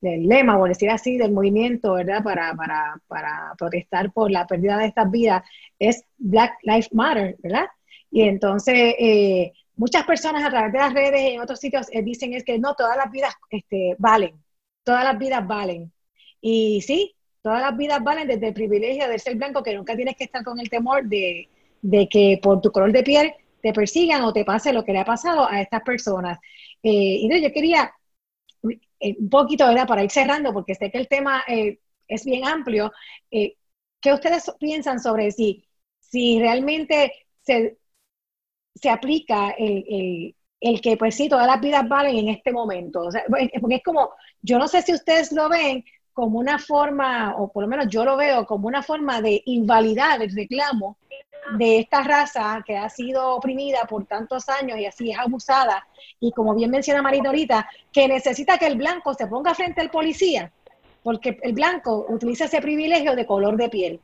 el, 0.00 0.28
lema, 0.28 0.56
por 0.56 0.68
decir 0.68 0.88
así, 0.90 1.18
del 1.18 1.32
movimiento, 1.32 1.94
¿verdad? 1.94 2.22
Para, 2.22 2.54
para, 2.54 3.00
para 3.08 3.52
protestar 3.58 4.12
por 4.12 4.30
la 4.30 4.46
pérdida 4.46 4.78
de 4.78 4.86
estas 4.86 5.10
vidas 5.10 5.42
es 5.78 6.04
Black 6.16 6.54
Lives 6.62 6.94
Matter, 6.94 7.36
¿verdad? 7.42 7.66
Y 8.10 8.22
entonces, 8.22 8.94
eh, 8.98 9.52
muchas 9.76 10.04
personas 10.04 10.44
a 10.44 10.50
través 10.50 10.72
de 10.72 10.78
las 10.78 10.92
redes 10.92 11.20
y 11.20 11.34
en 11.34 11.40
otros 11.40 11.60
sitios 11.60 11.86
eh, 11.92 12.02
dicen 12.02 12.32
es 12.32 12.44
que 12.44 12.58
no 12.58 12.74
todas 12.74 12.96
las 12.96 13.10
vidas 13.10 13.34
este, 13.50 13.94
valen, 13.98 14.34
todas 14.86 15.02
las 15.02 15.18
vidas 15.18 15.44
valen. 15.46 15.92
Y 16.40 16.80
sí, 16.80 17.16
todas 17.42 17.60
las 17.60 17.76
vidas 17.76 18.02
valen 18.04 18.28
desde 18.28 18.48
el 18.48 18.54
privilegio 18.54 19.08
de 19.08 19.18
ser 19.18 19.34
blanco, 19.34 19.62
que 19.64 19.74
nunca 19.74 19.96
tienes 19.96 20.16
que 20.16 20.24
estar 20.24 20.44
con 20.44 20.60
el 20.60 20.70
temor 20.70 21.04
de, 21.06 21.48
que 22.08 22.38
por 22.40 22.60
tu 22.60 22.70
color 22.70 22.92
de 22.92 23.02
piel 23.02 23.34
te 23.60 23.72
persigan 23.72 24.22
o 24.22 24.32
te 24.32 24.44
pase 24.44 24.72
lo 24.72 24.84
que 24.84 24.92
le 24.92 25.00
ha 25.00 25.04
pasado 25.04 25.48
a 25.50 25.60
estas 25.60 25.82
personas. 25.82 26.38
Eh, 26.84 27.18
y 27.20 27.42
yo 27.42 27.52
quería 27.52 27.92
eh, 29.00 29.16
un 29.18 29.28
poquito, 29.28 29.66
¿verdad? 29.66 29.88
Para 29.88 30.04
ir 30.04 30.10
cerrando, 30.10 30.52
porque 30.52 30.76
sé 30.76 30.88
que 30.92 30.98
el 30.98 31.08
tema 31.08 31.42
eh, 31.48 31.80
es 32.06 32.24
bien 32.24 32.46
amplio. 32.46 32.92
¿Qué 33.28 34.12
ustedes 34.12 34.52
piensan 34.60 35.00
sobre 35.00 35.32
si, 35.32 35.66
si 35.98 36.38
realmente 36.38 37.12
se, 37.42 37.76
se 38.74 38.88
aplica 38.88 39.50
el 39.58 40.36
que 40.80 40.96
pues 40.96 41.14
sí, 41.14 41.28
todas 41.28 41.46
las 41.46 41.60
vidas 41.60 41.88
valen 41.88 42.16
en 42.16 42.28
este 42.28 42.52
momento. 42.52 43.02
O 43.02 43.10
sea, 43.10 43.24
porque 43.60 43.76
es 43.76 43.82
como, 43.82 44.10
yo 44.42 44.58
no 44.58 44.68
sé 44.68 44.82
si 44.82 44.92
ustedes 44.92 45.32
lo 45.32 45.48
ven 45.48 45.84
como 46.12 46.38
una 46.38 46.58
forma, 46.58 47.34
o 47.36 47.52
por 47.52 47.62
lo 47.62 47.68
menos 47.68 47.88
yo 47.88 48.04
lo 48.04 48.16
veo 48.16 48.46
como 48.46 48.68
una 48.68 48.82
forma 48.82 49.20
de 49.20 49.42
invalidar 49.44 50.22
el 50.22 50.34
reclamo 50.34 50.96
de 51.58 51.80
esta 51.80 52.02
raza 52.02 52.64
que 52.66 52.76
ha 52.76 52.88
sido 52.88 53.36
oprimida 53.36 53.84
por 53.84 54.06
tantos 54.06 54.48
años 54.48 54.78
y 54.78 54.86
así 54.86 55.10
es 55.10 55.18
abusada, 55.18 55.86
y 56.18 56.32
como 56.32 56.54
bien 56.54 56.70
menciona 56.70 57.02
Marita 57.02 57.28
ahorita, 57.28 57.68
que 57.92 58.08
necesita 58.08 58.58
que 58.58 58.66
el 58.66 58.76
blanco 58.76 59.14
se 59.14 59.26
ponga 59.26 59.54
frente 59.54 59.80
al 59.80 59.90
policía, 59.90 60.50
porque 61.02 61.38
el 61.42 61.52
blanco 61.52 62.06
utiliza 62.08 62.46
ese 62.46 62.60
privilegio 62.60 63.14
de 63.14 63.26
color 63.26 63.56
de 63.56 63.68
piel. 63.68 64.00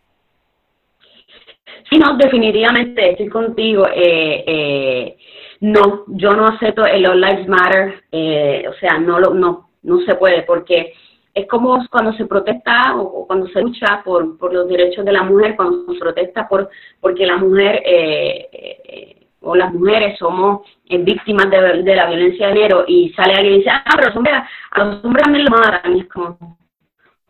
Sí, 1.90 1.98
no, 1.98 2.16
definitivamente 2.16 3.10
estoy 3.10 3.28
contigo. 3.28 3.86
Eh, 3.94 4.44
eh, 4.46 5.16
no, 5.62 6.04
yo 6.08 6.32
no 6.32 6.46
acepto 6.46 6.84
el 6.84 7.06
All 7.06 7.20
Lives 7.20 7.46
Matter, 7.46 8.02
eh, 8.10 8.64
o 8.68 8.72
sea, 8.74 8.98
no, 8.98 9.20
no, 9.20 9.70
no 9.82 10.00
se 10.00 10.16
puede 10.16 10.42
porque 10.42 10.92
es 11.32 11.46
como 11.46 11.86
cuando 11.88 12.12
se 12.14 12.26
protesta 12.26 12.96
o, 12.96 13.26
cuando 13.28 13.46
se 13.46 13.62
lucha 13.62 14.02
por, 14.04 14.36
por 14.38 14.52
los 14.52 14.68
derechos 14.68 15.04
de 15.04 15.12
la 15.12 15.22
mujer, 15.22 15.54
cuando 15.54 15.92
se 15.92 16.00
protesta 16.00 16.48
por 16.48 16.68
porque 17.00 17.26
la 17.26 17.36
mujer 17.36 17.80
eh, 17.86 18.48
eh, 18.52 19.26
o 19.40 19.54
las 19.54 19.72
mujeres 19.72 20.18
somos 20.18 20.62
víctimas 20.88 21.48
de, 21.48 21.82
de, 21.82 21.96
la 21.96 22.06
violencia 22.06 22.48
de 22.48 22.54
género 22.54 22.84
y 22.88 23.10
sale 23.10 23.34
alguien 23.34 23.54
y 23.54 23.58
dice, 23.58 23.70
ah, 23.70 23.84
pero 23.94 24.08
los 24.08 24.16
hombres, 24.16 24.34
a 24.72 24.84
los 24.84 25.04
hombres 25.04 25.22
también 25.22 25.44
lo 25.44 25.50
matan. 25.50 25.96
Y 25.96 26.00
es 26.00 26.08
como, 26.08 26.58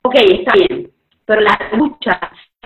ok, 0.03 0.15
está 0.15 0.55
bien, 0.55 0.91
pero 1.27 1.43
la 1.43 1.59
lucha 1.77 2.19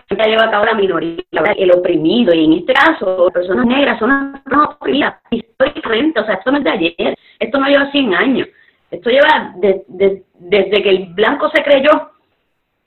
que 0.09 0.29
lleva 0.29 0.45
a 0.45 0.51
cabo 0.51 0.65
la 0.65 0.75
minoría, 0.75 1.23
el 1.57 1.73
oprimido, 1.73 2.35
y 2.35 2.45
en 2.45 2.53
este 2.55 2.73
caso, 2.73 3.29
personas 3.33 3.67
negras 3.67 3.99
son 3.99 4.41
las 4.45 4.69
oprimidas 4.69 5.17
históricamente, 5.31 6.21
o 6.21 6.25
sea, 6.25 6.35
esto 6.35 6.51
no 6.51 6.59
es 6.59 6.65
de 6.65 6.71
ayer, 6.71 7.19
esto 7.39 7.59
no 7.59 7.67
lleva 7.67 7.91
100 7.91 8.15
años, 8.15 8.49
esto 8.91 9.11
lleva 9.11 9.55
desde 9.59 10.83
que 10.83 10.91
el 10.91 11.07
blanco 11.15 11.51
se 11.51 11.63
creyó 11.63 12.11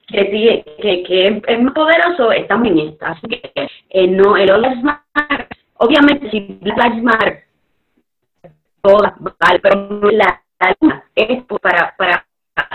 que, 0.08 0.64
que, 0.82 1.04
que 1.04 1.42
es 1.46 1.62
más 1.62 1.74
poderoso, 1.74 2.32
estamos 2.32 2.68
en 2.68 2.80
esta, 2.80 3.10
así 3.10 3.28
que 3.28 3.52
eh, 3.90 4.08
no, 4.08 4.38
el 4.38 4.52
All 4.52 4.66
obviamente 5.76 6.30
si 6.32 6.58
Black 6.62 6.96
Lives 6.96 7.44
todas, 8.82 9.14
vale, 9.20 9.60
pero 9.62 10.12
la, 10.12 10.42
la 10.60 11.04
es 11.16 11.44
para, 11.62 11.94
para 11.98 12.26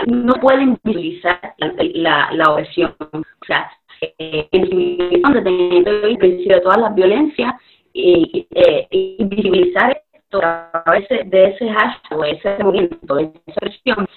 no 0.07 0.33
pueden 0.35 0.79
visualizar 0.83 1.39
la, 1.57 2.29
la, 2.31 2.51
opresión. 2.51 2.95
O 2.99 3.45
sea, 3.45 3.71
eh, 4.01 4.47
en 4.51 4.61
el 4.63 6.17
principio 6.17 6.55
de 6.55 6.61
todas 6.61 6.79
las 6.79 6.95
violencias 6.95 7.53
y, 7.93 8.47
eh, 8.51 8.87
y 8.91 9.23
visibilizar 9.23 10.01
esto 10.11 10.39
a 10.43 10.83
través 10.83 11.07
de 11.09 11.45
ese 11.45 11.69
hashtag, 11.69 12.19
de 12.19 12.31
ese 12.31 12.63
movimiento, 12.63 13.15
de 13.15 13.31
esa 13.47 13.59
presión, 13.61 14.07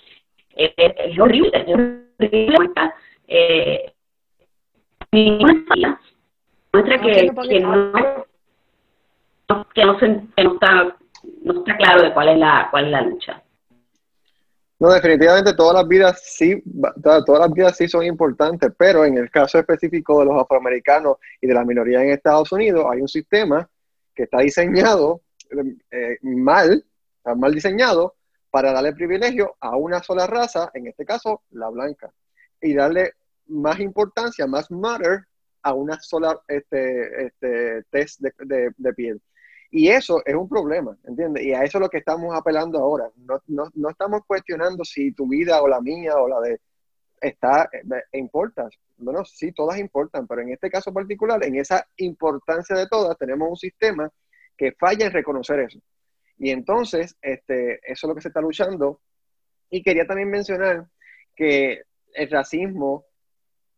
eh, 0.56 0.74
es 0.76 1.18
horrible, 1.18 1.50
es 1.54 1.74
horrible. 1.74 2.70
Eh, 3.28 3.92
muestra 6.72 6.98
que, 6.98 7.30
que 7.48 7.60
no 7.60 7.92
que 9.74 9.84
no, 9.84 9.98
se, 9.98 10.20
que 10.36 10.44
no 10.44 10.52
está 10.54 10.96
no 11.44 11.52
está 11.60 11.76
claro 11.76 12.02
de 12.02 12.12
cuál 12.12 12.28
es 12.28 12.38
la 12.38 12.68
cuál 12.70 12.86
es 12.86 12.90
la 12.90 13.02
lucha. 13.02 13.42
No, 14.80 14.92
definitivamente 14.92 15.54
todas 15.54 15.74
las 15.74 15.88
vidas 15.88 16.22
sí, 16.24 16.62
todas 17.02 17.40
las 17.40 17.52
vidas 17.52 17.76
sí 17.76 17.88
son 17.88 18.04
importantes, 18.04 18.70
pero 18.78 19.04
en 19.04 19.18
el 19.18 19.28
caso 19.28 19.58
específico 19.58 20.20
de 20.20 20.26
los 20.26 20.40
afroamericanos 20.40 21.16
y 21.40 21.48
de 21.48 21.54
la 21.54 21.64
minoría 21.64 22.02
en 22.02 22.10
Estados 22.10 22.52
Unidos, 22.52 22.86
hay 22.88 23.00
un 23.00 23.08
sistema 23.08 23.68
que 24.14 24.24
está 24.24 24.38
diseñado 24.38 25.22
eh, 25.90 26.18
mal, 26.22 26.84
mal 27.24 27.54
diseñado, 27.54 28.14
para 28.50 28.72
darle 28.72 28.92
privilegio 28.92 29.56
a 29.60 29.76
una 29.76 30.02
sola 30.02 30.26
raza, 30.26 30.70
en 30.74 30.86
este 30.86 31.04
caso 31.04 31.42
la 31.50 31.68
blanca, 31.68 32.12
y 32.60 32.74
darle 32.74 33.14
más 33.46 33.80
importancia, 33.80 34.46
más 34.46 34.70
matter 34.70 35.26
a 35.62 35.74
una 35.74 36.00
sola 36.00 36.40
este, 36.46 37.26
este 37.26 37.82
test 37.90 38.20
de, 38.20 38.70
de 38.76 38.92
piel. 38.94 39.20
Y 39.70 39.88
eso 39.88 40.22
es 40.24 40.34
un 40.34 40.48
problema, 40.48 40.96
¿entiendes? 41.04 41.44
Y 41.44 41.52
a 41.52 41.62
eso 41.62 41.78
es 41.78 41.82
lo 41.82 41.90
que 41.90 41.98
estamos 41.98 42.34
apelando 42.34 42.78
ahora. 42.78 43.10
No, 43.16 43.40
no, 43.48 43.70
no 43.74 43.90
estamos 43.90 44.22
cuestionando 44.26 44.84
si 44.84 45.12
tu 45.12 45.28
vida 45.28 45.60
o 45.62 45.68
la 45.68 45.80
mía 45.80 46.16
o 46.16 46.26
la 46.26 46.40
de 46.40 46.60
está, 47.20 47.68
eh, 47.72 48.18
importa. 48.18 48.68
Bueno, 48.96 49.24
sí, 49.24 49.52
todas 49.52 49.78
importan, 49.78 50.26
pero 50.26 50.42
en 50.42 50.50
este 50.52 50.70
caso 50.70 50.92
particular, 50.92 51.42
en 51.44 51.56
esa 51.56 51.86
importancia 51.96 52.76
de 52.76 52.86
todas, 52.86 53.16
tenemos 53.18 53.48
un 53.48 53.56
sistema 53.56 54.10
que 54.56 54.72
falla 54.72 55.06
en 55.06 55.12
reconocer 55.12 55.60
eso. 55.60 55.78
Y 56.38 56.50
entonces, 56.50 57.16
este, 57.20 57.74
eso 57.82 58.06
es 58.06 58.08
lo 58.08 58.14
que 58.14 58.22
se 58.22 58.28
está 58.28 58.40
luchando. 58.40 59.00
Y 59.70 59.82
quería 59.82 60.06
también 60.06 60.30
mencionar 60.30 60.86
que 61.36 61.82
el 62.14 62.30
racismo 62.30 63.04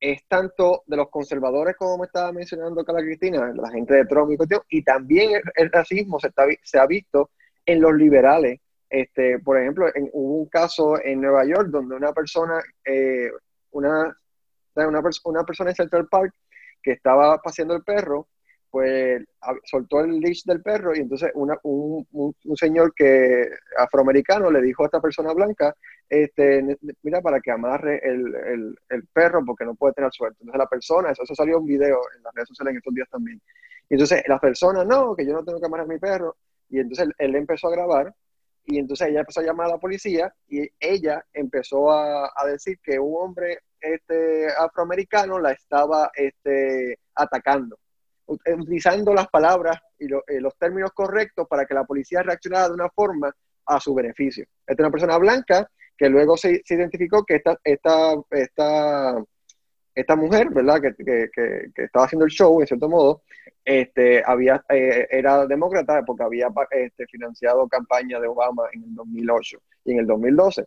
es 0.01 0.27
tanto 0.27 0.83
de 0.87 0.97
los 0.97 1.11
conservadores, 1.11 1.77
como 1.77 1.99
me 1.99 2.07
estaba 2.07 2.33
mencionando 2.33 2.85
Carla 2.85 3.03
Cristina, 3.03 3.53
la 3.55 3.71
gente 3.71 3.95
de 3.95 4.07
Trump 4.07 4.33
y 4.33 4.37
cuestión, 4.39 4.63
y 4.71 4.83
también 4.83 5.43
el, 5.55 5.71
racismo 5.71 6.19
se, 6.19 6.29
está, 6.29 6.45
se 6.63 6.79
ha 6.79 6.87
visto 6.87 7.31
en 7.67 7.81
los 7.81 7.95
liberales. 7.95 8.61
Este, 8.89 9.39
por 9.39 9.59
ejemplo, 9.59 9.87
en, 9.95 10.09
hubo 10.13 10.39
un 10.39 10.47
caso 10.47 11.01
en 11.01 11.21
Nueva 11.21 11.45
York 11.45 11.69
donde 11.69 11.95
una 11.95 12.13
persona, 12.13 12.61
eh, 12.85 13.31
una, 13.73 14.17
una, 14.75 15.03
una 15.25 15.45
persona 15.45 15.71
en 15.71 15.77
Central 15.77 16.09
Park 16.09 16.35
que 16.83 16.93
estaba 16.93 17.39
paseando 17.39 17.75
el 17.75 17.85
perro, 17.85 18.27
pues 18.71 19.23
soltó 19.65 20.01
el 20.01 20.21
leash 20.21 20.45
del 20.45 20.63
perro 20.63 20.95
y 20.95 21.01
entonces 21.01 21.31
un, 21.35 22.07
un, 22.13 22.57
señor 22.57 22.95
que 22.95 23.49
afroamericano 23.77 24.51
le 24.51 24.63
dijo 24.63 24.83
a 24.83 24.87
esta 24.87 25.01
persona 25.01 25.33
blanca, 25.33 25.75
este, 26.09 26.79
mira, 27.03 27.21
para 27.21 27.41
que 27.41 27.51
amarre 27.51 28.01
el, 28.03 28.77
el, 28.89 29.07
perro 29.13 29.45
porque 29.45 29.65
no 29.65 29.75
puede 29.75 29.95
tener 29.95 30.13
suerte. 30.13 30.39
Entonces 30.41 30.59
la 30.59 30.69
persona, 30.69 31.11
eso, 31.11 31.35
salió 31.35 31.59
un 31.59 31.67
video 31.67 32.01
en 32.17 32.23
las 32.23 32.35
redes 32.35 32.49
sociales 32.49 32.73
en 32.73 32.77
estos 32.79 32.95
días 32.95 33.09
también. 33.11 33.41
Y 33.89 33.95
entonces 33.95 34.23
la 34.27 34.39
persona, 34.39 34.85
no, 34.85 35.17
que 35.17 35.27
yo 35.27 35.33
no 35.33 35.45
tengo 35.45 35.59
que 35.59 35.67
amarrar 35.67 35.89
mi 35.89 35.99
perro. 35.99 36.37
Y 36.69 36.79
entonces 36.79 37.09
él, 37.19 37.35
empezó 37.35 37.69
a 37.69 37.73
grabar 37.73 38.15
y 38.67 38.79
entonces 38.79 39.09
ella 39.09 39.21
empezó 39.21 39.41
a 39.41 39.45
llamar 39.45 39.67
a 39.67 39.71
la 39.71 39.79
policía 39.79 40.33
y 40.49 40.69
ella 40.79 41.25
empezó 41.33 41.91
a, 41.91 42.31
a 42.37 42.47
decir 42.47 42.79
que 42.81 43.01
un 43.01 43.15
hombre 43.17 43.59
este, 43.81 44.47
afroamericano 44.57 45.41
la 45.41 45.53
estaba 45.53 46.11
este, 46.15 46.99
atacando 47.15 47.77
utilizando 48.31 49.13
las 49.13 49.29
palabras 49.29 49.79
y 49.99 50.07
eh, 50.07 50.41
los 50.41 50.57
términos 50.57 50.93
correctos 50.93 51.47
para 51.49 51.67
que 51.67 51.75
la 51.75 51.85
policía 51.85 52.23
reaccionara 52.23 52.69
de 52.69 52.75
una 52.75 52.89
forma 52.89 53.35
a 53.67 53.81
su 53.81 53.95
beneficio. 53.95 54.45
Esta 54.67 54.73
es 54.73 54.79
una 54.81 54.91
persona 54.91 55.19
blanca 55.19 55.69
que 55.97 56.09
luego 56.09 56.37
se, 56.37 56.63
identificó 56.69 57.25
que 57.25 57.37
esta, 57.37 57.59
esta, 57.63 58.15
esta, 58.31 59.23
esta 59.95 60.17
mujer, 60.17 60.49
¿verdad? 60.51 60.81
Que, 60.81 60.95
que, 60.95 61.29
que, 61.75 61.85
estaba 61.85 62.07
haciendo 62.07 62.25
el 62.25 62.31
show, 62.31 62.61
en 62.61 62.67
cierto 62.67 62.89
modo, 62.89 63.23
este, 63.65 64.23
había, 64.25 64.65
eh, 64.71 65.07
era 65.11 65.47
demócrata 65.47 66.03
porque 66.05 66.25
había 66.25 66.49
este, 66.71 67.07
financiado 67.07 67.69
campaña 67.69 68.19
de 68.19 68.29
Obama 68.29 68.65
en 68.73 68.85
el 68.85 68.95
2008 68.95 69.59
y 69.85 69.93
en 69.93 69.99
el 69.99 70.07
2012. 70.07 70.65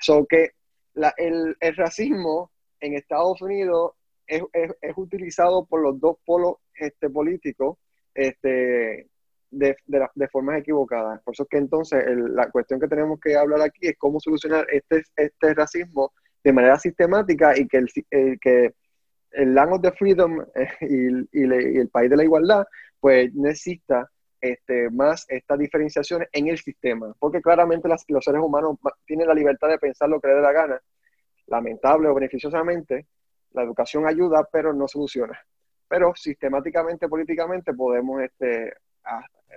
So 0.00 0.24
que 0.26 0.52
la, 0.94 1.12
el, 1.16 1.56
el 1.58 1.76
racismo 1.76 2.52
en 2.80 2.94
Estados 2.94 3.42
Unidos 3.42 3.92
es, 4.26 4.42
es, 4.52 4.92
utilizado 4.96 5.66
por 5.66 5.82
los 5.82 6.00
dos 6.00 6.16
polos 6.24 6.56
este, 6.74 7.10
políticos 7.10 7.78
este, 8.14 9.08
de, 9.50 9.76
de, 9.86 10.08
de, 10.14 10.28
formas 10.28 10.60
equivocadas. 10.60 11.22
Por 11.22 11.34
eso 11.34 11.44
es 11.44 11.48
que 11.48 11.58
entonces 11.58 12.04
la 12.06 12.50
cuestión 12.50 12.80
que 12.80 12.88
tenemos 12.88 13.20
que 13.20 13.36
hablar 13.36 13.62
aquí 13.62 13.88
es 13.88 13.96
cómo 13.98 14.20
solucionar 14.20 14.66
este, 14.70 15.02
este 15.16 15.54
racismo 15.54 16.12
de 16.42 16.52
manera 16.52 16.78
sistemática 16.78 17.58
y 17.58 17.66
que 17.66 17.78
el, 17.78 18.38
que 18.40 18.74
el 19.32 19.54
Land 19.54 19.72
of 19.74 19.82
the 19.82 19.92
Freedom 19.92 20.40
eh, 20.54 20.68
y, 20.80 21.40
y, 21.40 21.78
el 21.78 21.88
país 21.88 22.10
de 22.10 22.16
la 22.16 22.24
igualdad 22.24 22.64
pues 23.00 23.32
necesita 23.34 24.10
este, 24.40 24.90
más 24.90 25.26
estas 25.28 25.58
diferenciaciones 25.58 26.28
en 26.32 26.48
el 26.48 26.58
sistema, 26.58 27.14
porque 27.18 27.40
claramente 27.40 27.88
las, 27.88 28.04
los 28.08 28.24
seres 28.24 28.40
humanos 28.40 28.78
tienen 29.06 29.26
la 29.26 29.34
libertad 29.34 29.68
de 29.68 29.78
pensar 29.78 30.08
lo 30.08 30.20
que 30.20 30.28
les 30.28 30.36
dé 30.36 30.42
la 30.42 30.52
gana, 30.52 30.80
lamentable 31.46 32.08
o 32.08 32.14
beneficiosamente, 32.14 33.06
la 33.56 33.62
educación 33.62 34.06
ayuda, 34.06 34.46
pero 34.52 34.72
no 34.72 34.86
soluciona. 34.86 35.38
Pero 35.88 36.12
sistemáticamente, 36.14 37.08
políticamente, 37.08 37.72
podemos 37.72 38.20
este, 38.22 38.74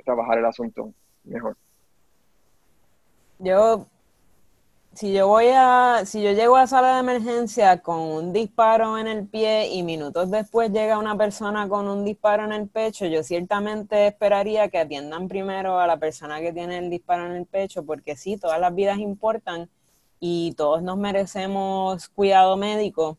trabajar 0.05 0.39
el 0.39 0.45
asunto 0.45 0.93
mejor. 1.23 1.57
Yo, 3.39 3.85
si 4.93 5.13
yo 5.13 5.27
voy 5.27 5.47
a, 5.53 6.03
si 6.05 6.21
yo 6.21 6.31
llego 6.31 6.55
a 6.55 6.67
sala 6.67 6.95
de 6.95 6.99
emergencia 6.99 7.81
con 7.81 7.99
un 7.99 8.33
disparo 8.33 8.97
en 8.97 9.07
el 9.07 9.27
pie 9.27 9.69
y 9.69 9.81
minutos 9.81 10.29
después 10.29 10.71
llega 10.71 10.99
una 10.99 11.17
persona 11.17 11.69
con 11.69 11.87
un 11.87 12.03
disparo 12.03 12.43
en 12.43 12.51
el 12.51 12.67
pecho, 12.67 13.05
yo 13.05 13.23
ciertamente 13.23 14.07
esperaría 14.07 14.67
que 14.69 14.77
atiendan 14.77 15.27
primero 15.27 15.79
a 15.79 15.87
la 15.87 15.97
persona 15.97 16.41
que 16.41 16.51
tiene 16.51 16.79
el 16.79 16.89
disparo 16.89 17.25
en 17.27 17.33
el 17.33 17.45
pecho, 17.45 17.85
porque 17.85 18.15
sí, 18.17 18.37
todas 18.37 18.59
las 18.59 18.75
vidas 18.75 18.97
importan 18.99 19.69
y 20.19 20.53
todos 20.57 20.83
nos 20.83 20.97
merecemos 20.97 22.09
cuidado 22.09 22.57
médico 22.57 23.17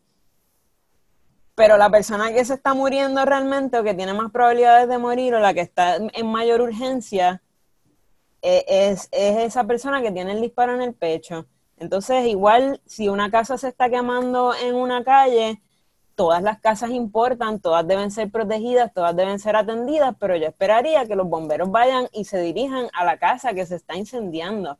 pero 1.55 1.77
la 1.77 1.89
persona 1.89 2.31
que 2.31 2.45
se 2.45 2.55
está 2.55 2.73
muriendo 2.73 3.23
realmente 3.25 3.77
o 3.77 3.83
que 3.83 3.93
tiene 3.93 4.13
más 4.13 4.31
probabilidades 4.31 4.87
de 4.87 4.97
morir 4.97 5.33
o 5.35 5.39
la 5.39 5.53
que 5.53 5.61
está 5.61 5.97
en 5.97 6.27
mayor 6.27 6.61
urgencia 6.61 7.41
eh, 8.41 8.65
es, 8.67 9.09
esa 9.11 9.65
persona 9.65 10.01
que 10.01 10.11
tiene 10.11 10.31
el 10.31 10.41
disparo 10.41 10.73
en 10.73 10.81
el 10.81 10.93
pecho. 10.93 11.45
Entonces, 11.77 12.27
igual 12.27 12.81
si 12.85 13.09
una 13.09 13.29
casa 13.31 13.57
se 13.57 13.67
está 13.67 13.89
quemando 13.89 14.53
en 14.55 14.75
una 14.75 15.03
calle, 15.03 15.61
todas 16.15 16.41
las 16.43 16.59
casas 16.59 16.91
importan, 16.91 17.59
todas 17.59 17.87
deben 17.87 18.11
ser 18.11 18.31
protegidas, 18.31 18.93
todas 18.93 19.15
deben 19.15 19.39
ser 19.39 19.55
atendidas, 19.55 20.15
pero 20.19 20.35
yo 20.35 20.47
esperaría 20.47 21.05
que 21.05 21.15
los 21.15 21.27
bomberos 21.27 21.71
vayan 21.71 22.07
y 22.11 22.25
se 22.25 22.39
dirijan 22.41 22.87
a 22.93 23.05
la 23.05 23.17
casa 23.17 23.53
que 23.53 23.65
se 23.65 23.75
está 23.75 23.95
incendiando. 23.95 24.77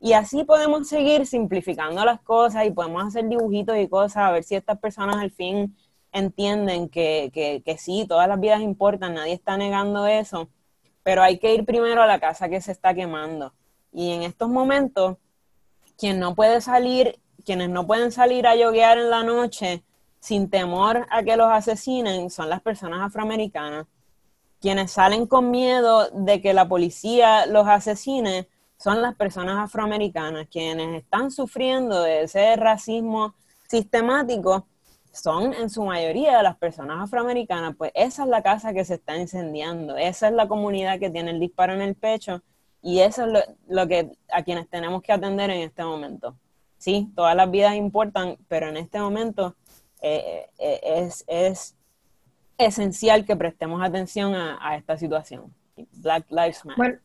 Y 0.00 0.12
así 0.12 0.44
podemos 0.44 0.88
seguir 0.88 1.26
simplificando 1.26 2.04
las 2.04 2.20
cosas 2.20 2.66
y 2.66 2.70
podemos 2.70 3.04
hacer 3.04 3.26
dibujitos 3.28 3.76
y 3.78 3.88
cosas 3.88 4.16
a 4.18 4.30
ver 4.32 4.44
si 4.44 4.54
estas 4.54 4.78
personas 4.78 5.16
al 5.16 5.30
fin 5.30 5.74
entienden 6.14 6.88
que, 6.88 7.30
que, 7.34 7.62
que 7.62 7.76
sí, 7.76 8.06
todas 8.08 8.28
las 8.28 8.40
vidas 8.40 8.62
importan, 8.62 9.14
nadie 9.14 9.34
está 9.34 9.58
negando 9.58 10.06
eso, 10.06 10.48
pero 11.02 11.22
hay 11.22 11.38
que 11.38 11.52
ir 11.52 11.66
primero 11.66 12.02
a 12.02 12.06
la 12.06 12.20
casa 12.20 12.48
que 12.48 12.62
se 12.62 12.72
está 12.72 12.94
quemando. 12.94 13.52
Y 13.92 14.12
en 14.12 14.22
estos 14.22 14.48
momentos, 14.48 15.18
quien 15.98 16.18
no 16.20 16.34
puede 16.34 16.60
salir, 16.60 17.20
quienes 17.44 17.68
no 17.68 17.86
pueden 17.86 18.12
salir 18.12 18.46
a 18.46 18.56
yoguear 18.56 18.96
en 18.96 19.10
la 19.10 19.24
noche 19.24 19.82
sin 20.20 20.48
temor 20.48 21.06
a 21.10 21.22
que 21.22 21.36
los 21.36 21.50
asesinen 21.50 22.30
son 22.30 22.48
las 22.48 22.62
personas 22.62 23.00
afroamericanas. 23.02 23.86
Quienes 24.60 24.92
salen 24.92 25.26
con 25.26 25.50
miedo 25.50 26.08
de 26.10 26.40
que 26.40 26.54
la 26.54 26.66
policía 26.66 27.44
los 27.44 27.66
asesine 27.66 28.48
son 28.78 29.02
las 29.02 29.14
personas 29.16 29.56
afroamericanas, 29.58 30.46
quienes 30.48 31.02
están 31.02 31.30
sufriendo 31.30 32.02
de 32.02 32.22
ese 32.22 32.56
racismo 32.56 33.34
sistemático 33.68 34.66
son 35.14 35.54
en 35.54 35.70
su 35.70 35.84
mayoría 35.84 36.42
las 36.42 36.56
personas 36.56 37.02
afroamericanas, 37.02 37.76
pues 37.76 37.92
esa 37.94 38.24
es 38.24 38.28
la 38.28 38.42
casa 38.42 38.72
que 38.72 38.84
se 38.84 38.94
está 38.94 39.16
incendiando, 39.16 39.96
esa 39.96 40.28
es 40.28 40.34
la 40.34 40.48
comunidad 40.48 40.98
que 40.98 41.10
tiene 41.10 41.30
el 41.30 41.40
disparo 41.40 41.72
en 41.72 41.82
el 41.82 41.94
pecho 41.94 42.42
y 42.82 43.00
eso 43.00 43.24
es 43.24 43.44
lo, 43.68 43.88
que 43.88 44.10
a 44.30 44.42
quienes 44.42 44.68
tenemos 44.68 45.02
que 45.02 45.12
atender 45.12 45.50
en 45.50 45.62
este 45.62 45.84
momento. 45.84 46.36
Sí, 46.76 47.10
todas 47.14 47.34
las 47.34 47.50
vidas 47.50 47.76
importan, 47.76 48.36
pero 48.48 48.68
en 48.68 48.76
este 48.76 48.98
momento 48.98 49.54
eh, 50.02 50.50
eh, 50.58 50.80
es, 50.82 51.24
es, 51.26 51.76
esencial 52.58 53.24
que 53.24 53.34
prestemos 53.34 53.82
atención 53.82 54.34
a, 54.34 54.76
esta 54.76 54.98
situación. 54.98 55.52
Black 55.92 56.26
Lives 56.30 56.64
Matter. 56.64 57.00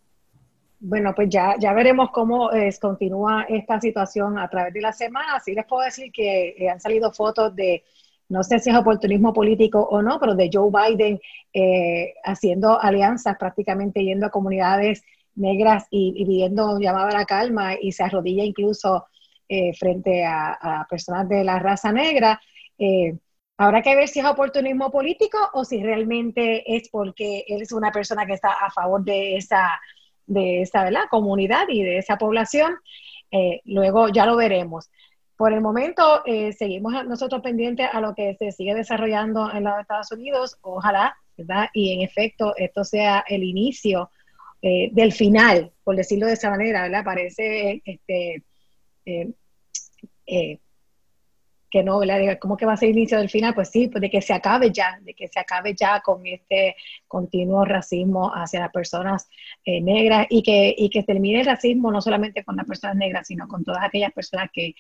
Bueno, 0.80 1.14
pues 1.14 1.30
ya, 1.30 1.56
ya 1.60 1.74
veremos 1.74 2.10
cómo 2.12 2.50
continúa 2.80 3.46
esta 3.50 3.82
situación 3.82 4.40
a 4.40 4.50
través 4.50 4.74
de 4.74 4.82
la 4.82 4.94
semana. 4.94 5.40
Sí 5.40 5.54
les 5.54 5.66
puedo 5.66 5.84
decir 5.84 6.12
que 6.12 6.56
eh, 6.58 6.70
han 6.70 6.80
salido 6.80 7.12
fotos 7.12 7.56
de, 7.56 7.84
no 8.30 8.44
sé 8.44 8.60
si 8.60 8.70
es 8.70 8.76
oportunismo 8.76 9.34
político 9.34 9.80
o 9.82 10.02
no, 10.02 10.20
pero 10.20 10.36
de 10.36 10.50
Joe 10.52 10.72
Biden 10.72 11.20
eh, 11.54 12.14
haciendo 12.24 12.80
alianzas, 12.80 13.38
prácticamente 13.38 14.04
yendo 14.04 14.28
a 14.28 14.32
comunidades 14.32 15.04
negras 15.36 15.86
y, 15.90 16.26
pidiendo 16.26 16.80
llamada 16.80 17.10
a 17.10 17.20
la 17.20 17.26
calma 17.26 17.74
y 17.80 17.92
se 17.92 18.04
arrodilla 18.04 18.44
incluso 18.44 19.08
eh, 19.50 19.74
frente 19.74 20.26
a, 20.26 20.86
personas 20.90 21.28
de 21.28 21.44
la 21.44 21.60
raza 21.60 21.92
negra. 21.92 22.40
habrá 23.58 23.82
que 23.82 23.96
ver 23.96 24.08
si 24.08 24.20
es 24.20 24.26
oportunismo 24.26 24.90
político 24.92 25.38
o 25.54 25.66
si 25.66 25.84
realmente 25.84 26.64
es 26.76 26.90
porque 26.90 27.44
él 27.48 27.62
es 27.62 27.72
una 27.74 27.92
persona 27.92 28.26
que 28.26 28.34
está 28.34 28.52
a 28.52 28.72
favor 28.72 29.04
de 29.04 29.36
esa 29.38 29.80
de 30.30 30.62
esa 30.62 30.90
comunidad 31.10 31.68
y 31.68 31.84
de 31.84 31.98
esa 31.98 32.18
población. 32.18 32.76
Eh, 33.32 33.62
luego 33.66 34.08
ya 34.10 34.26
lo 34.26 34.38
veremos. 34.38 34.90
Por 35.36 35.54
el 35.54 35.62
momento, 35.62 36.22
eh, 36.26 36.54
seguimos 36.54 36.94
nosotros 37.06 37.42
pendientes 37.42 37.88
a 37.92 38.00
lo 38.02 38.14
que 38.14 38.36
se 38.36 38.52
sigue 38.52 38.76
desarrollando 38.76 39.52
en 39.52 39.64
los 39.64 39.80
Estados 39.80 40.12
Unidos. 40.12 40.58
Ojalá, 40.62 41.16
¿verdad? 41.38 41.70
Y 41.74 41.94
en 41.94 42.02
efecto, 42.02 42.54
esto 42.58 42.84
sea 42.84 43.24
el 43.28 43.44
inicio 43.44 44.12
eh, 44.62 44.90
del 44.92 45.14
final, 45.14 45.72
por 45.84 45.96
decirlo 45.96 46.28
de 46.28 46.34
esa 46.34 46.50
manera, 46.50 46.84
¿verdad? 46.84 47.04
Parece 47.04 47.82
este, 47.86 48.44
que 51.70 51.84
no, 51.84 52.00
¿verdad? 52.00 52.38
¿Cómo 52.40 52.58
que 52.58 52.66
va 52.66 52.74
a 52.74 52.78
ser 52.78 52.90
inicio 52.90 53.18
del 53.18 53.30
final? 53.30 53.54
Pues 53.54 53.70
sí, 53.70 53.88
pues 53.88 54.02
de 54.02 54.10
que 54.10 54.22
se 54.22 54.34
acabe 54.34 54.72
ya, 54.72 55.00
de 55.02 55.14
que 55.14 55.28
se 55.28 55.40
acabe 55.40 55.76
ya 55.76 56.02
con 56.02 56.26
este 56.26 56.76
continuo 57.08 57.66
racismo 57.66 58.32
hacia 58.34 58.62
las 58.62 58.72
personas 58.72 59.30
eh, 59.66 59.82
negras 59.82 60.28
y 60.30 60.42
que, 60.44 60.74
y 60.78 60.90
que 60.90 61.04
termine 61.04 61.42
el 61.42 61.46
racismo 61.46 61.92
no 61.92 62.02
solamente 62.02 62.44
con 62.44 62.56
las 62.56 62.66
personas 62.66 62.96
negras, 62.98 63.28
sino 63.28 63.48
con 63.48 63.64
todas 63.64 63.84
aquellas 63.84 64.12
personas 64.14 64.50
que, 64.52 64.76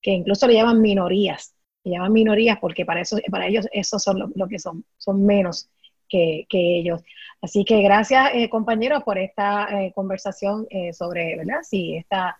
que 0.00 0.12
incluso 0.12 0.46
le 0.46 0.54
llaman 0.54 0.80
minorías, 0.80 1.54
le 1.84 1.92
llaman 1.92 2.12
minorías 2.12 2.58
porque 2.60 2.84
para, 2.84 3.00
eso, 3.00 3.18
para 3.30 3.46
ellos 3.46 3.66
esos 3.72 4.02
son 4.02 4.32
lo, 4.34 4.48
que 4.48 4.58
son, 4.58 4.84
son 4.96 5.24
menos 5.24 5.70
que, 6.10 6.46
que, 6.48 6.78
ellos. 6.78 7.02
Así 7.40 7.64
que 7.64 7.80
gracias, 7.80 8.32
eh, 8.34 8.50
compañeros, 8.50 9.02
por 9.04 9.16
esta 9.16 9.68
eh, 9.70 9.92
conversación 9.94 10.66
sobre, 10.92 11.36
¿verdad? 11.36 11.60
Sí, 11.62 11.96
esta 11.96 12.36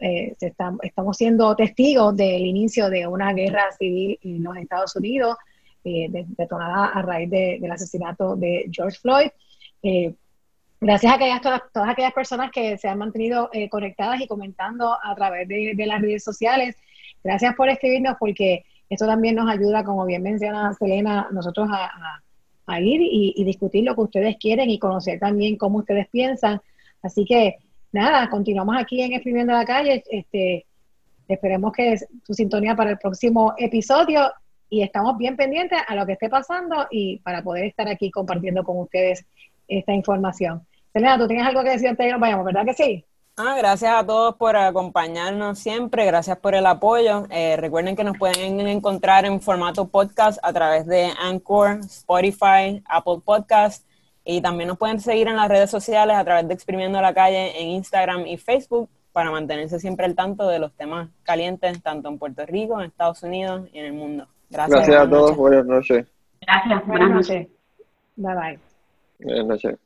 eh, 0.00 0.36
estamos 0.82 1.16
siendo 1.16 1.54
testigos 1.54 2.16
del 2.16 2.44
inicio 2.44 2.90
de 2.90 3.06
una 3.06 3.32
guerra 3.32 3.70
civil 3.78 4.18
en 4.22 4.42
los 4.42 4.56
Estados 4.56 4.94
Unidos, 4.96 5.36
eh, 5.84 6.08
detonada 6.10 6.86
a 6.86 7.02
raíz 7.02 7.30
del 7.30 7.70
asesinato 7.70 8.36
de 8.36 8.68
George 8.70 8.98
Floyd. 8.98 9.28
Eh, 9.82 10.14
gracias 10.80 11.12
a 11.12 11.16
aquellas, 11.16 11.40
todas, 11.40 11.62
todas, 11.72 11.88
aquellas 11.88 12.12
personas 12.12 12.50
que 12.50 12.76
se 12.76 12.88
han 12.88 12.98
mantenido 12.98 13.50
conectadas 13.70 14.20
y 14.20 14.26
comentando 14.26 14.96
a 15.02 15.14
través 15.14 15.48
de, 15.48 15.74
las 15.86 16.02
redes 16.02 16.24
sociales. 16.24 16.76
Gracias 17.22 17.54
por 17.54 17.68
escribirnos 17.68 18.16
porque 18.18 18.64
eso 18.90 19.06
también 19.06 19.36
nos 19.36 19.48
ayuda, 19.48 19.84
como 19.84 20.04
bien 20.04 20.22
menciona 20.22 20.74
Selena, 20.74 21.28
nosotros 21.30 21.68
a, 21.72 22.20
ir 22.80 23.00
y, 23.02 23.34
y, 23.36 23.44
discutir 23.44 23.84
lo 23.84 23.94
que 23.94 24.00
ustedes 24.02 24.36
quieren 24.38 24.70
y 24.70 24.78
conocer 24.78 25.18
también 25.18 25.56
cómo 25.56 25.78
ustedes 25.78 26.08
piensan. 26.08 26.60
Así 27.02 27.24
que 27.24 27.56
nada, 27.92 28.28
continuamos 28.30 28.76
aquí 28.78 29.02
en 29.02 29.12
Escribiendo 29.12 29.52
la 29.52 29.64
Calle. 29.64 30.02
Este, 30.10 30.66
esperemos 31.28 31.72
que 31.72 31.96
su 32.26 32.34
sintonía 32.34 32.74
para 32.74 32.90
el 32.90 32.98
próximo 32.98 33.54
episodio 33.56 34.32
y 34.68 34.82
estamos 34.82 35.16
bien 35.16 35.36
pendientes 35.36 35.78
a 35.86 35.94
lo 35.94 36.06
que 36.06 36.12
esté 36.12 36.28
pasando 36.28 36.86
y 36.90 37.18
para 37.18 37.42
poder 37.42 37.66
estar 37.66 37.88
aquí 37.88 38.10
compartiendo 38.10 38.64
con 38.64 38.78
ustedes 38.80 39.24
esta 39.68 39.92
información. 39.92 40.66
Selena, 40.92 41.18
¿tú 41.18 41.26
tienes 41.26 41.46
algo 41.46 41.62
que 41.62 41.70
decir 41.70 41.88
antes 41.88 42.04
de 42.04 42.08
que 42.08 42.12
nos 42.12 42.20
vayamos, 42.20 42.44
verdad 42.44 42.64
que 42.64 42.74
sí? 42.74 43.04
Ah, 43.36 43.56
gracias 43.58 43.92
a 43.92 44.06
todos 44.06 44.36
por 44.36 44.56
acompañarnos 44.56 45.58
siempre, 45.58 46.06
gracias 46.06 46.38
por 46.38 46.54
el 46.54 46.66
apoyo. 46.66 47.24
Eh, 47.30 47.56
recuerden 47.56 47.96
que 47.96 48.04
nos 48.04 48.16
pueden 48.16 48.60
encontrar 48.60 49.24
en 49.24 49.40
formato 49.40 49.88
podcast 49.88 50.38
a 50.42 50.52
través 50.52 50.86
de 50.86 51.10
Anchor, 51.20 51.80
Spotify, 51.80 52.80
Apple 52.88 53.22
Podcast 53.24 53.84
y 54.24 54.40
también 54.40 54.68
nos 54.68 54.78
pueden 54.78 55.00
seguir 55.00 55.26
en 55.26 55.34
las 55.34 55.48
redes 55.48 55.68
sociales 55.68 56.14
a 56.16 56.24
través 56.24 56.46
de 56.46 56.54
Exprimiendo 56.54 57.00
la 57.00 57.12
Calle 57.12 57.60
en 57.60 57.70
Instagram 57.70 58.24
y 58.24 58.36
Facebook 58.36 58.88
para 59.12 59.32
mantenerse 59.32 59.80
siempre 59.80 60.06
al 60.06 60.14
tanto 60.14 60.46
de 60.46 60.60
los 60.60 60.72
temas 60.72 61.08
calientes, 61.24 61.82
tanto 61.82 62.08
en 62.08 62.18
Puerto 62.18 62.46
Rico, 62.46 62.78
en 62.78 62.86
Estados 62.86 63.20
Unidos 63.24 63.68
y 63.72 63.80
en 63.80 63.86
el 63.86 63.92
mundo. 63.94 64.28
Gracias, 64.48 64.86
Gracias 64.86 65.06
a 65.06 65.10
todos. 65.10 65.36
Buenas 65.36 65.66
noches. 65.66 66.06
Gracias. 66.40 66.86
Buenas 66.86 67.10
noches. 67.10 67.48
Bye 68.14 68.34
bye. 68.34 68.58
Buenas 69.18 69.46
noches. 69.46 69.83